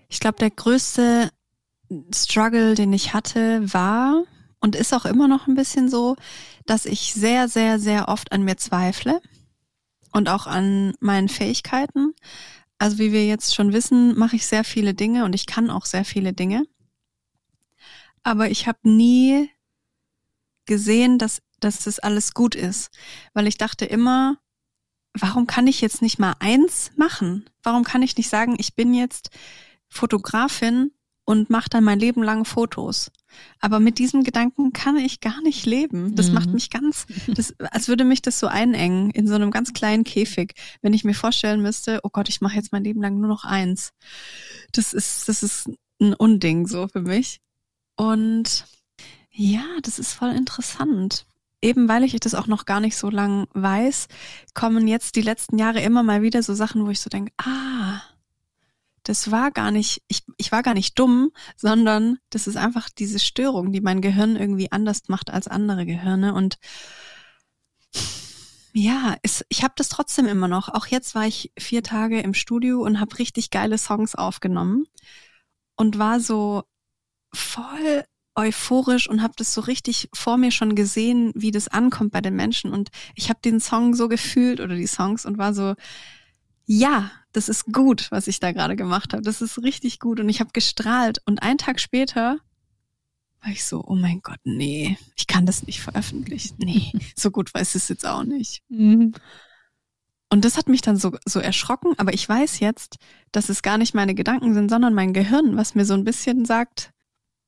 Ich 0.08 0.20
glaube, 0.20 0.38
der 0.38 0.50
größte 0.50 1.30
Struggle, 2.14 2.76
den 2.76 2.92
ich 2.92 3.12
hatte, 3.12 3.60
war 3.72 4.22
und 4.60 4.76
ist 4.76 4.92
auch 4.94 5.04
immer 5.04 5.28
noch 5.28 5.46
ein 5.46 5.54
bisschen 5.54 5.88
so, 5.88 6.16
dass 6.66 6.86
ich 6.86 7.14
sehr, 7.14 7.48
sehr, 7.48 7.78
sehr 7.78 8.08
oft 8.08 8.32
an 8.32 8.42
mir 8.42 8.56
zweifle 8.56 9.20
und 10.12 10.28
auch 10.28 10.46
an 10.46 10.94
meinen 11.00 11.28
Fähigkeiten. 11.28 12.14
Also 12.78 12.98
wie 12.98 13.12
wir 13.12 13.26
jetzt 13.26 13.54
schon 13.54 13.72
wissen, 13.72 14.18
mache 14.18 14.36
ich 14.36 14.46
sehr 14.46 14.64
viele 14.64 14.94
Dinge 14.94 15.24
und 15.24 15.34
ich 15.34 15.46
kann 15.46 15.70
auch 15.70 15.86
sehr 15.86 16.04
viele 16.04 16.32
Dinge. 16.32 16.64
Aber 18.22 18.50
ich 18.50 18.66
habe 18.66 18.78
nie 18.82 19.50
gesehen, 20.66 21.18
dass, 21.18 21.42
dass 21.58 21.84
das 21.84 21.98
alles 21.98 22.34
gut 22.34 22.54
ist, 22.54 22.90
weil 23.32 23.46
ich 23.46 23.58
dachte 23.58 23.84
immer, 23.86 24.38
warum 25.14 25.46
kann 25.46 25.66
ich 25.66 25.80
jetzt 25.80 26.02
nicht 26.02 26.18
mal 26.18 26.34
eins 26.38 26.92
machen? 26.96 27.48
Warum 27.62 27.84
kann 27.84 28.02
ich 28.02 28.16
nicht 28.16 28.28
sagen, 28.28 28.56
ich 28.58 28.74
bin 28.74 28.94
jetzt 28.94 29.30
Fotografin 29.88 30.92
und 31.24 31.50
mache 31.50 31.70
dann 31.70 31.84
mein 31.84 32.00
Leben 32.00 32.22
lang 32.22 32.44
Fotos. 32.44 33.10
Aber 33.60 33.78
mit 33.78 33.98
diesem 33.98 34.24
Gedanken 34.24 34.72
kann 34.72 34.96
ich 34.96 35.20
gar 35.20 35.40
nicht 35.42 35.66
leben. 35.66 36.14
Das 36.16 36.28
mhm. 36.28 36.34
macht 36.34 36.50
mich 36.50 36.70
ganz, 36.70 37.06
das, 37.28 37.54
als 37.58 37.88
würde 37.88 38.04
mich 38.04 38.22
das 38.22 38.40
so 38.40 38.46
einengen 38.46 39.10
in 39.10 39.28
so 39.28 39.34
einem 39.34 39.50
ganz 39.50 39.72
kleinen 39.72 40.04
Käfig, 40.04 40.54
wenn 40.82 40.92
ich 40.92 41.04
mir 41.04 41.14
vorstellen 41.14 41.62
müsste, 41.62 42.00
oh 42.02 42.10
Gott, 42.10 42.28
ich 42.28 42.40
mache 42.40 42.56
jetzt 42.56 42.72
mein 42.72 42.84
Leben 42.84 43.00
lang 43.00 43.18
nur 43.18 43.28
noch 43.28 43.44
eins. 43.44 43.92
Das 44.72 44.92
ist, 44.92 45.28
das 45.28 45.42
ist 45.42 45.70
ein 46.00 46.14
Unding 46.14 46.66
so 46.66 46.88
für 46.88 47.02
mich. 47.02 47.40
Und 47.96 48.64
ja, 49.30 49.64
das 49.82 49.98
ist 49.98 50.12
voll 50.12 50.30
interessant. 50.30 51.26
Eben 51.62 51.88
weil 51.88 52.04
ich 52.04 52.18
das 52.18 52.34
auch 52.34 52.46
noch 52.46 52.64
gar 52.64 52.80
nicht 52.80 52.96
so 52.96 53.10
lang 53.10 53.46
weiß, 53.52 54.08
kommen 54.54 54.88
jetzt 54.88 55.14
die 55.16 55.22
letzten 55.22 55.58
Jahre 55.58 55.80
immer 55.80 56.02
mal 56.02 56.22
wieder 56.22 56.42
so 56.42 56.54
Sachen, 56.54 56.86
wo 56.86 56.90
ich 56.90 57.00
so 57.00 57.10
denke, 57.10 57.32
ah, 57.36 58.00
das 59.10 59.32
war 59.32 59.50
gar 59.50 59.72
nicht, 59.72 60.04
ich, 60.06 60.22
ich 60.36 60.52
war 60.52 60.62
gar 60.62 60.72
nicht 60.72 60.96
dumm, 60.96 61.32
sondern 61.56 62.18
das 62.30 62.46
ist 62.46 62.56
einfach 62.56 62.88
diese 62.88 63.18
Störung, 63.18 63.72
die 63.72 63.80
mein 63.80 64.02
Gehirn 64.02 64.36
irgendwie 64.36 64.70
anders 64.70 65.08
macht 65.08 65.30
als 65.30 65.48
andere 65.48 65.84
Gehirne. 65.84 66.32
Und 66.32 66.60
ja, 68.72 69.16
es, 69.22 69.44
ich 69.48 69.64
habe 69.64 69.74
das 69.76 69.88
trotzdem 69.88 70.26
immer 70.26 70.46
noch. 70.46 70.68
Auch 70.68 70.86
jetzt 70.86 71.16
war 71.16 71.26
ich 71.26 71.50
vier 71.58 71.82
Tage 71.82 72.20
im 72.20 72.34
Studio 72.34 72.82
und 72.84 73.00
habe 73.00 73.18
richtig 73.18 73.50
geile 73.50 73.78
Songs 73.78 74.14
aufgenommen 74.14 74.84
und 75.74 75.98
war 75.98 76.20
so 76.20 76.62
voll 77.34 78.04
euphorisch 78.36 79.10
und 79.10 79.22
habe 79.22 79.34
das 79.36 79.52
so 79.52 79.60
richtig 79.60 80.08
vor 80.14 80.36
mir 80.36 80.52
schon 80.52 80.76
gesehen, 80.76 81.32
wie 81.34 81.50
das 81.50 81.66
ankommt 81.66 82.12
bei 82.12 82.20
den 82.20 82.36
Menschen. 82.36 82.72
Und 82.72 82.90
ich 83.16 83.28
habe 83.28 83.40
den 83.44 83.58
Song 83.58 83.92
so 83.92 84.06
gefühlt 84.06 84.60
oder 84.60 84.76
die 84.76 84.86
Songs 84.86 85.26
und 85.26 85.36
war 85.36 85.52
so, 85.52 85.74
ja, 86.72 87.10
das 87.32 87.48
ist 87.48 87.72
gut, 87.72 88.12
was 88.12 88.28
ich 88.28 88.38
da 88.38 88.52
gerade 88.52 88.76
gemacht 88.76 89.12
habe. 89.12 89.24
Das 89.24 89.42
ist 89.42 89.60
richtig 89.60 89.98
gut. 89.98 90.20
Und 90.20 90.28
ich 90.28 90.38
habe 90.38 90.50
gestrahlt. 90.52 91.18
Und 91.24 91.42
einen 91.42 91.58
Tag 91.58 91.80
später 91.80 92.38
war 93.42 93.50
ich 93.50 93.64
so, 93.64 93.82
oh 93.84 93.96
mein 93.96 94.20
Gott, 94.22 94.38
nee, 94.44 94.96
ich 95.16 95.26
kann 95.26 95.46
das 95.46 95.66
nicht 95.66 95.80
veröffentlichen. 95.80 96.54
Nee, 96.58 96.92
so 97.16 97.32
gut 97.32 97.52
weiß 97.52 97.74
es 97.74 97.88
jetzt 97.88 98.06
auch 98.06 98.22
nicht. 98.22 98.62
Mhm. 98.68 99.14
Und 100.28 100.44
das 100.44 100.56
hat 100.56 100.68
mich 100.68 100.80
dann 100.80 100.96
so, 100.96 101.10
so 101.26 101.40
erschrocken, 101.40 101.94
aber 101.98 102.14
ich 102.14 102.28
weiß 102.28 102.60
jetzt, 102.60 102.98
dass 103.32 103.48
es 103.48 103.62
gar 103.62 103.76
nicht 103.76 103.94
meine 103.94 104.14
Gedanken 104.14 104.54
sind, 104.54 104.70
sondern 104.70 104.94
mein 104.94 105.12
Gehirn, 105.12 105.56
was 105.56 105.74
mir 105.74 105.84
so 105.84 105.94
ein 105.94 106.04
bisschen 106.04 106.44
sagt, 106.44 106.92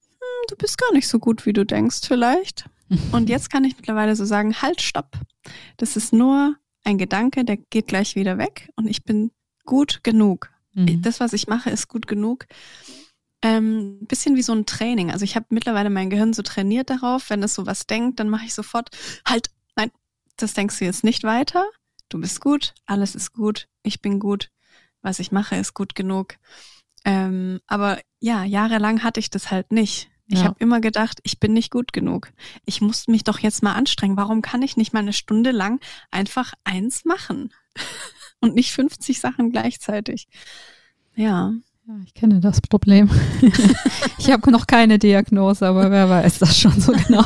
hm, 0.01 0.47
du 0.49 0.57
bist 0.57 0.79
gar 0.79 0.93
nicht 0.95 1.07
so 1.07 1.21
gut, 1.21 1.47
wie 1.47 1.53
du 1.53 1.65
denkst 1.65 2.01
vielleicht. 2.09 2.69
Und 3.13 3.29
jetzt 3.29 3.51
kann 3.51 3.63
ich 3.63 3.77
mittlerweile 3.77 4.17
so 4.17 4.25
sagen, 4.25 4.61
halt, 4.63 4.83
stopp. 4.83 5.17
Das 5.77 5.97
ist 5.97 6.13
nur 6.13 6.57
ein 6.85 6.99
Gedanke, 6.99 7.45
der 7.45 7.57
geht 7.57 7.87
gleich 7.87 8.17
wieder 8.17 8.39
weg 8.39 8.71
und 8.77 8.87
ich 8.87 9.05
bin 9.05 9.31
gut 9.65 10.03
genug. 10.03 10.51
Mhm. 10.75 11.03
Das, 11.03 11.21
was 11.21 11.33
ich 11.33 11.47
mache, 11.47 11.71
ist 11.71 11.89
gut 11.89 12.07
genug. 12.07 12.47
Ähm, 13.43 13.99
bisschen 14.07 14.37
wie 14.37 14.43
so 14.43 14.53
ein 14.53 14.67
Training. 14.67 15.11
Also 15.11 15.25
ich 15.25 15.35
habe 15.35 15.47
mittlerweile 15.51 15.91
mein 15.91 16.11
Gehirn 16.11 16.33
so 16.33 16.43
trainiert 16.43 16.91
darauf, 16.91 17.29
wenn 17.31 17.43
es 17.43 17.55
sowas 17.55 17.87
denkt, 17.87 18.21
dann 18.21 18.29
mache 18.29 18.47
ich 18.47 18.55
sofort, 18.55 18.91
halt, 19.27 19.51
nein, 19.77 19.91
das 20.37 20.55
denkst 20.55 20.79
du 20.79 20.85
jetzt 20.85 21.05
nicht 21.05 21.25
weiter. 21.25 21.65
Du 22.09 22.21
bist 22.21 22.41
gut, 22.41 22.75
alles 22.87 23.15
ist 23.15 23.33
gut, 23.33 23.69
ich 23.83 24.01
bin 24.01 24.21
gut, 24.21 24.51
was 25.01 25.19
ich 25.19 25.33
mache, 25.33 25.57
ist 25.57 25.75
gut 25.75 25.95
genug. 25.95 26.37
Ähm, 27.05 27.61
aber 27.67 28.01
ja, 28.21 28.45
jahrelang 28.45 29.03
hatte 29.03 29.19
ich 29.19 29.31
das 29.31 29.51
halt 29.51 29.73
nicht. 29.73 30.09
Ich 30.29 30.39
ja. 30.39 30.45
habe 30.45 30.57
immer 30.61 30.81
gedacht, 30.81 31.21
ich 31.25 31.41
bin 31.41 31.53
nicht 31.53 31.71
gut 31.71 31.93
genug. 31.93 32.33
Ich 32.65 32.81
muss 32.81 33.09
mich 33.09 33.25
doch 33.25 33.39
jetzt 33.39 33.63
mal 33.63 33.75
anstrengen. 33.75 34.17
Warum 34.17 34.41
kann 34.41 34.63
ich 34.63 34.77
nicht 34.77 34.93
mal 34.93 35.01
eine 35.01 35.13
Stunde 35.13 35.51
lang 35.51 35.81
einfach 36.11 36.55
eins 36.65 37.05
machen 37.05 37.53
und 38.41 38.55
nicht 38.55 38.73
50 38.73 39.21
Sachen 39.21 39.51
gleichzeitig? 39.51 40.29
Ja. 41.15 41.53
Ja, 41.87 41.95
ich 42.05 42.15
kenne 42.15 42.39
das 42.39 42.61
Problem. 42.61 43.11
ich 44.19 44.31
habe 44.31 44.53
noch 44.53 44.69
keine 44.69 45.01
Diagnose, 45.01 45.67
aber 45.67 45.91
wer 45.91 46.09
weiß 46.09 46.39
das 46.39 46.57
schon 46.57 46.81
so 46.81 46.93
genau. 46.93 47.25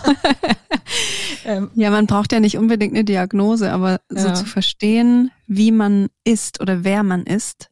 ähm, 1.45 1.71
ja, 1.75 1.91
man 1.91 2.07
braucht 2.07 2.33
ja 2.33 2.41
nicht 2.41 2.57
unbedingt 2.57 2.95
eine 2.95 3.05
Diagnose, 3.05 3.71
aber 3.71 4.01
ja. 4.11 4.19
so 4.19 4.33
zu 4.33 4.47
verstehen, 4.47 5.31
wie 5.47 5.73
man 5.73 6.09
ist 6.25 6.63
oder 6.63 6.85
wer 6.85 7.03
man 7.03 7.25
ist, 7.25 7.69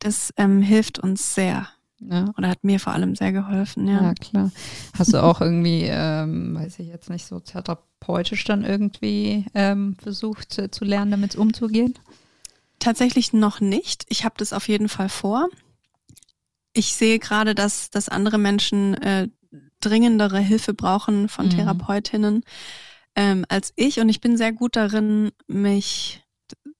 das 0.00 0.34
ähm, 0.36 0.60
hilft 0.60 0.98
uns 0.98 1.36
sehr. 1.36 1.68
Ja. 2.10 2.32
Oder 2.36 2.48
hat 2.48 2.64
mir 2.64 2.80
vor 2.80 2.92
allem 2.92 3.14
sehr 3.14 3.32
geholfen, 3.32 3.86
ja. 3.86 4.02
Ja, 4.02 4.14
klar. 4.14 4.50
Hast 4.98 5.12
du 5.12 5.22
auch 5.22 5.40
irgendwie, 5.40 5.84
ähm, 5.84 6.54
weiß 6.54 6.78
ich 6.78 6.88
jetzt 6.88 7.10
nicht, 7.10 7.26
so 7.26 7.40
therapeutisch 7.40 8.44
dann 8.44 8.64
irgendwie 8.64 9.46
ähm, 9.54 9.96
versucht 10.02 10.58
äh, 10.58 10.70
zu 10.70 10.84
lernen, 10.84 11.10
damit 11.12 11.36
umzugehen? 11.36 11.94
Tatsächlich 12.78 13.32
noch 13.32 13.60
nicht. 13.60 14.04
Ich 14.08 14.24
habe 14.24 14.34
das 14.38 14.52
auf 14.52 14.68
jeden 14.68 14.88
Fall 14.88 15.08
vor. 15.08 15.48
Ich 16.72 16.94
sehe 16.94 17.18
gerade, 17.18 17.54
dass, 17.54 17.90
dass 17.90 18.08
andere 18.08 18.38
Menschen 18.38 18.94
äh, 18.94 19.28
dringendere 19.80 20.38
Hilfe 20.38 20.74
brauchen 20.74 21.28
von 21.28 21.46
mhm. 21.46 21.50
Therapeutinnen 21.50 22.44
ähm, 23.14 23.44
als 23.48 23.72
ich. 23.76 24.00
Und 24.00 24.08
ich 24.08 24.20
bin 24.20 24.36
sehr 24.36 24.52
gut 24.52 24.76
darin, 24.76 25.32
mich 25.46 26.24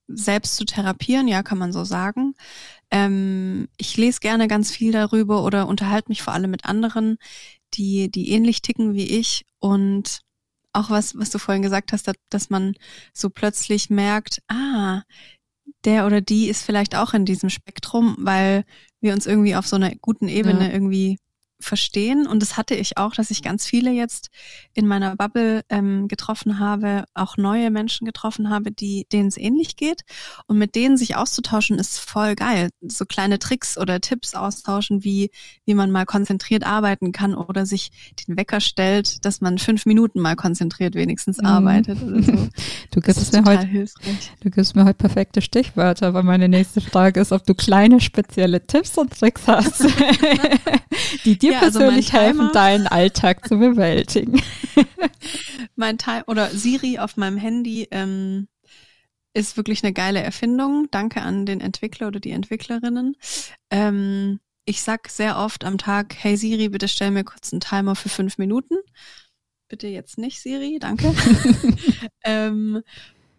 selbst 0.08 0.56
zu 0.56 0.64
therapieren, 0.64 1.28
ja, 1.28 1.42
kann 1.42 1.58
man 1.58 1.72
so 1.72 1.84
sagen. 1.84 2.34
Ähm, 2.92 3.68
ich 3.78 3.96
lese 3.96 4.20
gerne 4.20 4.46
ganz 4.48 4.70
viel 4.70 4.92
darüber 4.92 5.42
oder 5.44 5.66
unterhalte 5.66 6.10
mich 6.10 6.22
vor 6.22 6.34
allem 6.34 6.50
mit 6.50 6.66
anderen, 6.66 7.16
die, 7.72 8.10
die 8.10 8.30
ähnlich 8.30 8.60
ticken 8.60 8.94
wie 8.94 9.18
ich 9.18 9.46
und 9.58 10.20
auch 10.74 10.90
was, 10.90 11.18
was 11.18 11.30
du 11.30 11.38
vorhin 11.38 11.62
gesagt 11.62 11.92
hast, 11.92 12.10
dass, 12.28 12.50
man 12.50 12.74
so 13.14 13.30
plötzlich 13.30 13.88
merkt, 13.88 14.42
ah, 14.48 15.02
der 15.84 16.06
oder 16.06 16.20
die 16.20 16.48
ist 16.48 16.64
vielleicht 16.64 16.94
auch 16.94 17.14
in 17.14 17.24
diesem 17.24 17.48
Spektrum, 17.50 18.16
weil 18.18 18.64
wir 19.00 19.14
uns 19.14 19.26
irgendwie 19.26 19.56
auf 19.56 19.66
so 19.66 19.76
einer 19.76 19.94
guten 19.96 20.28
Ebene 20.28 20.68
ja. 20.68 20.72
irgendwie 20.72 21.18
verstehen. 21.62 22.26
Und 22.26 22.40
das 22.40 22.56
hatte 22.56 22.74
ich 22.74 22.98
auch, 22.98 23.12
dass 23.12 23.30
ich 23.30 23.42
ganz 23.42 23.66
viele 23.66 23.90
jetzt 23.90 24.30
in 24.74 24.86
meiner 24.86 25.16
Bubble 25.16 25.62
ähm, 25.68 26.08
getroffen 26.08 26.58
habe, 26.58 27.04
auch 27.14 27.36
neue 27.36 27.70
Menschen 27.70 28.04
getroffen 28.04 28.50
habe, 28.50 28.72
die 28.72 29.06
denen 29.12 29.28
es 29.28 29.36
ähnlich 29.36 29.76
geht. 29.76 30.02
Und 30.46 30.58
mit 30.58 30.74
denen 30.74 30.96
sich 30.96 31.16
auszutauschen, 31.16 31.78
ist 31.78 31.98
voll 31.98 32.34
geil. 32.34 32.70
So 32.82 33.04
kleine 33.04 33.38
Tricks 33.38 33.78
oder 33.78 34.00
Tipps 34.00 34.34
austauschen, 34.34 35.04
wie, 35.04 35.30
wie 35.64 35.74
man 35.74 35.90
mal 35.90 36.06
konzentriert 36.06 36.64
arbeiten 36.64 37.12
kann 37.12 37.34
oder 37.34 37.66
sich 37.66 37.90
den 38.26 38.36
Wecker 38.36 38.60
stellt, 38.60 39.24
dass 39.24 39.40
man 39.40 39.58
fünf 39.58 39.86
Minuten 39.86 40.20
mal 40.20 40.36
konzentriert 40.36 40.94
wenigstens 40.94 41.38
mhm. 41.38 41.46
arbeitet 41.46 42.02
oder 42.02 42.22
so. 42.22 42.48
Du 42.90 43.00
gibst, 43.00 43.32
mir 43.32 43.44
heute, 43.44 43.66
hilfreich. 43.66 44.32
du 44.40 44.50
gibst 44.50 44.76
mir 44.76 44.84
heute 44.84 44.94
perfekte 44.94 45.40
Stichwörter, 45.40 46.14
weil 46.14 46.22
meine 46.22 46.48
nächste 46.48 46.80
Frage 46.80 47.20
ist, 47.20 47.32
ob 47.32 47.44
du 47.46 47.54
kleine 47.54 48.00
spezielle 48.00 48.66
Tipps 48.66 48.98
und 48.98 49.18
Tricks 49.18 49.42
hast, 49.46 49.84
die 51.24 51.38
dir 51.38 51.51
ja, 51.52 51.60
also 51.60 51.78
persönlich 51.78 52.12
also 52.12 52.26
helfen, 52.26 52.50
deinen 52.52 52.86
Alltag 52.86 53.46
zu 53.46 53.58
bewältigen. 53.58 54.42
mein 55.76 55.98
Teil 55.98 56.22
oder 56.26 56.50
Siri 56.50 56.98
auf 56.98 57.16
meinem 57.16 57.36
Handy 57.36 57.88
ähm, 57.90 58.48
ist 59.34 59.56
wirklich 59.56 59.82
eine 59.82 59.92
geile 59.92 60.22
Erfindung. 60.22 60.88
Danke 60.90 61.22
an 61.22 61.46
den 61.46 61.60
Entwickler 61.60 62.08
oder 62.08 62.20
die 62.20 62.32
Entwicklerinnen. 62.32 63.16
Ähm, 63.70 64.40
ich 64.64 64.82
sag 64.82 65.08
sehr 65.08 65.38
oft 65.38 65.64
am 65.64 65.78
Tag, 65.78 66.14
hey 66.18 66.36
Siri, 66.36 66.68
bitte 66.68 66.88
stell 66.88 67.10
mir 67.10 67.24
kurz 67.24 67.52
einen 67.52 67.60
Timer 67.60 67.96
für 67.96 68.08
fünf 68.08 68.38
Minuten. 68.38 68.76
Bitte 69.68 69.88
jetzt 69.88 70.18
nicht, 70.18 70.40
Siri, 70.40 70.78
danke. 70.80 71.14
ähm, 72.24 72.82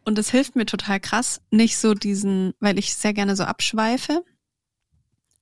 und 0.05 0.17
das 0.17 0.31
hilft 0.31 0.55
mir 0.55 0.65
total 0.65 0.99
krass, 0.99 1.41
nicht 1.49 1.77
so 1.77 1.93
diesen, 1.93 2.53
weil 2.59 2.77
ich 2.77 2.95
sehr 2.95 3.13
gerne 3.13 3.35
so 3.35 3.43
abschweife. 3.43 4.23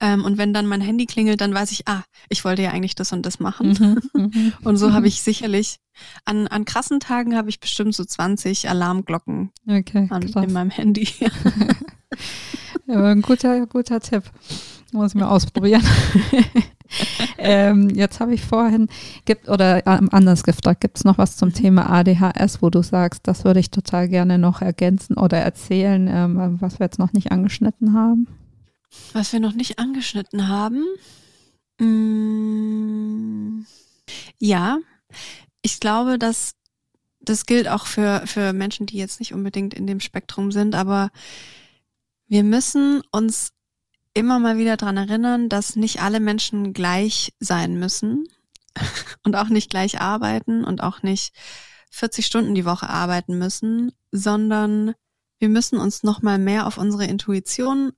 Ähm, 0.02 0.24
und 0.24 0.36
wenn 0.36 0.52
dann 0.52 0.66
mein 0.66 0.80
Handy 0.80 1.06
klingelt, 1.06 1.40
dann 1.40 1.54
weiß 1.54 1.70
ich, 1.70 1.86
ah, 1.86 2.02
ich 2.28 2.44
wollte 2.44 2.60
ja 2.62 2.72
eigentlich 2.72 2.96
das 2.96 3.12
und 3.12 3.24
das 3.24 3.38
machen. 3.38 4.02
Mhm, 4.14 4.20
mhm. 4.34 4.52
und 4.64 4.76
so 4.76 4.92
habe 4.92 5.06
ich 5.06 5.22
sicherlich, 5.22 5.78
an, 6.24 6.48
an 6.48 6.64
krassen 6.64 6.98
Tagen 6.98 7.36
habe 7.36 7.48
ich 7.48 7.60
bestimmt 7.60 7.94
so 7.94 8.04
20 8.04 8.68
Alarmglocken 8.68 9.52
okay, 9.68 10.08
an, 10.10 10.22
in 10.22 10.52
meinem 10.52 10.70
Handy. 10.70 11.08
ja, 12.86 13.04
ein 13.04 13.22
guter, 13.22 13.66
guter 13.66 14.00
Tipp. 14.00 14.24
Muss 14.90 15.14
ich 15.14 15.20
mal 15.20 15.28
ausprobieren. 15.28 15.82
ähm, 17.38 17.88
jetzt 17.90 18.18
habe 18.18 18.34
ich 18.34 18.42
vorhin, 18.42 18.88
gibt 19.24 19.48
oder 19.48 19.86
ähm, 19.86 20.08
anders 20.10 20.42
gefragt, 20.42 20.82
gibt 20.82 20.98
es 20.98 21.04
noch 21.04 21.16
was 21.16 21.36
zum 21.36 21.54
Thema 21.54 21.88
ADHS, 21.88 22.60
wo 22.60 22.70
du 22.70 22.82
sagst, 22.82 23.26
das 23.26 23.44
würde 23.44 23.60
ich 23.60 23.70
total 23.70 24.08
gerne 24.08 24.36
noch 24.36 24.60
ergänzen 24.60 25.16
oder 25.16 25.38
erzählen, 25.38 26.08
ähm, 26.12 26.60
was 26.60 26.80
wir 26.80 26.86
jetzt 26.86 26.98
noch 26.98 27.12
nicht 27.12 27.32
angeschnitten 27.32 27.94
haben? 27.94 28.26
Was 29.12 29.32
wir 29.32 29.40
noch 29.40 29.54
nicht 29.54 29.78
angeschnitten 29.78 30.48
haben. 30.48 30.84
Mm, 31.78 33.64
ja, 34.38 34.78
ich 35.62 35.80
glaube, 35.80 36.18
dass 36.18 36.54
das 37.20 37.46
gilt 37.46 37.68
auch 37.68 37.86
für, 37.86 38.26
für 38.26 38.52
Menschen, 38.52 38.86
die 38.86 38.98
jetzt 38.98 39.20
nicht 39.20 39.32
unbedingt 39.32 39.74
in 39.74 39.86
dem 39.86 40.00
Spektrum 40.00 40.50
sind, 40.50 40.74
aber 40.74 41.10
wir 42.26 42.42
müssen 42.42 43.02
uns 43.12 43.52
immer 44.14 44.38
mal 44.38 44.58
wieder 44.58 44.76
dran 44.76 44.96
erinnern, 44.96 45.48
dass 45.48 45.76
nicht 45.76 46.02
alle 46.02 46.20
Menschen 46.20 46.72
gleich 46.72 47.32
sein 47.38 47.78
müssen 47.78 48.26
und 49.22 49.36
auch 49.36 49.48
nicht 49.48 49.70
gleich 49.70 50.00
arbeiten 50.00 50.64
und 50.64 50.82
auch 50.82 51.02
nicht 51.02 51.34
40 51.90 52.26
Stunden 52.26 52.54
die 52.54 52.64
Woche 52.64 52.88
arbeiten 52.88 53.38
müssen, 53.38 53.92
sondern 54.10 54.94
wir 55.38 55.48
müssen 55.48 55.78
uns 55.78 56.02
noch 56.02 56.22
mal 56.22 56.38
mehr 56.38 56.66
auf 56.66 56.78
unsere 56.78 57.04
Intuition 57.04 57.92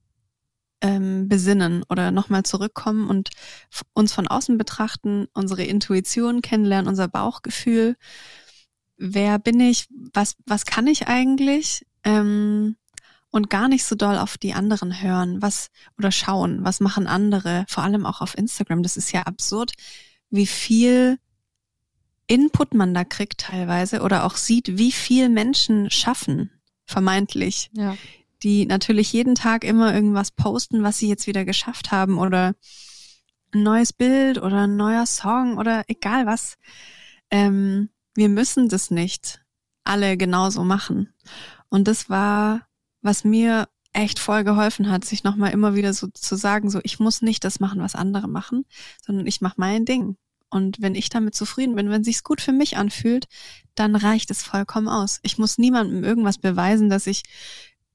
ähm, 0.85 1.31
besinnen 1.31 1.83
oder 1.89 2.11
nochmal 2.11 2.43
zurückkommen 2.43 3.09
und 3.09 3.31
uns 3.95 4.13
von 4.13 4.29
außen 4.29 4.59
betrachten, 4.59 5.27
unsere 5.33 5.65
Intuition 5.65 6.43
kennenlernen, 6.43 6.89
unser 6.89 7.09
Bauchgefühl. 7.09 7.97
Wer 8.99 9.39
bin 9.39 9.61
ich? 9.61 9.87
Was, 10.13 10.37
was 10.45 10.67
kann 10.67 10.87
ich 10.87 11.09
eigentlich? 11.09 11.87
Ähm, 12.05 12.77
und 13.31 13.49
gar 13.49 13.69
nicht 13.69 13.85
so 13.85 13.97
doll 13.97 14.19
auf 14.19 14.37
die 14.37 14.53
anderen 14.53 15.03
hören, 15.03 15.41
was 15.41 15.71
oder 15.97 16.13
schauen, 16.13 16.65
was 16.65 16.81
machen 16.81 17.07
andere, 17.07 17.65
vor 17.67 17.83
allem 17.83 18.05
auch 18.05 18.21
auf 18.21 18.37
Instagram. 18.37 18.83
Das 18.83 18.99
ist 18.99 19.11
ja 19.11 19.23
absurd, 19.23 19.73
wie 20.29 20.47
viel 20.47 21.19
Input 22.27 22.75
man 22.75 22.93
da 22.93 23.05
kriegt 23.05 23.41
teilweise 23.41 24.03
oder 24.03 24.25
auch 24.25 24.37
sieht, 24.37 24.77
wie 24.77 24.93
viel 24.93 25.31
Menschen 25.31 25.91
schaffen, 25.91 26.51
vermeintlich. 26.85 27.71
Ja 27.73 27.97
die 28.45 28.67
natürlich 28.67 29.13
jeden 29.13 29.35
Tag 29.35 29.65
immer 29.65 29.95
irgendwas 29.95 30.31
posten, 30.31 30.83
was 30.83 30.99
sie 30.99 31.09
jetzt 31.09 31.27
wieder 31.27 31.45
geschafft 31.45 31.91
haben 31.91 32.19
oder 32.19 32.55
ein 33.53 33.63
neues 33.63 33.93
Bild 33.93 34.39
oder 34.39 34.65
ein 34.65 34.77
neuer 34.77 35.07
Song 35.07 35.57
oder 35.57 35.85
egal 35.89 36.27
was. 36.27 36.57
Ähm, 37.31 37.89
wir 38.15 38.29
müssen 38.29 38.69
das 38.69 38.91
nicht 38.91 39.43
alle 39.83 40.17
genauso 40.17 40.63
machen. 40.63 41.13
Und 41.69 41.89
das 41.89 42.11
war, 42.11 42.69
was 43.01 43.25
mir 43.25 43.69
echt 43.93 44.19
voll 44.19 44.45
geholfen 44.45 44.91
hat, 44.91 45.05
sich 45.05 45.25
nochmal 45.25 45.53
immer 45.53 45.75
wieder 45.75 45.93
so 45.95 46.09
zu 46.09 46.37
sagen, 46.37 46.69
so 46.69 46.81
ich 46.83 46.99
muss 46.99 47.23
nicht 47.23 47.45
das 47.45 47.61
machen, 47.61 47.81
was 47.81 47.95
andere 47.95 48.29
machen, 48.29 48.67
sondern 49.05 49.27
ich 49.27 49.41
mache 49.41 49.55
mein 49.57 49.85
Ding. 49.85 50.17
Und 50.51 50.81
wenn 50.81 50.95
ich 50.95 51.09
damit 51.09 51.35
zufrieden 51.35 51.75
bin, 51.75 51.91
wenn 51.91 52.05
sich's 52.05 52.23
gut 52.23 52.41
für 52.41 52.53
mich 52.53 52.77
anfühlt, 52.77 53.27
dann 53.75 53.97
reicht 53.97 54.31
es 54.31 54.43
vollkommen 54.43 54.89
aus. 54.89 55.19
Ich 55.23 55.39
muss 55.39 55.59
niemandem 55.59 56.05
irgendwas 56.05 56.39
beweisen, 56.39 56.91
dass 56.91 57.07
ich 57.07 57.23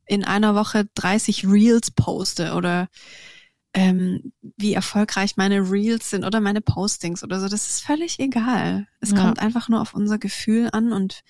in 0.10 0.26
einer 0.26 0.55
Woche 0.55 0.89
30 0.95 1.45
Reels 1.47 1.91
poste 1.91 2.53
oder 2.53 2.89
ähm, 3.76 4.34
wie 4.57 4.74
erfolgreich 4.74 5.38
meine 5.38 5.72
Reels 5.72 6.10
sind 6.10 6.26
oder 6.26 6.41
meine 6.41 6.62
Postings 6.62 7.24
oder 7.24 7.39
so. 7.39 7.47
Das 7.47 7.70
ist 7.70 7.82
völlig 7.82 8.20
egal. 8.20 8.88
Es 8.99 9.12
ja. 9.12 9.18
kommt 9.18 9.39
einfach 9.39 9.70
nur 9.70 9.80
auf 9.80 9.93
unser 9.93 10.18
Gefühl 10.18 10.70
an 10.72 10.91
und 10.91 11.22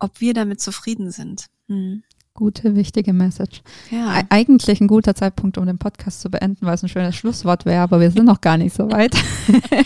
ob 0.00 0.20
wir 0.20 0.34
damit 0.34 0.60
zufrieden 0.60 1.12
sind. 1.12 1.46
Hm. 1.68 2.02
Gute, 2.34 2.74
wichtige 2.74 3.12
Message. 3.12 3.60
Ja. 3.90 4.20
E 4.20 4.24
eigentlich 4.30 4.80
ein 4.80 4.86
guter 4.88 5.14
Zeitpunkt, 5.14 5.58
um 5.58 5.66
den 5.66 5.76
Podcast 5.76 6.22
zu 6.22 6.30
beenden, 6.30 6.64
weil 6.64 6.74
es 6.74 6.82
ein 6.82 6.88
schönes 6.88 7.14
Schlusswort 7.14 7.66
wäre, 7.66 7.82
aber 7.82 8.00
wir 8.00 8.10
sind 8.10 8.24
noch 8.24 8.40
gar 8.40 8.56
nicht 8.56 8.74
so 8.74 8.90
weit. 8.90 9.14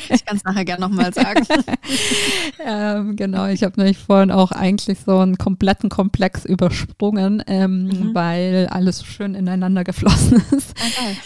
Ich 0.08 0.24
kann 0.24 0.36
es 0.36 0.44
nachher 0.44 0.64
gerne 0.64 0.82
nochmal 0.88 1.12
sagen. 1.12 1.44
ähm, 2.64 3.16
genau, 3.16 3.46
ich 3.46 3.62
habe 3.64 3.74
nämlich 3.80 3.98
vorhin 3.98 4.30
auch 4.30 4.52
eigentlich 4.52 4.98
so 5.04 5.18
einen 5.18 5.38
kompletten 5.38 5.88
Komplex 5.90 6.44
übersprungen, 6.44 7.42
ähm, 7.46 7.84
Mhm. 7.86 8.14
weil 8.14 8.68
alles 8.70 8.98
so 8.98 9.04
schön 9.06 9.34
ineinander 9.34 9.82
geflossen 9.84 10.42
ist. 10.52 10.74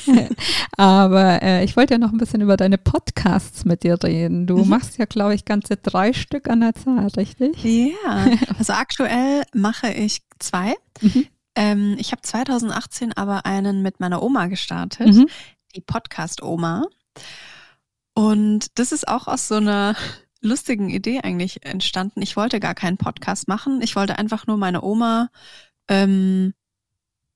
Geil. 0.07 0.29
Aber 0.77 1.43
äh, 1.43 1.65
ich 1.65 1.77
wollte 1.77 1.95
ja 1.95 1.99
noch 1.99 2.13
ein 2.13 2.19
bisschen 2.19 2.41
über 2.41 2.57
deine 2.57 2.79
Podcasts 2.79 3.65
mit 3.65 3.83
dir 3.83 3.99
reden. 4.03 4.47
Du 4.47 4.59
Mhm. 4.65 4.69
machst 4.69 4.97
ja, 4.99 5.05
glaube 5.05 5.35
ich, 5.35 5.45
ganze 5.45 5.77
drei 5.77 6.13
Stück 6.13 6.49
an 6.49 6.61
der 6.61 6.75
Zahl, 6.75 7.09
richtig? 7.17 7.63
Ja, 7.63 8.27
also 8.59 8.73
aktuell 8.73 9.43
mache 9.55 9.91
ich 9.93 10.23
zwei. 10.41 10.75
Mhm. 11.01 11.27
Ähm, 11.55 11.97
ich 11.99 12.13
habe 12.13 12.23
2018 12.23 13.13
aber 13.17 13.47
einen 13.47 13.83
mit 13.83 14.01
meiner 14.01 14.23
Oma 14.23 14.47
gestartet, 14.47 15.09
Mhm. 15.09 15.29
die 15.75 15.81
Podcast-Oma. 15.81 16.85
Und 18.15 18.79
das 18.79 18.93
ist 18.93 19.09
auch 19.09 19.27
aus 19.29 19.49
so 19.49 19.57
einer 19.57 19.95
lustigen 20.41 20.89
Idee 20.91 21.21
eigentlich 21.21 21.65
entstanden. 21.65 22.23
Ich 22.23 22.37
wollte 22.37 22.61
gar 22.61 22.75
keinen 22.75 22.97
Podcast 22.97 23.49
machen. 23.49 23.81
Ich 23.83 23.97
wollte 23.97 24.19
einfach 24.19 24.47
nur 24.47 24.57
meine 24.57 24.83
Oma 24.83 25.29
ähm, 25.89 26.55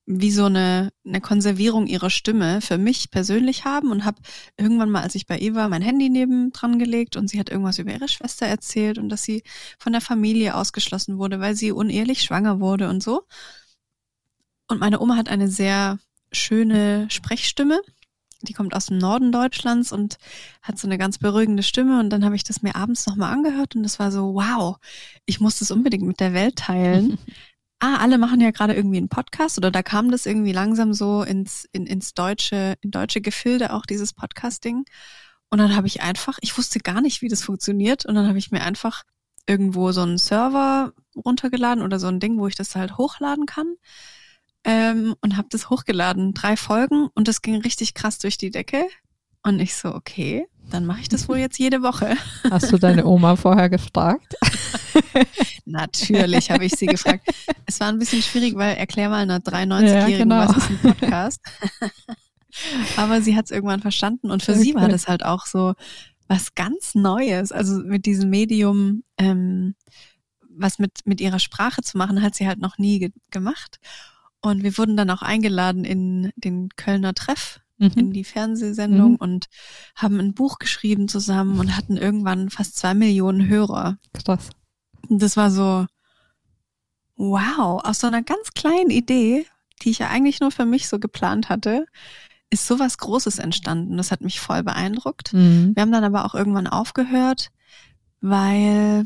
wie 0.07 0.31
so 0.31 0.45
eine, 0.45 0.91
eine 1.07 1.21
Konservierung 1.21 1.87
ihrer 1.87 2.11
Stimme 2.11 2.61
für 2.61 2.77
mich 2.77 3.11
persönlich 3.11 3.65
haben 3.65 3.91
und 3.91 4.05
habe 4.05 4.21
irgendwann 4.59 4.91
mal, 4.91 5.03
als 5.03 5.15
ich 5.15 5.27
bei 5.27 5.41
war, 5.55 5.69
mein 5.69 5.83
Handy 5.83 6.11
neben 6.11 6.53
dran 6.53 6.79
gelegt 6.79 7.17
und 7.17 7.29
sie 7.29 7.39
hat 7.41 7.51
irgendwas 7.51 7.79
über 7.79 7.93
ihre 7.93 8.09
Schwester 8.09 8.47
erzählt 8.47 8.99
und 8.99 9.09
dass 9.09 9.23
sie 9.23 9.43
von 9.79 9.93
der 9.93 10.03
Familie 10.03 10.57
ausgeschlossen 10.57 11.19
wurde, 11.19 11.41
weil 11.41 11.55
sie 11.55 11.73
unehelich 11.73 12.23
schwanger 12.23 12.61
wurde 12.61 12.89
und 12.89 13.03
so. 13.03 13.23
Und 14.69 14.81
meine 14.81 15.01
Oma 15.01 15.17
hat 15.17 15.29
eine 15.29 15.49
sehr 15.49 15.99
schöne 16.33 17.07
Sprechstimme. 17.11 17.81
Die 18.43 18.53
kommt 18.53 18.75
aus 18.75 18.87
dem 18.87 18.99
Norden 18.99 19.33
Deutschlands 19.33 19.91
und 19.91 20.19
hat 20.61 20.79
so 20.79 20.87
eine 20.87 20.99
ganz 20.99 21.19
beruhigende 21.19 21.63
Stimme. 21.63 21.99
Und 22.01 22.11
dann 22.11 22.25
habe 22.25 22.37
ich 22.37 22.45
das 22.45 22.61
mir 22.61 22.75
abends 22.75 23.07
nochmal 23.07 23.33
angehört 23.33 23.75
und 23.75 23.83
das 23.83 23.99
war 23.99 24.13
so, 24.13 24.35
wow, 24.35 24.77
ich 25.25 25.41
muss 25.41 25.61
das 25.61 25.71
unbedingt 25.71 26.05
mit 26.05 26.21
der 26.21 26.35
Welt 26.35 26.57
teilen. 26.57 27.17
ah, 27.85 27.97
alle 27.99 28.19
machen 28.19 28.41
ja 28.41 28.51
gerade 28.51 28.75
irgendwie 28.75 28.97
einen 28.97 29.09
Podcast 29.09 29.59
oder 29.59 29.71
da 29.71 29.83
kam 29.83 30.11
das 30.11 30.25
irgendwie 30.25 30.53
langsam 30.53 30.95
so 30.95 31.23
ins, 31.23 31.69
in, 31.73 31.87
ins 31.87 32.15
deutsche, 32.15 32.77
in 32.81 32.91
deutsche 32.91 33.21
Gefilde 33.21 33.73
auch 33.75 33.85
dieses 33.85 34.15
Podcasting. 34.15 34.85
Und 35.51 35.59
dann 35.59 35.77
habe 35.77 35.87
ich 35.87 36.03
einfach, 36.03 36.39
ich 36.41 36.57
wusste 36.57 36.81
gar 36.81 37.03
nicht, 37.03 37.21
wie 37.21 37.29
das 37.29 37.43
funktioniert. 37.43 38.07
Und 38.07 38.15
dann 38.15 38.27
habe 38.27 38.39
ich 38.39 38.51
mir 38.51 38.63
einfach 38.63 39.05
irgendwo 39.47 39.93
so 39.93 40.01
einen 40.01 40.17
Server 40.17 40.95
runtergeladen 41.15 41.85
oder 41.85 41.99
so 41.99 42.07
ein 42.07 42.21
Ding, 42.21 42.39
wo 42.39 42.47
ich 42.47 42.55
das 42.55 42.75
halt 42.75 42.97
hochladen 42.97 43.45
kann. 43.45 43.75
Ähm, 44.65 45.15
und 45.21 45.37
habe 45.37 45.49
das 45.51 45.69
hochgeladen, 45.69 46.33
drei 46.33 46.57
Folgen 46.57 47.09
und 47.15 47.29
das 47.29 47.43
ging 47.43 47.57
richtig 47.57 47.93
krass 47.93 48.19
durch 48.19 48.39
die 48.39 48.51
Decke. 48.51 48.87
Und 49.43 49.61
ich 49.61 49.75
so, 49.77 49.95
okay, 49.95 50.47
dann 50.71 50.87
mache 50.87 51.01
ich 51.01 51.09
das 51.09 51.29
wohl 51.29 51.39
jetzt 51.39 51.59
jede 51.59 51.83
Woche. 51.83 52.17
Hast 52.51 52.73
du 52.73 52.79
deine 52.79 53.07
Oma 53.07 53.37
vorher 53.37 53.69
gefragt? 53.69 54.35
Natürlich 55.65 56.51
habe 56.51 56.65
ich 56.65 56.73
sie 56.75 56.87
gefragt. 56.87 57.29
Es 57.67 57.81
war 57.81 57.89
ein 57.89 57.99
bisschen 57.99 58.23
schwierig, 58.23 58.55
weil 58.57 58.77
erklär 58.77 59.09
mal 59.09 59.23
einer 59.23 59.39
93-Jährigen, 59.39 60.11
Ja, 60.11 60.19
genau. 60.19 60.49
was 60.49 60.57
ist 60.57 60.71
ein 60.71 60.79
Podcast? 60.83 61.41
Aber 62.97 63.21
sie 63.23 63.37
hat 63.37 63.47
es 63.47 63.51
irgendwann 63.51 63.81
verstanden 63.81 64.31
und 64.31 64.43
für 64.43 64.55
sie 64.55 64.75
war 64.75 64.85
Okay. 64.85 64.93
das 64.93 65.09
halt 65.09 65.25
auch 65.25 65.47
so 65.47 65.75
was 66.29 66.55
ganz 66.55 66.95
Neues. 66.95 67.53
Also 67.53 67.79
mit 67.81 68.07
diesem 68.07 68.31
Medium, 68.31 69.03
ähm, 69.19 69.75
was 70.57 70.79
mit, 70.79 71.01
mit 71.05 71.21
ihrer 71.21 71.39
Sprache 71.41 71.83
zu 71.83 71.99
machen, 71.99 72.23
hat 72.23 72.35
sie 72.35 72.47
halt 72.47 72.61
noch 72.61 72.79
nie 72.79 72.99
ge 73.01 73.11
gemacht. 73.31 73.79
Und 74.41 74.63
wir 74.63 74.77
wurden 74.79 74.97
dann 74.97 75.11
auch 75.11 75.23
eingeladen 75.23 75.85
in 75.85 76.31
den 76.37 76.69
Kölner 76.77 77.15
Treff, 77.15 77.61
in 77.97 78.09
Mhm. 78.09 78.13
die 78.13 78.25
Fernsehsendung 78.25 79.13
Mhm. 79.13 79.17
und 79.17 79.47
haben 79.95 80.19
ein 80.21 80.35
Buch 80.35 80.59
geschrieben 80.59 81.09
zusammen 81.09 81.59
und 81.61 81.77
hatten 81.77 81.97
irgendwann 81.97 82.51
fast 82.51 82.77
zwei 82.77 82.95
Millionen 82.95 83.49
Hörer. 83.49 83.99
Krass. 84.13 84.51
Und 85.09 85.23
das 85.23 85.37
war 85.37 85.51
so, 85.51 85.87
wow, 87.17 87.81
aus 87.85 88.01
so 88.01 88.07
einer 88.07 88.23
ganz 88.23 88.51
kleinen 88.55 88.91
Idee, 88.91 89.47
die 89.83 89.91
ich 89.91 89.99
ja 89.99 90.09
eigentlich 90.09 90.41
nur 90.41 90.51
für 90.51 90.65
mich 90.65 90.89
so 90.89 90.99
geplant 90.99 91.49
hatte, 91.49 91.87
ist 92.51 92.67
sowas 92.67 92.99
Großes 92.99 93.39
entstanden. 93.39 93.97
Das 93.97 94.11
hat 94.11 94.21
mich 94.21 94.41
voll 94.41 94.63
beeindruckt. 94.63 95.33
Mhm. 95.33 95.73
Wir 95.75 95.83
haben 95.83 95.93
dann 95.93 96.05
aber 96.05 96.25
auch 96.25 96.35
irgendwann 96.35 96.67
aufgehört, 96.67 97.51
weil, 98.21 99.05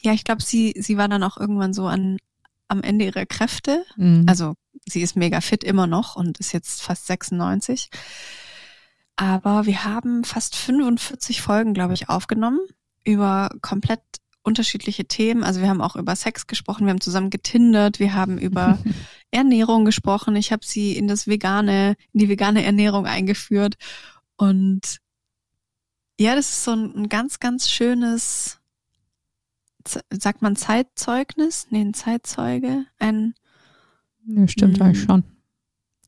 ja, 0.00 0.12
ich 0.12 0.24
glaube, 0.24 0.42
sie, 0.42 0.74
sie 0.78 0.96
war 0.96 1.08
dann 1.08 1.22
auch 1.22 1.36
irgendwann 1.36 1.72
so 1.72 1.86
an, 1.86 2.18
am 2.68 2.82
Ende 2.82 3.04
ihrer 3.04 3.26
Kräfte. 3.26 3.84
Mhm. 3.96 4.26
Also 4.28 4.54
sie 4.88 5.02
ist 5.02 5.16
mega 5.16 5.40
fit 5.40 5.64
immer 5.64 5.86
noch 5.86 6.16
und 6.16 6.38
ist 6.38 6.52
jetzt 6.52 6.82
fast 6.82 7.06
96. 7.06 7.90
Aber 9.16 9.66
wir 9.66 9.84
haben 9.84 10.24
fast 10.24 10.56
45 10.56 11.40
Folgen, 11.42 11.74
glaube 11.74 11.94
ich, 11.94 12.08
aufgenommen 12.08 12.60
über 13.04 13.50
komplett 13.62 14.02
unterschiedliche 14.42 15.06
Themen. 15.06 15.42
Also 15.42 15.60
wir 15.60 15.68
haben 15.68 15.80
auch 15.80 15.96
über 15.96 16.14
Sex 16.14 16.46
gesprochen, 16.46 16.86
wir 16.86 16.90
haben 16.90 17.00
zusammen 17.00 17.30
getindert, 17.30 17.98
wir 17.98 18.14
haben 18.14 18.38
über 18.38 18.78
Ernährung 19.30 19.84
gesprochen. 19.84 20.36
Ich 20.36 20.52
habe 20.52 20.64
sie 20.64 20.96
in 20.96 21.08
das 21.08 21.26
vegane, 21.26 21.96
in 22.12 22.20
die 22.20 22.28
vegane 22.28 22.64
Ernährung 22.64 23.06
eingeführt. 23.06 23.76
Und 24.36 25.00
ja, 26.18 26.34
das 26.34 26.50
ist 26.50 26.64
so 26.64 26.72
ein, 26.72 27.08
ganz, 27.08 27.40
ganz 27.40 27.68
schönes, 27.68 28.60
sagt 30.10 30.42
man 30.42 30.56
Zeitzeugnis? 30.56 31.66
Nee, 31.70 31.82
ein 31.82 31.94
Zeitzeuge? 31.94 32.86
Ein 32.98 33.34
Nö, 34.26 34.46
stimmt 34.48 34.78
Mhm. 34.78 34.82
eigentlich 34.82 35.04
schon. 35.04 35.24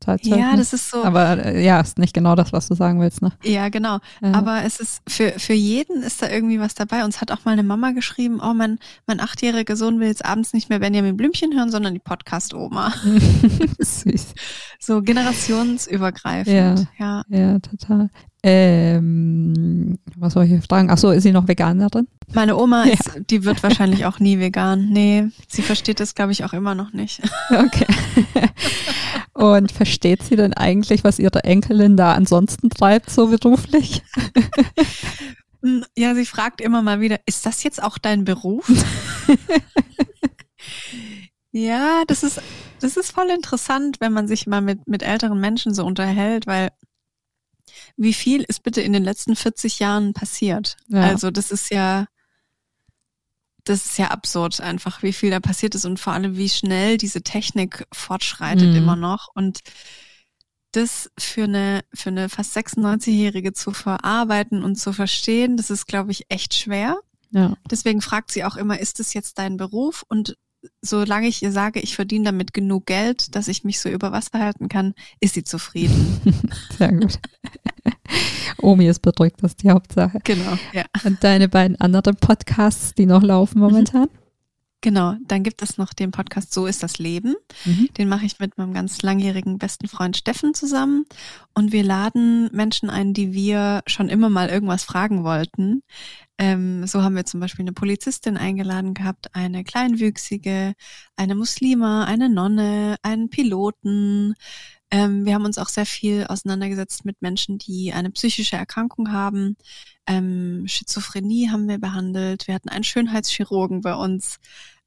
Zeitzeugnis. 0.01 0.39
Ja, 0.39 0.57
das 0.57 0.73
ist 0.73 0.91
so. 0.91 1.03
Aber 1.05 1.45
äh, 1.45 1.65
ja, 1.65 1.81
ist 1.81 1.99
nicht 1.99 2.15
genau 2.15 2.37
das, 2.37 2.53
was 2.53 2.69
du 2.69 2.75
sagen 2.75 3.01
willst, 3.01 3.21
ne? 3.21 3.33
ja, 3.43 3.69
genau. 3.69 3.99
Ja. 4.21 4.33
Aber 4.33 4.63
es 4.65 4.79
ist 4.79 5.03
für, 5.09 5.33
für 5.39 5.55
jeden 5.55 6.05
ist 6.05 6.23
da 6.23 6.29
irgendwie 6.29 6.61
was 6.61 6.75
dabei. 6.77 7.05
Uns 7.05 7.21
hat 7.21 7.33
auch 7.33 7.45
mal 7.45 7.51
eine 7.51 7.65
Mama 7.65 7.91
geschrieben, 7.91 8.39
oh, 8.41 8.55
mein, 8.55 8.79
mein 9.09 9.19
achtjähriger 9.19 9.75
Sohn 9.75 9.99
will 9.99 10.07
jetzt 10.07 10.25
abends 10.25 10.53
nicht 10.53 10.69
mehr 10.69 10.79
Benjamin 10.79 11.17
Blümchen 11.17 11.53
hören, 11.53 11.73
sondern 11.73 11.95
die 11.95 12.01
Podcast-Oma. 12.01 12.93
Süß. 13.81 14.35
So 14.79 15.03
generationsübergreifend. 15.03 16.87
Ja. 16.99 17.25
Ja, 17.29 17.59
total. 17.59 18.11
Ähm, 18.45 19.99
was 20.17 20.35
soll 20.35 20.45
ich 20.45 20.51
hier 20.51 20.63
fragen? 20.63 20.91
Ach 20.91 20.99
so, 20.99 21.11
ist 21.11 21.25
sie 21.25 21.33
noch 21.33 21.49
Veganerin? 21.49 22.07
Meine 22.35 22.57
Oma 22.57 22.85
Ja. 22.87 22.93
ist, 22.93 23.11
die 23.31 23.45
wird 23.45 23.63
wahrscheinlich 23.63 24.07
auch 24.07 24.21
nie 24.21 24.39
vegan. 24.39 24.91
Nee, 24.91 25.27
sie 25.49 25.63
versteht 25.63 25.99
das, 26.01 26.15
glaube 26.15 26.33
ich, 26.33 26.45
auch 26.45 26.53
immer 26.53 26.75
noch 26.75 26.93
nicht. 26.93 27.21
Okay. 27.51 27.87
Und 29.33 29.71
versteht 29.73 30.23
sie 30.23 30.35
denn 30.37 30.53
eigentlich, 30.53 31.05
was 31.05 31.19
ihre 31.21 31.45
Enkelin 31.45 31.97
da 31.97 32.13
ansonsten 32.13 32.71
treibt, 32.71 33.09
so 33.11 33.29
beruflich? 33.29 34.03
Ja, 35.97 36.15
sie 36.17 36.27
fragt 36.27 36.61
immer 36.61 36.83
mal 36.83 37.01
wieder, 37.01 37.21
ist 37.27 37.47
das 37.47 37.63
jetzt 37.63 37.81
auch 37.83 37.99
dein 37.99 38.25
Beruf? 38.25 38.69
ja, 41.53 42.03
das 42.07 42.23
ist, 42.25 42.41
das 42.81 42.97
ist 42.97 43.13
voll 43.13 43.31
interessant, 43.31 44.01
wenn 44.01 44.13
man 44.13 44.27
sich 44.29 44.47
mal 44.47 44.61
mit, 44.61 44.87
mit 44.89 45.03
älteren 45.03 45.41
Menschen 45.41 45.73
so 45.73 45.85
unterhält, 45.85 46.47
weil 46.47 46.71
wie 47.99 48.15
viel 48.15 48.43
ist 48.45 48.63
bitte 48.63 48.81
in 48.81 48.93
den 48.95 49.05
letzten 49.05 49.37
40 49.37 49.81
Jahren 49.81 50.15
passiert? 50.15 50.77
Ja. 50.87 51.03
Also 51.03 51.31
das 51.31 51.51
ist 51.51 51.71
ja, 51.71 52.07
das 53.65 53.85
ist 53.85 53.99
ja 53.99 54.07
absurd 54.09 54.61
einfach, 54.61 55.03
wie 55.03 55.13
viel 55.13 55.31
da 55.31 55.41
passiert 55.41 55.75
ist 55.75 55.85
und 55.85 56.01
vor 56.01 56.15
allem 56.15 56.37
wie 56.37 56.49
schnell 56.49 56.97
diese 56.97 57.23
Technik 57.23 57.87
fortschreitet 57.93 58.71
Mhm. 58.71 58.77
immer 58.77 58.97
noch 58.97 59.29
und 59.35 59.61
das 60.73 61.11
für 61.19 61.45
eine, 61.45 61.83
für 61.93 62.11
eine 62.11 62.29
fast 62.29 62.57
96-Jährige 62.57 63.53
zu 63.53 63.73
verarbeiten 63.73 64.63
und 64.63 64.77
zu 64.77 64.93
verstehen, 64.93 65.57
das 65.57 65.71
ist, 65.71 65.87
glaube 65.87 66.13
ich, 66.13 66.27
echt 66.29 66.55
schwer. 66.55 66.99
Ja. 67.31 67.57
Deswegen 67.71 68.01
fragt 68.01 68.31
sie 68.31 68.45
auch 68.45 68.57
immer, 68.57 68.79
ist 68.79 69.01
es 69.01 69.13
jetzt 69.15 69.39
dein 69.39 69.57
Beruf? 69.57 70.05
Und 70.09 70.37
solange 70.83 71.29
ich 71.29 71.43
ihr 71.43 71.53
sage, 71.53 71.81
ich 71.81 71.95
verdiene 71.95 72.27
damit 72.27 72.53
genug 72.53 72.87
Geld, 72.87 73.35
dass 73.35 73.49
ich 73.49 73.65
mich 73.65 73.81
so 73.81 73.89
über 73.89 74.13
Wasser 74.13 74.39
halten 74.39 74.69
kann, 74.69 74.95
ist 75.21 75.35
sie 75.35 75.45
zufrieden. 75.45 76.21
Sehr 76.79 76.93
gut. 76.93 77.19
Omi 78.61 78.89
ist 78.89 79.01
beruhigt, 79.01 79.37
das 79.43 79.53
ist 79.53 79.63
die 79.63 79.71
Hauptsache. 79.71 80.19
genau, 80.25 80.59
ja. 80.73 80.85
Und 81.05 81.23
deine 81.23 81.49
beiden 81.49 81.81
anderen 81.81 82.17
Podcasts, 82.17 82.95
die 82.95 83.07
noch 83.07 83.23
laufen 83.23 83.61
momentan? 83.61 84.09
Genau, 84.81 85.17
dann 85.27 85.43
gibt 85.43 85.61
es 85.61 85.77
noch 85.77 85.93
den 85.93 86.13
Podcast 86.13 86.55
So 86.55 86.67
ist 86.67 86.85
das 86.85 86.99
Leben. 86.99 87.35
Mhm. 87.65 87.89
Den 87.99 88.09
mache 88.09 88.27
ich 88.27 88.39
mit 88.39 88.57
meinem 88.59 88.73
ganz 88.73 89.03
langjährigen 89.03 89.59
besten 89.59 89.89
Freund 89.89 90.17
Steffen 90.17 90.55
zusammen. 90.55 91.05
Und 91.53 91.73
wir 91.73 91.83
laden 91.83 92.49
Menschen 92.53 92.89
ein, 92.89 93.13
die 93.13 93.33
wir 93.33 93.83
schon 93.87 94.09
immer 94.09 94.29
mal 94.29 94.49
irgendwas 94.49 94.85
fragen 94.85 95.25
wollten. 95.25 95.83
Ähm, 96.39 96.87
so 96.87 97.03
haben 97.03 97.17
wir 97.17 97.25
zum 97.25 97.41
Beispiel 97.41 97.65
eine 97.65 97.73
Polizistin 97.73 98.37
eingeladen 98.37 98.95
gehabt, 98.95 99.35
eine 99.35 99.65
Kleinwüchsige, 99.65 100.75
eine 101.17 101.35
Muslima, 101.35 102.05
eine 102.05 102.29
Nonne, 102.29 102.97
einen 103.03 103.31
Piloten. 103.31 104.37
Ähm, 104.91 105.27
wir 105.27 105.35
haben 105.35 105.45
uns 105.45 105.59
auch 105.59 105.69
sehr 105.69 105.87
viel 105.87 106.27
auseinandergesetzt 106.27 107.05
mit 107.05 107.21
Menschen, 107.21 107.59
die 107.59 107.93
eine 107.93 108.11
psychische 108.11 108.57
Erkrankung 108.57 109.13
haben. 109.13 109.57
Ähm, 110.07 110.65
Schizophrenie 110.67 111.51
haben 111.51 111.69
wir 111.69 111.79
behandelt. 111.79 112.47
Wir 112.47 112.55
hatten 112.55 112.71
einen 112.71 112.85
Schönheitschirurgen 112.85 113.83
bei 113.83 113.95
uns, 113.95 114.39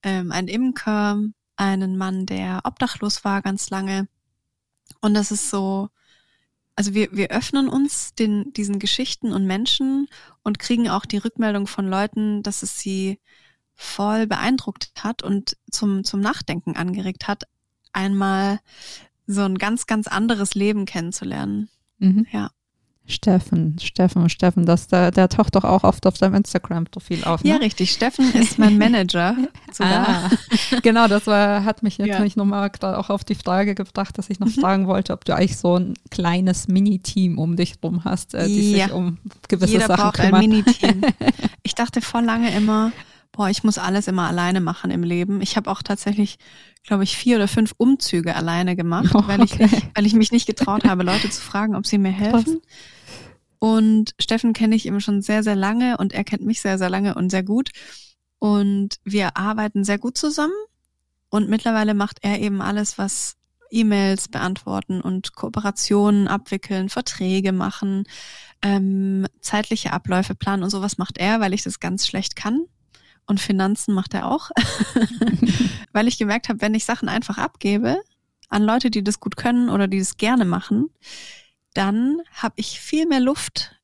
ähm, 0.02 0.32
einen 0.32 0.47
Imker, 0.47 1.20
einen 1.56 1.97
Mann, 1.97 2.26
der 2.26 2.62
obdachlos 2.64 3.24
war 3.24 3.41
ganz 3.43 3.70
lange. 3.70 4.08
Und 5.02 5.14
das 5.14 5.32
ist 5.32 5.49
so, 5.49 5.89
also 6.76 6.93
wir, 6.95 7.10
wir 7.12 7.30
öffnen 7.30 7.70
uns 7.70 8.16
den, 8.16 8.52
diesen 8.54 8.80
Geschichten 8.80 9.34
und 9.34 9.45
Menschen 9.45 10.08
und 10.43 10.58
kriegen 10.58 10.89
auch 10.89 11.06
die 11.06 11.18
Rückmeldung 11.18 11.68
von 11.68 11.88
Leuten, 11.88 12.41
dass 12.41 12.64
es 12.64 12.80
sie 12.80 13.20
voll 13.76 14.28
beeindruckt 14.28 14.91
hat 14.99 15.22
und 15.24 15.58
zum, 15.70 16.04
zum 16.04 16.22
Nachdenken 16.22 16.76
angeregt 16.76 17.28
hat, 17.28 17.43
einmal 17.93 18.60
so 19.34 19.41
ein 19.41 19.57
ganz, 19.57 19.88
ganz 19.88 20.07
anderes 20.07 20.55
Leben 20.55 20.86
kennenzulernen. 20.86 21.69
Mhm. 21.99 22.25
Ja. 22.32 22.51
Steffen, 23.07 23.77
Steffen, 23.82 24.29
Steffen, 24.29 24.65
das, 24.65 24.88
der, 24.88 25.11
der 25.11 25.27
taucht 25.27 25.55
doch 25.55 25.63
auch 25.65 25.84
oft 25.84 26.05
auf 26.07 26.17
deinem 26.17 26.36
Instagram-Profil 26.36 27.23
auf. 27.25 27.43
Ne? 27.43 27.49
Ja, 27.49 27.55
richtig. 27.57 27.91
Steffen 27.91 28.32
ist 28.34 28.57
mein 28.59 28.77
Manager. 28.77 29.36
Ah, 29.79 30.29
genau, 30.84 31.07
das 31.07 31.27
war, 31.27 31.63
hat 31.63 31.82
mich 31.82 31.97
jetzt 31.97 32.09
Ja. 32.09 32.25
nochmal 32.36 32.69
gerade 32.69 32.97
auch 32.97 33.09
auf 33.09 33.23
die 33.23 33.36
Frage 33.36 33.73
gebracht, 33.73 34.17
dass 34.17 34.29
ich 34.29 34.38
noch 34.41 34.49
fragen 34.49 34.86
wollte, 34.86 35.13
ob 35.13 35.23
du 35.23 35.34
eigentlich 35.34 35.55
so 35.57 35.77
ein 35.77 35.93
kleines 36.09 36.67
Mini-Team 36.67 37.39
um 37.39 37.55
dich 37.55 37.75
rum 37.82 38.03
hast, 38.03 38.34
äh, 38.36 38.47
die 38.47 38.73
Ja. 38.73 38.86
sich 38.88 38.93
um 38.93 39.17
gewisse 39.47 39.71
Jeder 39.71 39.88
Sachen 39.88 40.03
braucht 40.03 40.19
ein 40.19 40.25
kümmern. 40.25 40.41
Mini-Team. 40.41 41.01
Ich 41.63 41.73
dachte 41.73 42.01
vor 42.01 42.21
lange 42.21 42.53
immer, 42.55 42.91
boah, 43.32 43.49
ich 43.49 43.63
muss 43.63 43.77
alles 43.77 44.07
immer 44.07 44.27
alleine 44.27 44.61
machen 44.61 44.91
im 44.91 45.03
Leben. 45.03 45.41
Ich 45.41 45.55
habe 45.55 45.69
auch 45.71 45.82
tatsächlich, 45.82 46.38
glaube 46.84 47.03
ich, 47.03 47.15
vier 47.15 47.38
oder 47.38 47.47
fünf 47.47 47.73
Umzüge 47.77 48.36
alleine 48.36 48.75
gemacht, 48.75 49.11
Oh, 49.13 49.23
weil, 49.27 49.43
ich 49.43 49.53
okay. 49.53 49.67
nicht, 49.67 49.88
weil 49.95 50.05
ich 50.05 50.13
mich 50.13 50.32
nicht 50.32 50.47
getraut 50.47 50.84
habe, 50.86 51.03
Leute 51.03 51.29
zu 51.29 51.41
fragen, 51.41 51.75
ob 51.75 51.86
sie 51.88 51.97
mir 51.97 52.11
helfen. 52.11 52.61
Und 53.59 54.15
Steffen 54.19 54.53
kenne 54.53 54.75
ich 54.75 54.86
eben 54.88 55.01
schon 55.01 55.21
sehr, 55.21 55.43
sehr 55.43 55.55
lange 55.55 55.97
und 55.97 56.13
er 56.13 56.23
kennt 56.23 56.43
mich 56.45 56.61
sehr, 56.61 56.77
sehr 56.77 56.89
lange 56.89 57.15
und 57.15 57.29
sehr 57.29 57.43
gut. 57.43 57.69
Und 58.39 58.95
wir 59.03 59.38
arbeiten 59.38 59.84
sehr 59.84 59.99
gut 59.99 60.17
zusammen. 60.17 60.53
Und 61.29 61.47
mittlerweile 61.47 61.93
macht 61.93 62.17
er 62.23 62.39
eben 62.39 62.61
alles, 62.61 62.97
was 62.97 63.38
E-Mails 63.69 64.27
beantworten 64.27 64.99
und 64.99 65.34
Kooperationen 65.34 66.27
abwickeln, 66.27 66.89
Verträge 66.89 67.53
machen, 67.53 68.03
ähm, 68.61 69.27
zeitliche 69.39 69.93
Abläufe 69.93 70.36
planen 70.36 70.63
und 70.63 70.69
sowas 70.69 70.97
macht 70.97 71.17
er, 71.17 71.39
weil 71.39 71.53
ich 71.53 71.63
das 71.63 71.79
ganz 71.79 72.05
schlecht 72.05 72.36
kann. 72.36 72.65
Und 73.32 73.39
Finanzen 73.39 73.93
macht 73.93 74.13
er 74.13 74.29
auch, 74.29 74.51
weil 75.93 76.09
ich 76.09 76.17
gemerkt 76.17 76.49
habe, 76.49 76.59
wenn 76.59 76.73
ich 76.73 76.84
Sachen 76.84 77.07
einfach 77.07 77.38
abgebe 77.38 78.01
an 78.49 78.61
Leute, 78.61 78.91
die 78.91 79.05
das 79.05 79.21
gut 79.21 79.38
können 79.38 79.69
oder 79.69 79.88
die 79.88 79.99
das 79.99 80.17
gerne 80.17 80.43
machen, 80.43 80.89
dann 81.73 82.17
habe 82.34 82.55
ich 82.57 82.82
viel 82.82 83.07
mehr 83.07 83.21
Luft, 83.21 83.79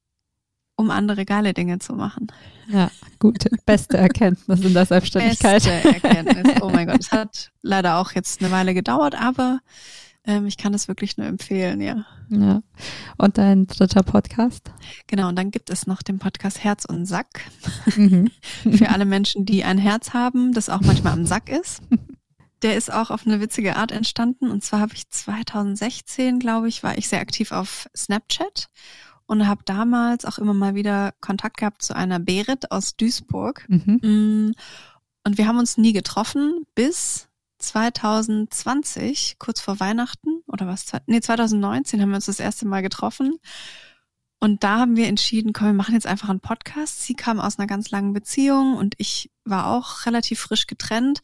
um 0.75 0.91
andere 0.91 1.23
geile 1.23 1.53
Dinge 1.53 1.79
zu 1.79 1.93
machen. 1.93 2.27
Ja, 2.67 2.91
gute, 3.19 3.49
beste 3.65 3.95
Erkenntnis 3.95 4.59
in 4.59 4.73
der 4.73 4.85
Selbstständigkeit. 4.85 5.63
Beste 5.63 5.71
Erkenntnis. 5.71 6.61
Oh 6.61 6.69
mein 6.69 6.87
Gott, 6.87 6.99
es 6.99 7.13
hat 7.13 7.53
leider 7.61 7.99
auch 7.99 8.11
jetzt 8.11 8.41
eine 8.41 8.51
Weile 8.51 8.73
gedauert, 8.73 9.15
aber 9.15 9.61
ähm, 10.27 10.45
ich 10.45 10.57
kann 10.57 10.73
es 10.73 10.87
wirklich 10.87 11.17
nur 11.17 11.25
empfehlen, 11.25 11.81
ja. 11.81 12.05
Ja. 12.29 12.61
Und 13.17 13.37
dein 13.37 13.65
dritter 13.65 14.03
Podcast? 14.03 14.71
Genau, 15.07 15.29
und 15.29 15.35
dann 15.37 15.49
gibt 15.49 15.69
es 15.69 15.87
noch 15.87 16.03
den 16.03 16.19
Podcast 16.19 16.63
Herz 16.63 16.85
und 16.85 17.05
Sack 17.05 17.41
Mhm. 17.95 18.29
für 18.71 18.89
alle 18.89 19.05
Menschen, 19.05 19.45
die 19.45 19.63
ein 19.63 19.77
Herz 19.77 20.13
haben, 20.13 20.53
das 20.53 20.69
auch 20.69 20.81
manchmal 20.81 21.13
am 21.13 21.25
Sack 21.25 21.49
ist. 21.49 21.81
Der 22.63 22.75
ist 22.75 22.91
auch 22.91 23.11
auf 23.11 23.25
eine 23.25 23.39
witzige 23.39 23.75
Art 23.75 23.91
entstanden. 23.91 24.49
Und 24.51 24.63
zwar 24.63 24.79
habe 24.81 24.93
ich 24.95 25.09
2016, 25.09 26.39
glaube 26.39 26.67
ich, 26.67 26.83
war 26.83 26.97
ich 26.97 27.07
sehr 27.07 27.21
aktiv 27.21 27.51
auf 27.51 27.87
Snapchat 27.95 28.67
und 29.27 29.47
habe 29.47 29.61
damals 29.65 30.25
auch 30.25 30.37
immer 30.39 30.53
mal 30.53 30.73
wieder 30.75 31.13
Kontakt 31.21 31.57
gehabt 31.57 31.81
zu 31.81 31.95
einer 31.95 32.19
Berit 32.19 32.71
aus 32.71 32.95
Duisburg. 32.95 33.65
Mhm. 33.69 33.99
Mm, 34.01 34.51
Und 35.25 35.37
wir 35.37 35.47
haben 35.47 35.59
uns 35.59 35.77
nie 35.77 35.93
getroffen 35.93 36.63
bis 36.75 37.26
2020, 37.57 39.37
kurz 39.39 39.59
vor 39.59 39.79
Weihnachten 39.79 40.41
oder 40.47 40.67
was? 40.67 40.85
Nee, 41.05 41.21
2019 41.21 42.01
haben 42.01 42.09
wir 42.09 42.15
uns 42.15 42.25
das 42.25 42.39
erste 42.39 42.67
Mal 42.67 42.81
getroffen. 42.81 43.39
Und 44.39 44.63
da 44.63 44.79
haben 44.79 44.95
wir 44.95 45.07
entschieden, 45.07 45.53
komm, 45.53 45.67
wir 45.67 45.73
machen 45.73 45.95
jetzt 45.95 46.05
einfach 46.05 46.29
einen 46.29 46.39
Podcast. 46.39 47.01
Sie 47.01 47.15
kam 47.15 47.39
aus 47.39 47.57
einer 47.57 47.67
ganz 47.67 47.89
langen 47.89 48.13
Beziehung 48.13 48.75
und 48.75 48.93
ich 48.97 49.31
war 49.45 49.67
auch 49.67 50.05
relativ 50.05 50.39
frisch 50.39 50.67
getrennt. 50.67 51.21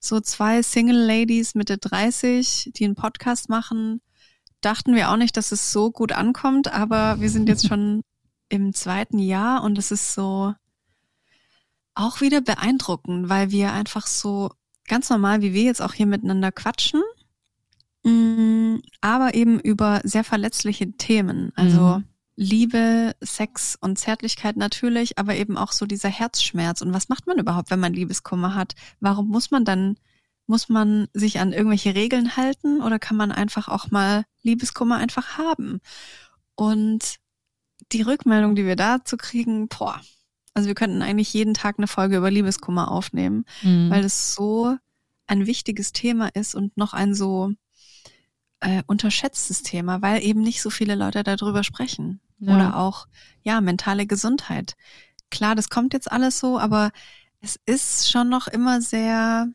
So 0.00 0.20
zwei 0.20 0.62
Single 0.62 0.96
Ladies 0.96 1.54
Mitte 1.54 1.78
30, 1.78 2.70
die 2.74 2.84
einen 2.84 2.96
Podcast 2.96 3.48
machen. 3.48 4.00
Dachten 4.60 4.94
wir 4.96 5.10
auch 5.10 5.16
nicht, 5.16 5.36
dass 5.36 5.52
es 5.52 5.70
so 5.72 5.92
gut 5.92 6.12
ankommt, 6.12 6.72
aber 6.72 7.20
wir 7.20 7.30
sind 7.30 7.48
jetzt 7.48 7.66
schon 7.68 8.02
im 8.48 8.74
zweiten 8.74 9.18
Jahr 9.18 9.62
und 9.62 9.78
es 9.78 9.92
ist 9.92 10.14
so, 10.14 10.54
auch 11.98 12.20
wieder 12.20 12.40
beeindruckend, 12.40 13.28
weil 13.28 13.50
wir 13.50 13.72
einfach 13.72 14.06
so 14.06 14.50
ganz 14.88 15.10
normal, 15.10 15.42
wie 15.42 15.52
wir 15.52 15.62
jetzt 15.62 15.82
auch 15.82 15.94
hier 15.94 16.06
miteinander 16.06 16.52
quatschen, 16.52 17.02
mm, 18.04 18.76
aber 19.00 19.34
eben 19.34 19.60
über 19.60 20.00
sehr 20.04 20.24
verletzliche 20.24 20.92
Themen. 20.92 21.52
Also 21.54 21.98
Mhm. 21.98 22.04
Liebe, 22.40 23.16
Sex 23.20 23.76
und 23.80 23.98
Zärtlichkeit 23.98 24.56
natürlich, 24.56 25.18
aber 25.18 25.34
eben 25.34 25.56
auch 25.56 25.72
so 25.72 25.86
dieser 25.86 26.08
Herzschmerz. 26.08 26.82
Und 26.82 26.94
was 26.94 27.08
macht 27.08 27.26
man 27.26 27.38
überhaupt, 27.38 27.72
wenn 27.72 27.80
man 27.80 27.92
Liebeskummer 27.92 28.54
hat? 28.54 28.76
Warum 29.00 29.28
muss 29.28 29.50
man 29.50 29.64
dann, 29.64 29.96
muss 30.46 30.68
man 30.68 31.08
sich 31.12 31.40
an 31.40 31.52
irgendwelche 31.52 31.96
Regeln 31.96 32.36
halten 32.36 32.80
oder 32.80 33.00
kann 33.00 33.16
man 33.16 33.32
einfach 33.32 33.66
auch 33.66 33.90
mal 33.90 34.24
Liebeskummer 34.42 34.98
einfach 34.98 35.36
haben? 35.36 35.80
Und 36.54 37.16
die 37.90 38.02
Rückmeldung, 38.02 38.54
die 38.54 38.66
wir 38.66 38.76
dazu 38.76 39.16
kriegen, 39.16 39.66
boah, 39.66 40.00
also 40.54 40.66
wir 40.68 40.74
könnten 40.74 41.02
eigentlich 41.02 41.32
jeden 41.32 41.54
Tag 41.54 41.76
eine 41.78 41.86
Folge 41.86 42.16
über 42.16 42.30
Liebeskummer 42.30 42.90
aufnehmen, 42.90 43.44
Mhm. 43.62 43.90
weil 43.90 44.04
es 44.04 44.34
so 44.34 44.76
ein 45.26 45.46
wichtiges 45.46 45.92
Thema 45.92 46.28
ist 46.34 46.54
und 46.54 46.76
noch 46.76 46.94
ein 46.94 47.14
so 47.14 47.52
äh, 48.60 48.82
unterschätztes 48.86 49.62
Thema, 49.62 50.02
weil 50.02 50.22
eben 50.24 50.40
nicht 50.42 50.62
so 50.62 50.70
viele 50.70 50.94
Leute 50.96 51.22
darüber 51.22 51.62
sprechen. 51.62 52.20
Ja. 52.40 52.54
Oder 52.54 52.76
auch, 52.76 53.06
ja, 53.42 53.60
mentale 53.60 54.06
Gesundheit. 54.06 54.74
Klar, 55.30 55.54
das 55.54 55.68
kommt 55.68 55.92
jetzt 55.92 56.10
alles 56.10 56.38
so, 56.40 56.58
aber 56.58 56.90
es 57.40 57.58
ist 57.66 58.10
schon 58.10 58.28
noch 58.28 58.48
immer 58.48 58.80
sehr, 58.80 59.48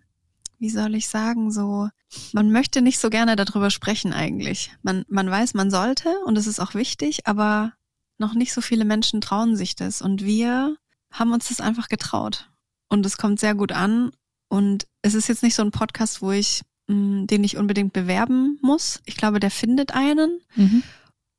wie 0.60 0.70
soll 0.70 0.96
ich 0.96 1.08
sagen, 1.10 1.52
so, 1.52 1.89
man 2.32 2.52
möchte 2.52 2.82
nicht 2.82 3.00
so 3.00 3.10
gerne 3.10 3.36
darüber 3.36 3.70
sprechen 3.72 4.14
eigentlich. 4.14 4.72
Man, 4.84 5.04
man 5.10 5.30
weiß, 5.30 5.54
man 5.54 5.72
sollte 5.72 6.14
und 6.26 6.38
es 6.38 6.48
ist 6.48 6.60
auch 6.60 6.74
wichtig, 6.76 7.26
aber 7.28 7.74
noch 8.20 8.36
nicht 8.36 8.54
so 8.54 8.62
viele 8.62 8.86
Menschen 8.86 9.20
trauen 9.20 9.56
sich 9.58 9.76
das. 9.76 10.02
Und 10.02 10.24
wir 10.24 10.78
haben 11.14 11.32
uns 11.32 11.47
das 11.47 11.61
einfach 11.61 11.88
getraut. 11.88 12.49
Und 12.89 13.05
es 13.05 13.18
kommt 13.18 13.39
sehr 13.39 13.55
gut 13.55 13.72
an. 13.72 14.11
Und 14.49 14.86
es 15.01 15.14
ist 15.16 15.28
jetzt 15.30 15.41
nicht 15.41 15.55
so 15.55 15.64
ein 15.64 15.72
Podcast, 15.72 16.22
wo 16.22 16.32
ich 16.32 16.61
mh, 16.88 17.28
den 17.28 17.43
ich 17.45 17.55
unbedingt 17.57 17.93
bewerben 17.93 18.59
muss. 18.61 19.01
Ich 19.05 19.16
glaube, 19.16 19.39
der 19.39 19.51
findet 19.51 19.93
einen 19.95 20.41
Mhm. 20.55 20.84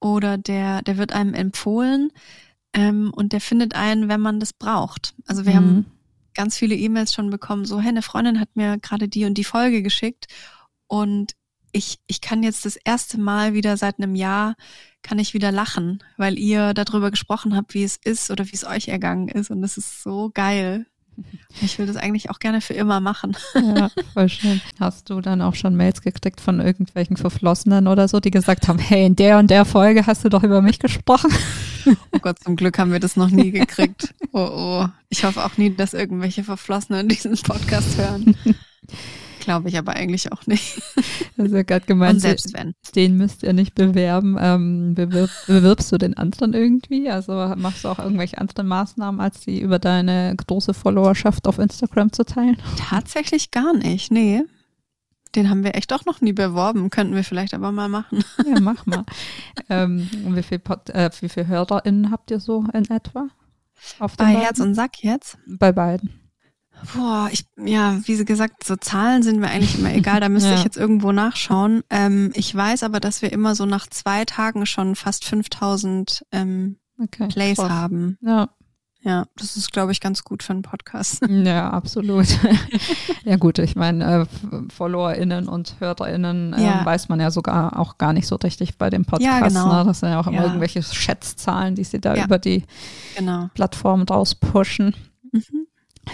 oder 0.00 0.38
der, 0.38 0.80
der 0.82 0.96
wird 0.96 1.12
einem 1.12 1.34
empfohlen 1.34 2.10
ähm, 2.72 3.12
und 3.14 3.32
der 3.34 3.40
findet 3.42 3.74
einen, 3.74 4.08
wenn 4.08 4.20
man 4.22 4.40
das 4.40 4.52
braucht. 4.54 5.14
Also 5.26 5.44
wir 5.44 5.52
Mhm. 5.52 5.56
haben 5.56 5.86
ganz 6.34 6.56
viele 6.56 6.74
E-Mails 6.74 7.12
schon 7.12 7.28
bekommen, 7.30 7.66
so, 7.66 7.78
hey, 7.80 7.90
eine 7.90 8.02
Freundin 8.02 8.40
hat 8.40 8.56
mir 8.56 8.78
gerade 8.78 9.06
die 9.06 9.26
und 9.26 9.34
die 9.34 9.44
Folge 9.44 9.82
geschickt 9.82 10.26
und 10.88 11.34
ich, 11.74 11.98
ich 12.06 12.20
kann 12.20 12.42
jetzt 12.42 12.64
das 12.64 12.76
erste 12.76 13.18
Mal 13.18 13.52
wieder 13.52 13.76
seit 13.76 13.98
einem 13.98 14.14
Jahr, 14.14 14.54
kann 15.02 15.18
ich 15.18 15.34
wieder 15.34 15.52
lachen, 15.52 16.02
weil 16.16 16.38
ihr 16.38 16.72
darüber 16.72 17.10
gesprochen 17.10 17.56
habt, 17.56 17.74
wie 17.74 17.82
es 17.82 17.96
ist 17.96 18.30
oder 18.30 18.46
wie 18.46 18.54
es 18.54 18.64
euch 18.64 18.88
ergangen 18.88 19.28
ist 19.28 19.50
und 19.50 19.60
das 19.60 19.76
ist 19.76 20.02
so 20.02 20.30
geil. 20.32 20.86
Ich 21.62 21.78
will 21.78 21.86
das 21.86 21.96
eigentlich 21.96 22.30
auch 22.30 22.38
gerne 22.38 22.60
für 22.60 22.74
immer 22.74 22.98
machen. 23.00 23.36
Ja, 23.54 23.90
voll 24.14 24.28
schön. 24.28 24.60
Hast 24.80 25.10
du 25.10 25.20
dann 25.20 25.42
auch 25.42 25.54
schon 25.54 25.76
Mails 25.76 26.02
gekriegt 26.02 26.40
von 26.40 26.60
irgendwelchen 26.60 27.16
Verflossenen 27.16 27.86
oder 27.86 28.08
so, 28.08 28.18
die 28.18 28.32
gesagt 28.32 28.66
haben, 28.66 28.78
hey, 28.78 29.06
in 29.06 29.14
der 29.14 29.38
und 29.38 29.50
der 29.50 29.64
Folge 29.64 30.06
hast 30.06 30.24
du 30.24 30.28
doch 30.28 30.42
über 30.42 30.62
mich 30.62 30.78
gesprochen? 30.78 31.32
Oh 31.86 32.18
Gott, 32.20 32.38
zum 32.42 32.56
Glück 32.56 32.78
haben 32.78 32.92
wir 32.92 33.00
das 33.00 33.16
noch 33.16 33.30
nie 33.30 33.50
gekriegt. 33.50 34.14
Oh 34.32 34.48
oh. 34.50 34.88
Ich 35.10 35.24
hoffe 35.24 35.44
auch 35.44 35.56
nie, 35.58 35.74
dass 35.74 35.92
irgendwelche 35.92 36.42
Verflossenen 36.42 37.08
diesen 37.08 37.36
Podcast 37.36 37.98
hören. 37.98 38.34
Glaube 39.44 39.68
ich 39.68 39.76
aber 39.76 39.92
eigentlich 39.92 40.32
auch 40.32 40.46
nicht. 40.46 40.82
Das 41.36 41.46
ist 41.46 41.52
ja 41.52 41.62
gerade 41.64 41.84
gemeint, 41.84 42.14
Und 42.14 42.20
selbst 42.20 42.54
wenn. 42.54 42.74
den 42.94 43.16
müsst 43.16 43.42
ihr 43.42 43.52
nicht 43.52 43.74
bewerben. 43.74 44.36
Ähm, 44.38 44.94
bewirb, 44.94 45.30
bewirbst 45.48 45.90
du 45.90 45.98
den 45.98 46.16
anderen 46.16 46.54
irgendwie? 46.54 47.10
Also 47.10 47.32
machst 47.56 47.82
du 47.82 47.88
auch 47.88 47.98
irgendwelche 47.98 48.38
anderen 48.38 48.68
Maßnahmen, 48.68 49.20
als 49.20 49.40
die 49.40 49.60
über 49.60 49.80
deine 49.80 50.32
große 50.36 50.74
Followerschaft 50.74 51.48
auf 51.48 51.58
Instagram 51.58 52.12
zu 52.12 52.24
teilen? 52.24 52.56
Tatsächlich 52.78 53.50
gar 53.50 53.74
nicht, 53.74 54.12
nee. 54.12 54.44
Den 55.34 55.50
haben 55.50 55.64
wir 55.64 55.74
echt 55.74 55.92
auch 55.92 56.04
noch 56.04 56.20
nie 56.20 56.32
beworben. 56.32 56.88
Könnten 56.90 57.16
wir 57.16 57.24
vielleicht 57.24 57.52
aber 57.52 57.72
mal 57.72 57.88
machen. 57.88 58.22
Ja, 58.46 58.60
mach 58.60 58.86
mal. 58.86 59.04
ähm, 59.68 60.08
und 60.24 60.36
wie 60.36 60.42
viel, 60.44 60.60
Pod, 60.60 60.88
äh, 60.90 61.10
viel 61.10 61.48
HörerInnen 61.48 62.12
habt 62.12 62.30
ihr 62.30 62.38
so 62.38 62.64
in 62.72 62.88
etwa? 62.90 63.26
Bei 63.98 64.06
beiden? 64.06 64.40
Herz 64.40 64.60
und 64.60 64.74
Sack 64.74 65.02
jetzt? 65.02 65.36
Bei 65.48 65.72
beiden. 65.72 66.23
Boah, 66.94 67.28
ich, 67.32 67.46
ja, 67.56 67.98
wie 68.04 68.14
sie 68.14 68.24
gesagt, 68.24 68.64
so 68.64 68.76
Zahlen 68.76 69.22
sind 69.22 69.40
mir 69.40 69.48
eigentlich 69.48 69.78
immer 69.78 69.94
egal. 69.94 70.20
Da 70.20 70.28
müsste 70.28 70.50
Ja. 70.52 70.56
ich 70.56 70.64
jetzt 70.64 70.76
irgendwo 70.76 71.12
nachschauen. 71.12 71.82
Ähm, 71.90 72.30
ich 72.34 72.54
weiß 72.54 72.82
aber, 72.82 73.00
dass 73.00 73.22
wir 73.22 73.32
immer 73.32 73.54
so 73.54 73.64
nach 73.66 73.86
zwei 73.88 74.24
Tagen 74.24 74.66
schon 74.66 74.94
fast 74.96 75.24
5000 75.24 76.24
ähm, 76.32 76.76
Okay. 77.02 77.26
Plays 77.28 77.56
krass. 77.58 77.70
haben. 77.70 78.18
Ja, 78.20 78.50
Ja, 79.00 79.26
das 79.36 79.56
ist, 79.56 79.72
glaube 79.72 79.90
ich, 79.92 80.00
ganz 80.00 80.22
gut 80.24 80.42
für 80.44 80.52
einen 80.52 80.62
Podcast. 80.62 81.22
Ja, 81.28 81.70
absolut. 81.70 82.26
ja 83.24 83.36
gut, 83.36 83.58
ich 83.58 83.74
meine, 83.76 84.22
äh, 84.22 84.26
FollowerInnen 84.72 85.48
und 85.48 85.76
HörerInnen 85.80 86.52
äh, 86.52 86.64
Ja. 86.64 86.84
weiß 86.84 87.08
man 87.08 87.18
ja 87.18 87.30
sogar 87.30 87.78
auch 87.80 87.98
gar 87.98 88.12
nicht 88.12 88.26
so 88.28 88.36
richtig 88.36 88.78
bei 88.78 88.90
dem 88.90 89.04
Podcast. 89.04 89.40
Ja, 89.40 89.46
genau. 89.48 89.78
ne? 89.78 89.84
Das 89.86 90.00
sind 90.00 90.10
ja 90.10 90.20
auch 90.20 90.26
immer 90.28 90.36
Ja. 90.38 90.44
irgendwelche 90.44 90.82
Schätzzahlen, 90.82 91.74
die 91.74 91.84
sie 91.84 92.00
da 92.00 92.14
über 92.22 92.38
die 92.38 92.62
Genau. 93.16 93.48
Plattform 93.54 94.02
rauspushen. 94.02 94.94
Mhm. 95.32 95.66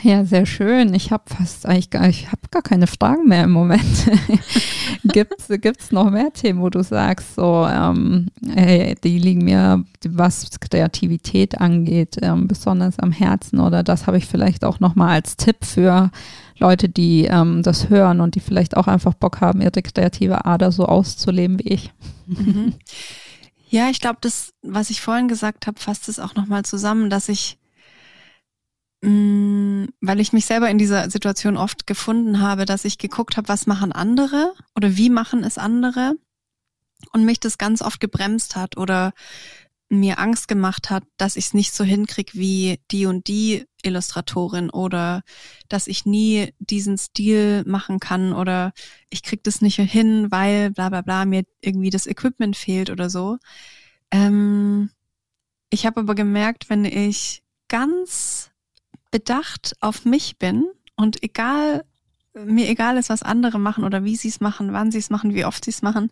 Ja, 0.02 0.24
sehr 0.24 0.46
schön. 0.46 0.94
Ich 0.94 1.10
habe 1.10 1.24
fast 1.26 1.66
eigentlich 1.66 1.90
gar, 1.90 2.08
ich 2.08 2.28
habe 2.28 2.42
gar 2.50 2.62
keine 2.62 2.86
Fragen 2.86 3.28
mehr 3.28 3.44
im 3.44 3.50
Moment. 3.50 3.82
gibt's 5.04 5.48
gibt's 5.48 5.92
noch 5.92 6.10
mehr 6.10 6.32
Themen, 6.32 6.60
wo 6.60 6.70
du 6.70 6.82
sagst, 6.82 7.34
so, 7.34 7.66
ähm, 7.70 8.28
ey, 8.54 8.94
die 9.02 9.18
liegen 9.18 9.44
mir, 9.44 9.84
was 10.08 10.48
Kreativität 10.60 11.60
angeht, 11.60 12.16
ähm, 12.22 12.46
besonders 12.46 12.98
am 12.98 13.12
Herzen 13.12 13.60
oder 13.60 13.82
das 13.82 14.06
habe 14.06 14.18
ich 14.18 14.26
vielleicht 14.26 14.64
auch 14.64 14.80
noch 14.80 14.94
mal 14.94 15.10
als 15.10 15.36
Tipp 15.36 15.64
für 15.64 16.10
Leute, 16.58 16.88
die 16.88 17.24
ähm, 17.24 17.62
das 17.62 17.88
hören 17.88 18.20
und 18.20 18.34
die 18.34 18.40
vielleicht 18.40 18.76
auch 18.76 18.86
einfach 18.86 19.14
Bock 19.14 19.40
haben, 19.40 19.60
ihre 19.60 19.82
kreative 19.82 20.44
Ader 20.44 20.72
so 20.72 20.86
auszuleben 20.86 21.58
wie 21.58 21.68
ich. 21.68 21.92
Mhm. 22.26 22.74
Ja, 23.70 23.88
ich 23.88 24.00
glaube, 24.00 24.18
das, 24.20 24.52
was 24.62 24.90
ich 24.90 25.00
vorhin 25.00 25.28
gesagt 25.28 25.68
habe, 25.68 25.78
fasst 25.78 26.08
es 26.08 26.18
auch 26.18 26.34
nochmal 26.34 26.64
zusammen, 26.64 27.08
dass 27.08 27.28
ich, 27.28 27.59
weil 29.02 30.20
ich 30.20 30.32
mich 30.32 30.44
selber 30.44 30.68
in 30.68 30.76
dieser 30.76 31.10
Situation 31.10 31.56
oft 31.56 31.86
gefunden 31.86 32.40
habe, 32.40 32.66
dass 32.66 32.84
ich 32.84 32.98
geguckt 32.98 33.36
habe, 33.36 33.48
was 33.48 33.66
machen 33.66 33.92
andere 33.92 34.52
oder 34.76 34.96
wie 34.96 35.08
machen 35.08 35.42
es 35.42 35.56
andere 35.56 36.16
und 37.12 37.24
mich 37.24 37.40
das 37.40 37.56
ganz 37.56 37.80
oft 37.80 38.00
gebremst 38.00 38.56
hat 38.56 38.76
oder 38.76 39.12
mir 39.88 40.20
Angst 40.20 40.46
gemacht 40.46 40.88
hat, 40.88 41.02
dass 41.16 41.36
ich 41.36 41.46
es 41.46 41.54
nicht 41.54 41.74
so 41.74 41.82
hinkrieg 41.82 42.34
wie 42.34 42.78
die 42.92 43.06
und 43.06 43.26
die 43.26 43.66
Illustratorin 43.82 44.70
oder 44.70 45.22
dass 45.68 45.88
ich 45.88 46.06
nie 46.06 46.52
diesen 46.58 46.96
Stil 46.96 47.64
machen 47.66 47.98
kann 47.98 48.32
oder 48.32 48.72
ich 49.08 49.22
krieg 49.22 49.42
das 49.42 49.60
nicht 49.60 49.76
hin, 49.76 50.30
weil 50.30 50.70
bla 50.70 50.90
bla 50.90 51.00
bla 51.00 51.24
mir 51.24 51.42
irgendwie 51.60 51.90
das 51.90 52.06
Equipment 52.06 52.56
fehlt 52.56 52.90
oder 52.90 53.10
so. 53.10 53.38
Ähm, 54.12 54.90
ich 55.70 55.86
habe 55.86 56.00
aber 56.00 56.14
gemerkt, 56.14 56.70
wenn 56.70 56.84
ich 56.84 57.42
ganz 57.68 58.39
bedacht 59.10 59.76
auf 59.80 60.04
mich 60.04 60.38
bin 60.38 60.66
und 60.96 61.22
egal 61.22 61.84
mir 62.34 62.68
egal 62.68 62.96
ist, 62.96 63.08
was 63.08 63.22
andere 63.22 63.58
machen 63.58 63.84
oder 63.84 64.04
wie 64.04 64.16
sie 64.16 64.28
es 64.28 64.40
machen, 64.40 64.72
wann 64.72 64.92
sie 64.92 64.98
es 64.98 65.10
machen, 65.10 65.34
wie 65.34 65.44
oft 65.44 65.64
sie 65.64 65.70
es 65.70 65.82
machen, 65.82 66.10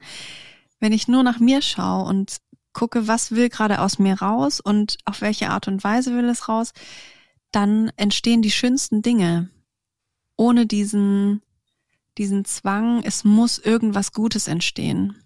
wenn 0.81 0.93
ich 0.93 1.09
nur 1.09 1.23
nach 1.23 1.39
mir 1.39 1.63
schaue 1.63 2.09
und 2.09 2.39
gucke, 2.73 3.09
was 3.09 3.33
will 3.33 3.49
gerade 3.49 3.81
aus 3.81 3.99
mir 3.99 4.21
raus 4.21 4.61
und 4.61 4.99
auf 5.05 5.21
welche 5.21 5.51
Art 5.51 5.69
und 5.69 5.83
Weise 5.83 6.15
will 6.15 6.29
es 6.29 6.49
raus, 6.49 6.73
dann 7.51 7.91
entstehen 7.97 8.43
die 8.43 8.51
schönsten 8.51 9.03
Dinge. 9.03 9.51
Ohne 10.37 10.67
diesen, 10.67 11.43
diesen 12.19 12.45
Zwang, 12.45 13.03
es 13.03 13.25
muss 13.25 13.59
irgendwas 13.59 14.13
Gutes 14.13 14.47
entstehen. 14.47 15.17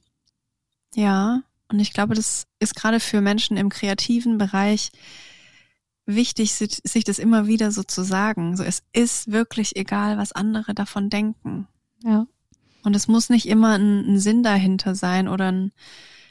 Ja, 0.94 1.42
und 1.68 1.80
ich 1.80 1.92
glaube, 1.92 2.14
das 2.14 2.46
ist 2.58 2.74
gerade 2.74 3.00
für 3.00 3.20
Menschen 3.20 3.56
im 3.56 3.68
kreativen 3.68 4.38
Bereich 4.38 4.90
wichtig, 6.06 6.54
si- 6.54 6.68
sich 6.84 7.04
das 7.04 7.18
immer 7.18 7.46
wieder 7.46 7.70
so 7.72 7.82
zu 7.82 8.02
sagen. 8.02 8.56
So, 8.56 8.62
es 8.64 8.82
ist 8.92 9.30
wirklich 9.30 9.76
egal, 9.76 10.18
was 10.18 10.32
andere 10.32 10.74
davon 10.74 11.10
denken. 11.10 11.68
Ja. 12.04 12.26
Und 12.84 12.96
es 12.96 13.06
muss 13.08 13.28
nicht 13.30 13.46
immer 13.46 13.78
ein, 13.78 14.14
ein 14.14 14.18
Sinn 14.18 14.42
dahinter 14.42 14.94
sein 14.94 15.28
oder 15.28 15.52
ein, 15.52 15.72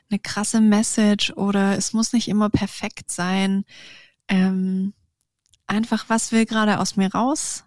eine 0.10 0.20
krasse 0.20 0.60
Message 0.60 1.32
oder 1.32 1.78
es 1.78 1.94
muss 1.94 2.12
nicht 2.12 2.28
immer 2.28 2.50
perfekt 2.50 3.10
sein. 3.12 3.64
Ähm, 4.28 4.94
einfach, 5.68 6.06
was 6.10 6.34
will 6.34 6.46
gerade 6.46 6.80
aus 6.80 6.98
mir 6.98 7.14
raus 7.14 7.64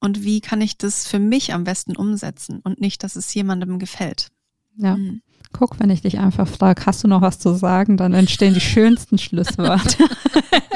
und 0.00 0.24
wie 0.24 0.40
kann 0.40 0.62
ich 0.62 0.78
das 0.78 1.06
für 1.06 1.18
mich 1.18 1.52
am 1.52 1.64
besten 1.64 1.94
umsetzen 1.96 2.60
und 2.64 2.80
nicht, 2.80 3.02
dass 3.02 3.16
es 3.16 3.32
jemandem 3.34 3.78
gefällt. 3.78 4.28
Ja. 4.76 4.96
Mhm. 4.96 5.20
Guck, 5.52 5.78
wenn 5.78 5.90
ich 5.90 6.00
dich 6.02 6.18
einfach 6.18 6.48
frage, 6.48 6.84
hast 6.86 7.04
du 7.04 7.08
noch 7.08 7.20
was 7.20 7.38
zu 7.38 7.54
sagen, 7.54 7.96
dann 7.98 8.14
entstehen 8.14 8.54
die 8.54 8.60
schönsten 8.60 9.18
Schlussworte. 9.18 10.04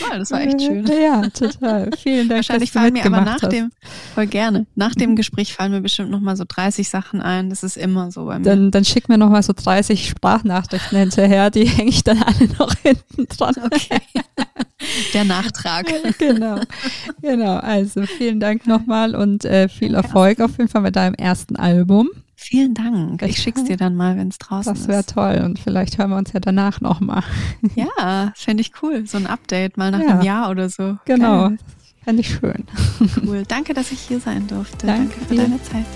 Toll, 0.00 0.18
das 0.18 0.30
war 0.30 0.40
echt 0.40 0.60
schön. 0.60 0.84
Ja, 1.02 1.22
total. 1.28 1.90
Vielen 2.02 2.28
Dank, 2.28 2.38
Wahrscheinlich 2.38 2.70
dass 2.70 2.74
du 2.74 2.78
fallen 2.80 2.92
mir 2.94 3.04
aber 3.04 3.20
nach 3.20 3.42
hast. 3.42 3.52
dem, 3.52 3.70
voll 4.14 4.26
gerne, 4.26 4.66
nach 4.74 4.94
dem 4.94 5.16
Gespräch 5.16 5.54
fallen 5.54 5.72
mir 5.72 5.80
bestimmt 5.80 6.10
noch 6.10 6.20
mal 6.20 6.36
so 6.36 6.44
30 6.46 6.88
Sachen 6.88 7.20
ein. 7.20 7.50
Das 7.50 7.62
ist 7.62 7.76
immer 7.76 8.10
so 8.10 8.26
bei 8.26 8.38
mir. 8.38 8.44
Dann, 8.44 8.70
dann 8.70 8.84
schick 8.84 9.08
mir 9.08 9.18
noch 9.18 9.30
mal 9.30 9.42
so 9.42 9.52
30 9.54 10.08
Sprachnachrichten 10.08 10.98
hinterher, 10.98 11.50
die 11.50 11.64
hänge 11.66 11.90
ich 11.90 12.04
dann 12.04 12.22
alle 12.22 12.48
noch 12.58 12.74
hinten 12.82 13.26
dran. 13.28 13.54
Okay. 13.66 14.00
Der 15.14 15.24
Nachtrag. 15.24 15.86
genau, 16.18 16.60
genau. 17.22 17.56
Also 17.56 18.02
vielen 18.02 18.40
Dank 18.40 18.66
nochmal 18.66 19.14
und 19.14 19.44
äh, 19.44 19.68
viel. 19.68 19.94
Erfolg 19.94 20.40
auf 20.40 20.58
jeden 20.58 20.68
Fall 20.68 20.82
mit 20.82 20.96
deinem 20.96 21.14
ersten 21.14 21.56
Album. 21.56 22.08
Vielen 22.38 22.74
Dank. 22.74 23.20
Das 23.20 23.30
Ich 23.30 23.38
schick's 23.38 23.64
dir 23.64 23.76
dann 23.78 23.96
mal, 23.96 24.16
wenn 24.18 24.28
es 24.28 24.38
draußen 24.38 24.72
Das 24.74 24.88
wäre 24.88 25.00
ist. 25.00 25.10
toll 25.14 25.40
und 25.44 25.58
vielleicht 25.58 25.96
hören 25.98 26.10
wir 26.10 26.16
uns 26.16 26.32
ja 26.32 26.40
danach 26.40 26.80
nochmal. 26.82 27.22
Ja, 27.74 28.32
fände 28.36 28.60
ich 28.60 28.72
cool. 28.82 29.06
So 29.06 29.16
ein 29.16 29.26
Update 29.26 29.76
mal 29.78 29.90
nach 29.90 30.00
Ja. 30.00 30.08
einem 30.10 30.22
Jahr 30.22 30.50
oder 30.50 30.68
so. 30.68 30.98
Genau, 31.06 31.48
das 31.48 31.58
fände 32.04 32.20
ich 32.20 32.28
schön. 32.28 32.64
Cool. 33.26 33.42
Danke, 33.48 33.72
dass 33.74 33.90
ich 33.90 34.00
hier 34.00 34.20
sein 34.20 34.46
durfte. 34.46 34.86
Danke 34.86 35.08
Danke 35.18 35.24
für 35.26 35.34
deine 35.34 35.62
Zeit. 35.62 35.86